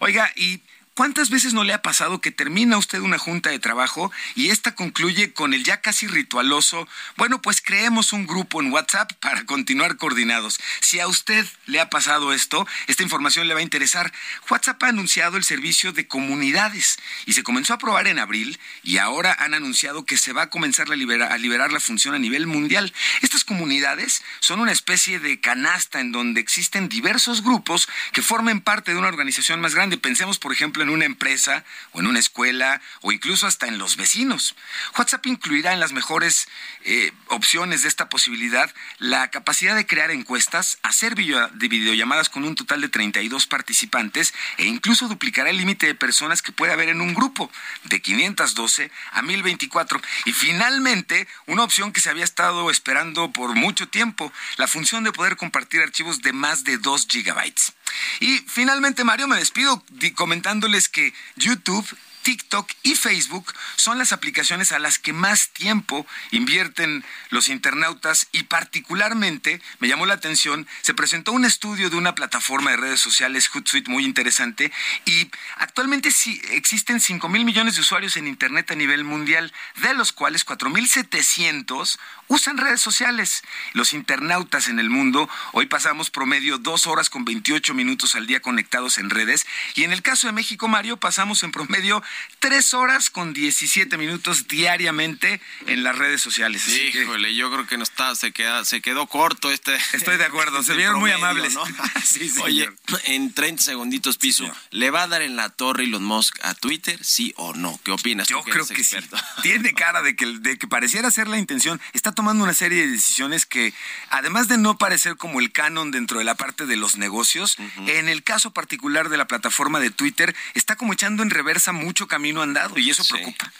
Oiga, 0.00 0.30
y 0.36 0.62
¿Cuántas 0.94 1.28
veces 1.28 1.54
no 1.54 1.64
le 1.64 1.72
ha 1.72 1.82
pasado 1.82 2.20
que 2.20 2.30
termina 2.30 2.78
usted 2.78 3.00
una 3.00 3.18
junta 3.18 3.50
de 3.50 3.58
trabajo 3.58 4.12
y 4.36 4.50
esta 4.50 4.76
concluye 4.76 5.32
con 5.32 5.52
el 5.52 5.64
ya 5.64 5.80
casi 5.80 6.06
ritualoso, 6.06 6.86
bueno, 7.16 7.42
pues 7.42 7.60
creemos 7.60 8.12
un 8.12 8.28
grupo 8.28 8.62
en 8.62 8.70
WhatsApp 8.70 9.12
para 9.14 9.44
continuar 9.44 9.96
coordinados? 9.96 10.60
Si 10.78 11.00
a 11.00 11.08
usted 11.08 11.44
le 11.66 11.80
ha 11.80 11.90
pasado 11.90 12.32
esto, 12.32 12.64
esta 12.86 13.02
información 13.02 13.48
le 13.48 13.54
va 13.54 13.60
a 13.60 13.64
interesar. 13.64 14.12
WhatsApp 14.48 14.80
ha 14.84 14.88
anunciado 14.90 15.36
el 15.36 15.42
servicio 15.42 15.90
de 15.90 16.06
comunidades 16.06 17.00
y 17.26 17.32
se 17.32 17.42
comenzó 17.42 17.74
a 17.74 17.78
probar 17.78 18.06
en 18.06 18.20
abril 18.20 18.60
y 18.84 18.98
ahora 18.98 19.36
han 19.40 19.54
anunciado 19.54 20.06
que 20.06 20.16
se 20.16 20.32
va 20.32 20.42
a 20.42 20.50
comenzar 20.50 20.92
a 20.92 20.94
liberar, 20.94 21.32
a 21.32 21.38
liberar 21.38 21.72
la 21.72 21.80
función 21.80 22.14
a 22.14 22.20
nivel 22.20 22.46
mundial. 22.46 22.94
Estas 23.20 23.42
comunidades 23.42 24.22
son 24.38 24.60
una 24.60 24.70
especie 24.70 25.18
de 25.18 25.40
canasta 25.40 25.98
en 25.98 26.12
donde 26.12 26.40
existen 26.40 26.88
diversos 26.88 27.42
grupos 27.42 27.88
que 28.12 28.22
formen 28.22 28.60
parte 28.60 28.92
de 28.92 28.98
una 28.98 29.08
organización 29.08 29.60
más 29.60 29.74
grande. 29.74 29.98
Pensemos, 29.98 30.38
por 30.38 30.52
ejemplo, 30.52 30.83
en 30.84 30.90
una 30.90 31.04
empresa 31.04 31.64
o 31.92 32.00
en 32.00 32.06
una 32.06 32.18
escuela 32.20 32.80
o 33.02 33.12
incluso 33.12 33.46
hasta 33.46 33.66
en 33.66 33.78
los 33.78 33.96
vecinos. 33.96 34.54
WhatsApp 34.96 35.26
incluirá 35.26 35.72
en 35.72 35.80
las 35.80 35.92
mejores 35.92 36.46
eh, 36.84 37.12
opciones 37.28 37.82
de 37.82 37.88
esta 37.88 38.08
posibilidad 38.08 38.72
la 38.98 39.30
capacidad 39.30 39.74
de 39.74 39.86
crear 39.86 40.10
encuestas, 40.10 40.78
hacer 40.82 41.14
de 41.14 41.68
videollamadas 41.68 42.28
con 42.28 42.44
un 42.44 42.54
total 42.54 42.80
de 42.80 42.88
32 42.88 43.46
participantes 43.46 44.34
e 44.58 44.66
incluso 44.66 45.08
duplicará 45.08 45.50
el 45.50 45.56
límite 45.56 45.86
de 45.86 45.94
personas 45.94 46.42
que 46.42 46.52
puede 46.52 46.72
haber 46.72 46.88
en 46.88 47.00
un 47.00 47.14
grupo 47.14 47.50
de 47.84 48.00
512 48.00 48.90
a 49.12 49.22
1024. 49.22 50.00
Y 50.26 50.32
finalmente, 50.32 51.26
una 51.46 51.64
opción 51.64 51.92
que 51.92 52.00
se 52.00 52.10
había 52.10 52.24
estado 52.24 52.70
esperando 52.70 53.32
por 53.32 53.54
mucho 53.54 53.88
tiempo, 53.88 54.32
la 54.56 54.68
función 54.68 55.04
de 55.04 55.12
poder 55.12 55.36
compartir 55.36 55.80
archivos 55.80 56.22
de 56.22 56.32
más 56.32 56.64
de 56.64 56.78
2 56.78 57.06
gigabytes. 57.08 57.72
Y 58.20 58.38
finalmente, 58.46 59.04
Mario, 59.04 59.28
me 59.28 59.36
despido 59.36 59.84
comentándoles 60.14 60.88
que 60.88 61.12
YouTube 61.36 61.86
TikTok 62.24 62.68
y 62.82 62.96
Facebook 62.96 63.52
son 63.76 63.98
las 63.98 64.12
aplicaciones 64.12 64.72
a 64.72 64.78
las 64.78 64.98
que 64.98 65.12
más 65.12 65.50
tiempo 65.50 66.06
invierten 66.32 67.04
los 67.28 67.48
internautas 67.48 68.28
y 68.32 68.44
particularmente 68.44 69.60
me 69.78 69.88
llamó 69.88 70.06
la 70.06 70.14
atención, 70.14 70.66
se 70.80 70.94
presentó 70.94 71.32
un 71.32 71.44
estudio 71.44 71.90
de 71.90 71.96
una 71.96 72.14
plataforma 72.14 72.70
de 72.70 72.78
redes 72.78 73.00
sociales 73.00 73.48
Hootsuite 73.48 73.90
muy 73.90 74.04
interesante 74.04 74.72
y 75.04 75.30
actualmente 75.56 76.10
sí 76.10 76.40
existen 76.50 76.98
5 76.98 77.28
mil 77.28 77.44
millones 77.44 77.74
de 77.74 77.82
usuarios 77.82 78.16
en 78.16 78.26
Internet 78.26 78.70
a 78.70 78.74
nivel 78.74 79.04
mundial, 79.04 79.52
de 79.82 79.92
los 79.92 80.12
cuales 80.12 80.44
4 80.44 80.70
mil 80.70 80.88
700 80.88 81.98
usan 82.28 82.56
redes 82.56 82.80
sociales. 82.80 83.42
Los 83.74 83.92
internautas 83.92 84.68
en 84.68 84.78
el 84.78 84.88
mundo 84.88 85.28
hoy 85.52 85.66
pasamos 85.66 86.10
promedio 86.10 86.56
dos 86.56 86.86
horas 86.86 87.10
con 87.10 87.26
28 87.26 87.74
minutos 87.74 88.14
al 88.14 88.26
día 88.26 88.40
conectados 88.40 88.96
en 88.96 89.10
redes 89.10 89.46
y 89.74 89.84
en 89.84 89.92
el 89.92 90.00
caso 90.00 90.26
de 90.26 90.32
México, 90.32 90.68
Mario, 90.68 90.96
pasamos 90.96 91.42
en 91.42 91.52
promedio 91.52 92.02
tres 92.38 92.74
horas 92.74 93.10
con 93.10 93.32
17 93.32 93.96
minutos 93.96 94.48
diariamente 94.48 95.40
en 95.66 95.82
las 95.82 95.96
redes 95.96 96.20
sociales. 96.20 96.68
Híjole, 96.68 97.34
yo 97.34 97.50
creo 97.50 97.66
que 97.66 97.76
no 97.78 97.82
está, 97.84 98.14
se, 98.14 98.32
queda, 98.32 98.64
se 98.64 98.80
quedó 98.80 99.06
corto 99.06 99.50
este. 99.50 99.74
Estoy 99.92 100.16
de 100.16 100.24
acuerdo, 100.24 100.62
se 100.62 100.74
vieron 100.74 101.00
muy 101.00 101.10
amables. 101.10 101.56
Oye, 102.42 102.70
en 103.04 103.32
30 103.32 103.62
segunditos, 103.62 104.18
piso, 104.18 104.50
¿le 104.70 104.90
va 104.90 105.04
a 105.04 105.08
dar 105.08 105.22
en 105.22 105.36
la 105.36 105.48
torre 105.48 105.84
Elon 105.84 106.04
Musk 106.04 106.38
a 106.42 106.54
Twitter, 106.54 107.02
sí 107.02 107.32
o 107.36 107.54
no? 107.54 107.80
¿Qué 107.82 107.92
opinas? 107.92 108.28
Yo 108.28 108.42
creo 108.42 108.66
que 108.66 108.84
sí. 108.84 108.96
Tiene 109.42 109.72
cara 109.74 110.02
de 110.02 110.14
que, 110.16 110.26
de 110.26 110.58
que 110.58 110.68
pareciera 110.68 111.10
ser 111.10 111.28
la 111.28 111.38
intención. 111.38 111.80
Está 111.92 112.12
tomando 112.12 112.44
una 112.44 112.54
serie 112.54 112.82
de 112.82 112.92
decisiones 112.92 113.46
que, 113.46 113.72
además 114.10 114.48
de 114.48 114.58
no 114.58 114.78
parecer 114.78 115.16
como 115.16 115.40
el 115.40 115.52
canon 115.52 115.90
dentro 115.90 116.18
de 116.18 116.24
la 116.24 116.34
parte 116.34 116.66
de 116.66 116.76
los 116.76 116.96
negocios, 116.96 117.56
en 117.86 118.08
el 118.08 118.22
caso 118.22 118.52
particular 118.52 119.08
de 119.08 119.16
la 119.16 119.26
plataforma 119.26 119.80
de 119.80 119.90
Twitter, 119.90 120.34
está 120.54 120.76
como 120.76 120.92
echando 120.92 121.22
en 121.22 121.30
reversa 121.30 121.72
mucho 121.72 122.03
mucho 122.04 122.08
camino 122.08 122.42
andado 122.42 122.78
y 122.78 122.90
eso 122.90 123.04
preocupa. 123.04 123.52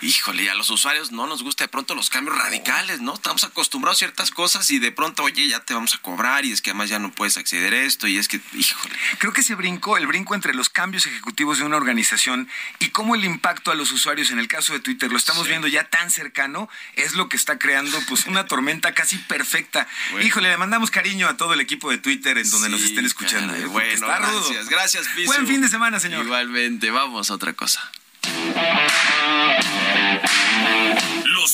Híjole, 0.00 0.44
y 0.44 0.48
a 0.48 0.54
los 0.54 0.70
usuarios 0.70 1.12
no 1.12 1.26
nos 1.26 1.42
gusta 1.42 1.64
de 1.64 1.68
pronto 1.68 1.94
los 1.94 2.10
cambios 2.10 2.36
radicales, 2.36 3.00
¿no? 3.00 3.14
Estamos 3.14 3.44
acostumbrados 3.44 3.96
a 3.96 4.00
ciertas 4.00 4.30
cosas 4.30 4.70
y 4.70 4.78
de 4.78 4.92
pronto, 4.92 5.22
oye, 5.22 5.48
ya 5.48 5.60
te 5.60 5.72
vamos 5.72 5.94
a 5.94 5.98
cobrar 5.98 6.44
y 6.44 6.52
es 6.52 6.60
que 6.60 6.70
además 6.70 6.90
ya 6.90 6.98
no 6.98 7.10
puedes 7.12 7.36
acceder 7.36 7.72
a 7.72 7.82
esto 7.82 8.06
y 8.06 8.18
es 8.18 8.28
que, 8.28 8.40
híjole. 8.52 8.94
Creo 9.18 9.32
que 9.32 9.40
ese 9.40 9.54
brinco, 9.54 9.96
el 9.96 10.06
brinco 10.06 10.34
entre 10.34 10.52
los 10.52 10.68
cambios 10.68 11.06
ejecutivos 11.06 11.58
de 11.58 11.64
una 11.64 11.76
organización 11.76 12.48
y 12.80 12.90
cómo 12.90 13.14
el 13.14 13.24
impacto 13.24 13.70
a 13.70 13.74
los 13.74 13.92
usuarios, 13.92 14.30
en 14.30 14.38
el 14.38 14.48
caso 14.48 14.72
de 14.72 14.80
Twitter, 14.80 15.10
lo 15.10 15.16
estamos 15.16 15.48
viendo 15.48 15.68
ya 15.68 15.84
tan 15.84 16.10
cercano, 16.10 16.68
es 16.96 17.14
lo 17.14 17.28
que 17.28 17.36
está 17.36 17.58
creando 17.58 17.98
pues 18.08 18.26
una 18.26 18.46
tormenta 18.48 18.92
casi 18.92 19.16
perfecta. 19.16 19.86
Híjole, 20.22 20.50
le 20.50 20.56
mandamos 20.56 20.90
cariño 20.90 21.28
a 21.28 21.36
todo 21.36 21.54
el 21.54 21.60
equipo 21.60 21.90
de 21.90 21.98
Twitter 21.98 22.36
en 22.36 22.50
donde 22.50 22.68
nos 22.68 22.82
estén 22.82 23.06
escuchando. 23.06 23.52
caray, 23.52 23.64
¿eh? 23.64 23.66
bueno, 23.68 24.06
rudo. 24.06 24.40
gracias, 24.40 24.68
gracias, 24.68 25.08
Piso. 25.16 25.32
Buen 25.32 25.46
fin 25.46 25.62
de 25.62 25.68
semana, 25.68 25.98
señor. 25.98 26.24
Igualmente, 26.24 26.90
vamos 26.90 27.30
a 27.30 27.34
otra 27.34 27.52
cosa. 27.54 27.63
Los 27.64 27.78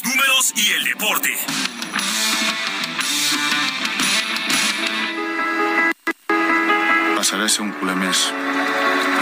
números 0.04 0.52
y 0.56 0.72
el 0.72 0.84
deporte. 0.84 1.38
Passaré 7.16 7.44
a 7.44 7.48
ser 7.48 7.62
un 7.62 7.70
culer 7.78 7.94
més. 7.94 8.34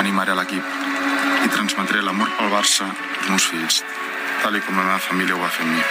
Animaré 0.01 0.33
l'equip 0.33 0.65
i 1.45 1.49
transmetré 1.53 2.01
l'amor 2.01 2.33
pel 2.39 2.49
Barça 2.57 2.89
als 2.89 3.29
meus 3.29 3.45
fills, 3.53 3.85
tal 4.41 4.57
com 4.65 4.81
la 4.81 4.89
meva 4.89 5.05
família 5.11 5.37
ho 5.37 5.45
va 5.45 5.53
fer 5.53 5.69
amb 5.69 5.77
mi. 5.77 5.85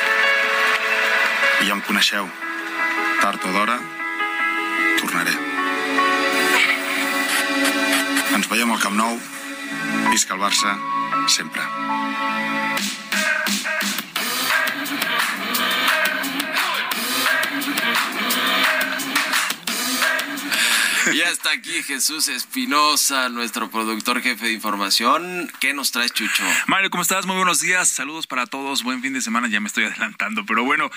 I 1.61 1.69
ja 1.69 1.77
em 1.77 1.85
coneixeu. 1.85 2.25
Tard 3.21 3.41
o 3.45 3.53
d'hora, 3.53 3.77
tornaré. 4.97 5.37
Ens 8.33 8.49
veiem 8.49 8.71
al 8.71 8.81
Camp 8.81 8.97
Nou. 8.97 9.36
Visca 10.11 10.33
el 10.33 10.41
Barça, 10.41 10.77
sempre. 11.27 12.36
Ya 21.13 21.29
está 21.29 21.51
aquí 21.51 21.71
Jesús 21.83 22.27
Espinosa, 22.27 23.29
nuestro 23.29 23.69
productor 23.71 24.21
jefe 24.21 24.47
de 24.47 24.51
información. 24.51 25.49
¿Qué 25.59 25.73
nos 25.73 25.91
traes, 25.91 26.11
Chucho? 26.11 26.43
Mario, 26.67 26.89
¿cómo 26.89 27.01
estás? 27.01 27.25
Muy 27.25 27.37
buenos 27.37 27.61
días. 27.61 27.87
Saludos 27.87 28.27
para 28.27 28.45
todos. 28.45 28.83
Buen 28.83 29.01
fin 29.01 29.13
de 29.13 29.21
semana. 29.21 29.47
Ya 29.47 29.59
me 29.59 29.67
estoy 29.67 29.85
adelantando. 29.85 30.45
Pero 30.45 30.63
bueno, 30.65 30.89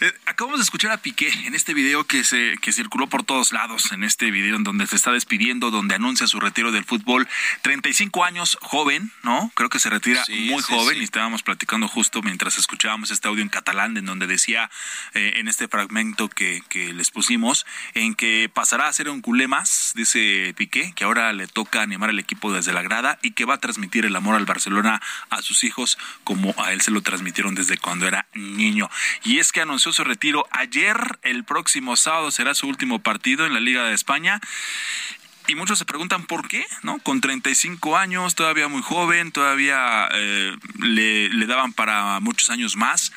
eh, 0.00 0.12
acabamos 0.26 0.60
de 0.60 0.64
escuchar 0.64 0.92
a 0.92 0.96
Piqué 0.96 1.28
en 1.44 1.54
este 1.54 1.74
video 1.74 2.04
que, 2.04 2.24
se, 2.24 2.54
que 2.62 2.72
circuló 2.72 3.08
por 3.08 3.22
todos 3.22 3.52
lados. 3.52 3.92
En 3.92 4.02
este 4.02 4.30
video 4.30 4.56
en 4.56 4.64
donde 4.64 4.86
se 4.86 4.96
está 4.96 5.12
despidiendo, 5.12 5.70
donde 5.70 5.94
anuncia 5.94 6.26
su 6.26 6.40
retiro 6.40 6.72
del 6.72 6.84
fútbol. 6.84 7.28
35 7.62 8.24
años, 8.24 8.56
joven, 8.62 9.12
¿no? 9.22 9.52
Creo 9.54 9.68
que 9.68 9.78
se 9.78 9.90
retira 9.90 10.24
Sí, 10.24 10.48
muy 10.50 10.62
sí, 10.62 10.72
joven. 10.72 10.94
sí. 10.94 11.00
Y 11.00 11.04
estábamos 11.04 11.42
platicando 11.42 11.86
justo 11.86 12.22
mientras 12.22 12.56
escuchábamos 12.56 13.10
este 13.10 13.28
audio 13.28 13.42
en 13.42 13.50
catalán, 13.50 13.96
en 13.96 14.06
donde 14.06 14.26
decía, 14.26 14.70
eh, 15.14 15.34
en 15.36 15.48
este 15.48 15.68
fragmento 15.68 16.28
que, 16.28 16.62
que 16.68 16.92
les 16.94 17.10
pusimos, 17.10 17.66
en 17.94 18.14
que 18.14 18.50
pasará 18.52 18.88
a 18.88 18.92
ser 18.92 19.08
un 19.10 19.20
culé 19.20 19.48
más, 19.50 19.92
dice 19.94 20.54
Piqué, 20.56 20.94
que 20.94 21.04
ahora 21.04 21.32
le 21.34 21.46
toca 21.46 21.82
animar 21.82 22.08
al 22.08 22.18
equipo 22.18 22.52
desde 22.52 22.72
la 22.72 22.82
grada 22.82 23.18
y 23.20 23.32
que 23.32 23.44
va 23.44 23.54
a 23.54 23.60
transmitir 23.60 24.06
el 24.06 24.16
amor 24.16 24.36
al 24.36 24.46
Barcelona 24.46 25.02
a 25.28 25.42
sus 25.42 25.64
hijos 25.64 25.98
como 26.24 26.54
a 26.56 26.72
él 26.72 26.80
se 26.80 26.90
lo 26.90 27.02
transmitieron 27.02 27.54
desde 27.54 27.76
cuando 27.76 28.06
era 28.06 28.26
niño. 28.32 28.88
Y 29.24 29.38
es 29.38 29.52
que 29.52 29.60
anunció 29.60 29.92
su 29.92 30.04
retiro 30.04 30.46
ayer, 30.52 31.18
el 31.22 31.44
próximo 31.44 31.96
sábado 31.96 32.30
será 32.30 32.54
su 32.54 32.68
último 32.68 33.00
partido 33.00 33.44
en 33.44 33.52
la 33.52 33.60
Liga 33.60 33.84
de 33.84 33.94
España. 33.94 34.40
Y 35.48 35.56
muchos 35.56 35.78
se 35.78 35.84
preguntan 35.84 36.26
por 36.26 36.46
qué, 36.46 36.64
¿no? 36.82 37.00
Con 37.00 37.20
35 37.20 37.96
años, 37.96 38.36
todavía 38.36 38.68
muy 38.68 38.82
joven, 38.82 39.32
todavía 39.32 40.08
eh, 40.12 40.56
le, 40.78 41.28
le 41.28 41.46
daban 41.46 41.72
para 41.72 42.20
muchos 42.20 42.50
años 42.50 42.76
más. 42.76 43.12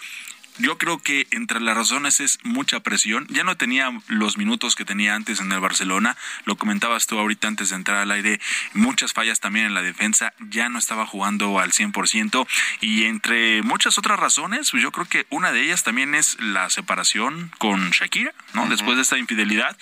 Yo 0.59 0.77
creo 0.77 0.99
que 0.99 1.27
entre 1.31 1.59
las 1.59 1.75
razones 1.75 2.19
es 2.19 2.37
mucha 2.43 2.81
presión. 2.81 3.25
Ya 3.29 3.43
no 3.43 3.57
tenía 3.57 3.91
los 4.07 4.37
minutos 4.37 4.75
que 4.75 4.85
tenía 4.85 5.15
antes 5.15 5.39
en 5.39 5.51
el 5.51 5.59
Barcelona. 5.59 6.15
Lo 6.45 6.57
comentabas 6.57 7.07
tú 7.07 7.17
ahorita 7.17 7.47
antes 7.47 7.69
de 7.69 7.75
entrar 7.75 7.97
al 7.97 8.11
aire. 8.11 8.39
Muchas 8.73 9.13
fallas 9.13 9.39
también 9.39 9.65
en 9.65 9.73
la 9.73 9.81
defensa. 9.81 10.33
Ya 10.39 10.69
no 10.69 10.77
estaba 10.77 11.07
jugando 11.07 11.59
al 11.59 11.71
100%. 11.71 12.47
Y 12.81 13.05
entre 13.05 13.63
muchas 13.63 13.97
otras 13.97 14.19
razones, 14.19 14.69
pues 14.69 14.83
yo 14.83 14.91
creo 14.91 15.05
que 15.05 15.25
una 15.29 15.51
de 15.51 15.63
ellas 15.63 15.83
también 15.83 16.13
es 16.13 16.39
la 16.39 16.69
separación 16.69 17.51
con 17.57 17.89
Shakira, 17.89 18.33
¿no? 18.53 18.67
Después 18.67 18.95
de 18.95 19.01
esta 19.01 19.17
infidelidad. 19.17 19.75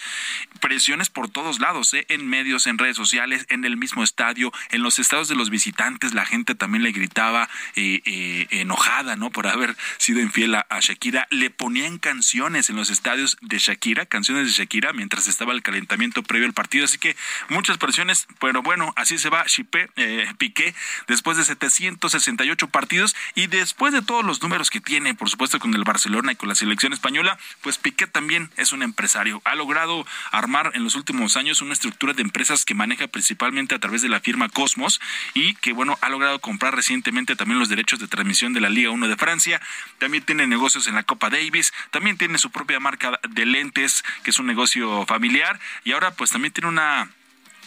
Presiones 0.61 1.09
por 1.09 1.30
todos 1.30 1.59
lados, 1.59 1.93
¿eh? 1.93 2.05
En 2.07 2.30
medios, 2.30 2.67
en 2.67 2.78
redes 2.78 2.95
sociales, 2.95 3.45
en 3.49 3.65
el 3.65 3.76
mismo 3.76 4.03
estadio, 4.03 4.53
en 4.69 4.84
los 4.84 4.99
estados 4.99 5.28
de 5.28 5.36
los 5.36 5.49
visitantes. 5.49 6.13
La 6.13 6.26
gente 6.26 6.55
también 6.55 6.84
le 6.84 6.91
gritaba 6.91 7.49
eh, 7.76 8.01
eh, 8.05 8.47
enojada, 8.51 9.17
¿no? 9.17 9.32
Por 9.32 9.47
haber 9.47 9.76
sido 9.97 10.22
infiel 10.22 10.55
a, 10.55 10.61
a 10.70 10.80
Shakira. 10.80 11.28
Le 11.30 11.49
ponían 11.49 11.97
canciones 11.97 12.70
en 12.70 12.76
los 12.76 12.89
estadios 12.89 13.38
de 13.41 13.57
Shakira, 13.57 14.05
canciones 14.05 14.45
de 14.45 14.51
Shakira, 14.51 14.93
mientras 14.93 15.28
estaba 15.28 15.53
el 15.53 15.62
calentamiento 15.62 16.24
previo 16.24 16.47
al 16.47 16.53
partido. 16.53 16.86
Así 16.86 16.97
que 16.97 17.16
muchas 17.49 17.78
presiones, 17.78 18.28
pero 18.39 18.62
bueno, 18.62 18.93
así 18.95 19.18
se 19.18 19.30
va 19.30 19.45
Chipé, 19.45 19.89
eh, 19.95 20.28
Piqué 20.38 20.74
después 21.07 21.38
de 21.38 21.45
768 21.45 22.68
partidos 22.68 23.16
y 23.36 23.47
después 23.47 23.93
de 23.93 24.01
todos 24.01 24.26
los 24.26 24.41
números 24.41 24.70
que 24.70 24.82
tiene, 24.82 25.14
por 25.16 25.30
supuesto, 25.30 25.59
con 25.59 25.74
el 25.76 25.84
Barcelona 25.84 26.32
y 26.32 26.36
con 26.36 26.49
la 26.49 26.55
selección 26.55 26.93
española, 26.93 27.38
pues 27.62 27.78
Piqué 27.78 28.07
también 28.07 28.49
es 28.57 28.72
un 28.72 28.84
empresario. 28.84 29.41
Ha 29.45 29.55
logrado 29.55 30.05
armar 30.32 30.72
en 30.74 30.84
los 30.84 30.95
últimos 30.95 31.38
años 31.38 31.62
una 31.62 31.74
estructura 31.74 32.14
de 32.14 32.22
empresas 32.22 32.66
que 32.66 32.74
maneja 32.74 33.07
principalmente 33.07 33.76
a 33.76 33.80
través 33.80 34.01
de 34.01 34.09
la 34.09 34.20
firma 34.20 34.49
Cosmos 34.49 35.01
y 35.34 35.55
que, 35.55 35.74
bueno, 35.74 35.97
ha 36.01 36.09
logrado 36.09 36.39
comprar 36.39 36.76
recientemente 36.76 37.36
también 37.36 37.59
los 37.59 37.70
derechos 37.70 37.99
de 37.99 38.07
transmisión 38.07 38.53
de 38.53 38.62
la 38.62 38.70
Liga 38.70 38.91
1 38.91 39.07
de 39.07 39.16
Francia. 39.16 39.62
También 39.97 40.24
tiene 40.24 40.47
negocios 40.52 40.86
en 40.86 40.93
la 40.93 41.04
Copa 41.04 41.32
Davis, 41.32 41.74
también 41.89 42.18
tiene 42.18 42.38
su 42.38 42.52
propia 42.52 42.80
marca 42.80 43.20
de 43.28 43.45
lentes, 43.47 44.04
que 44.24 44.30
es 44.30 44.38
un 44.38 44.45
negocio 44.45 45.06
familiar, 45.08 45.60
y 45.84 45.93
ahora 45.93 46.12
pues 46.12 46.30
también 46.30 46.54
tiene 46.54 46.70
una 46.70 47.10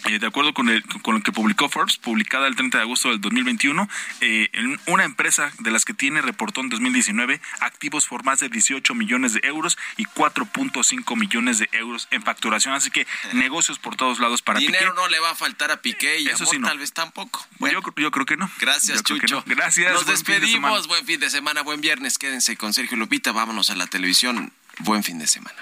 eh, 0.07 0.19
de 0.19 0.27
acuerdo 0.27 0.53
con, 0.55 0.69
el, 0.69 0.83
con 1.03 1.15
lo 1.17 1.23
que 1.23 1.33
publicó 1.33 1.69
Forbes, 1.69 1.97
publicada 1.97 2.47
el 2.47 2.57
30 2.57 2.79
de 2.79 2.83
agosto 2.83 3.09
del 3.11 3.21
2021, 3.21 3.89
eh, 4.21 4.51
una 4.87 5.05
empresa 5.05 5.53
de 5.61 5.71
las 5.71 5.85
que 5.85 5.95
tiene 5.95 6.21
reportó 6.23 6.61
en 6.61 6.69
2019 6.69 7.41
activos 7.61 8.07
por 8.07 8.25
más 8.25 8.41
de 8.41 8.49
18 8.49 8.95
millones 8.95 9.33
de 9.35 9.41
euros 9.45 9.79
y 9.97 10.05
4.5 10.05 11.17
millones 11.17 11.59
de 11.59 11.69
euros 11.73 12.09
en 12.11 12.23
facturación. 12.23 12.75
Así 12.75 12.91
que 12.91 13.07
negocios 13.33 13.79
por 13.79 13.97
todos 13.97 14.19
lados 14.21 14.43
para 14.43 14.59
Dinero 14.59 14.91
Piqué. 14.93 15.01
no 15.01 15.09
le 15.09 15.21
va 15.21 15.31
a 15.31 15.35
faltar 15.35 15.71
a 15.71 15.81
Piqué 15.81 16.21
y 16.21 16.27
Eso 16.29 16.45
amor 16.45 16.55
sí 16.55 16.59
no. 16.59 16.69
tal 16.69 16.79
vez 16.79 16.93
tampoco. 16.93 17.47
Yo, 17.61 17.81
yo 17.97 18.11
creo 18.11 18.27
que 18.27 18.37
no. 18.37 18.51
Gracias, 18.61 18.99
Yo 18.99 19.17
Chucho. 19.19 19.37
no. 19.37 19.45
Gracias. 19.47 19.93
Nos 19.93 20.05
buen 20.05 20.17
fin 20.17 20.41
de 20.41 20.47
semana. 20.49 20.75
despedimos. 20.77 20.89
Buen 20.89 21.07
fin 21.07 21.21
de 21.21 21.31
semana, 21.31 21.63
buen 21.63 21.81
viernes. 21.81 22.19
Quédense 22.19 22.57
con 22.57 22.73
Sergio 22.73 22.97
Lupita. 22.97 23.33
Vámonos 23.33 23.71
a 23.71 23.75
la 23.77 23.87
televisión. 23.87 24.53
Buen 24.81 25.03
fin 25.05 25.19
de 25.19 25.27
semana. 25.27 25.57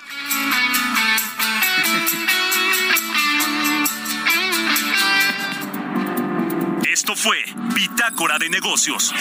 Esto 6.92 7.16
fue 7.16 7.38
Bitácora 7.74 8.38
de 8.38 8.50
Negocios 8.50 9.14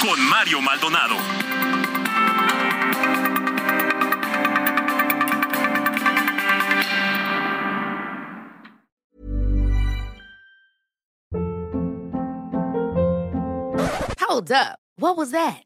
con 0.00 0.20
Mario 0.28 0.62
Maldonado. 0.62 1.16
Hold 14.20 14.52
up. 14.52 14.78
What 14.96 15.16
was 15.16 15.32
that? 15.32 15.65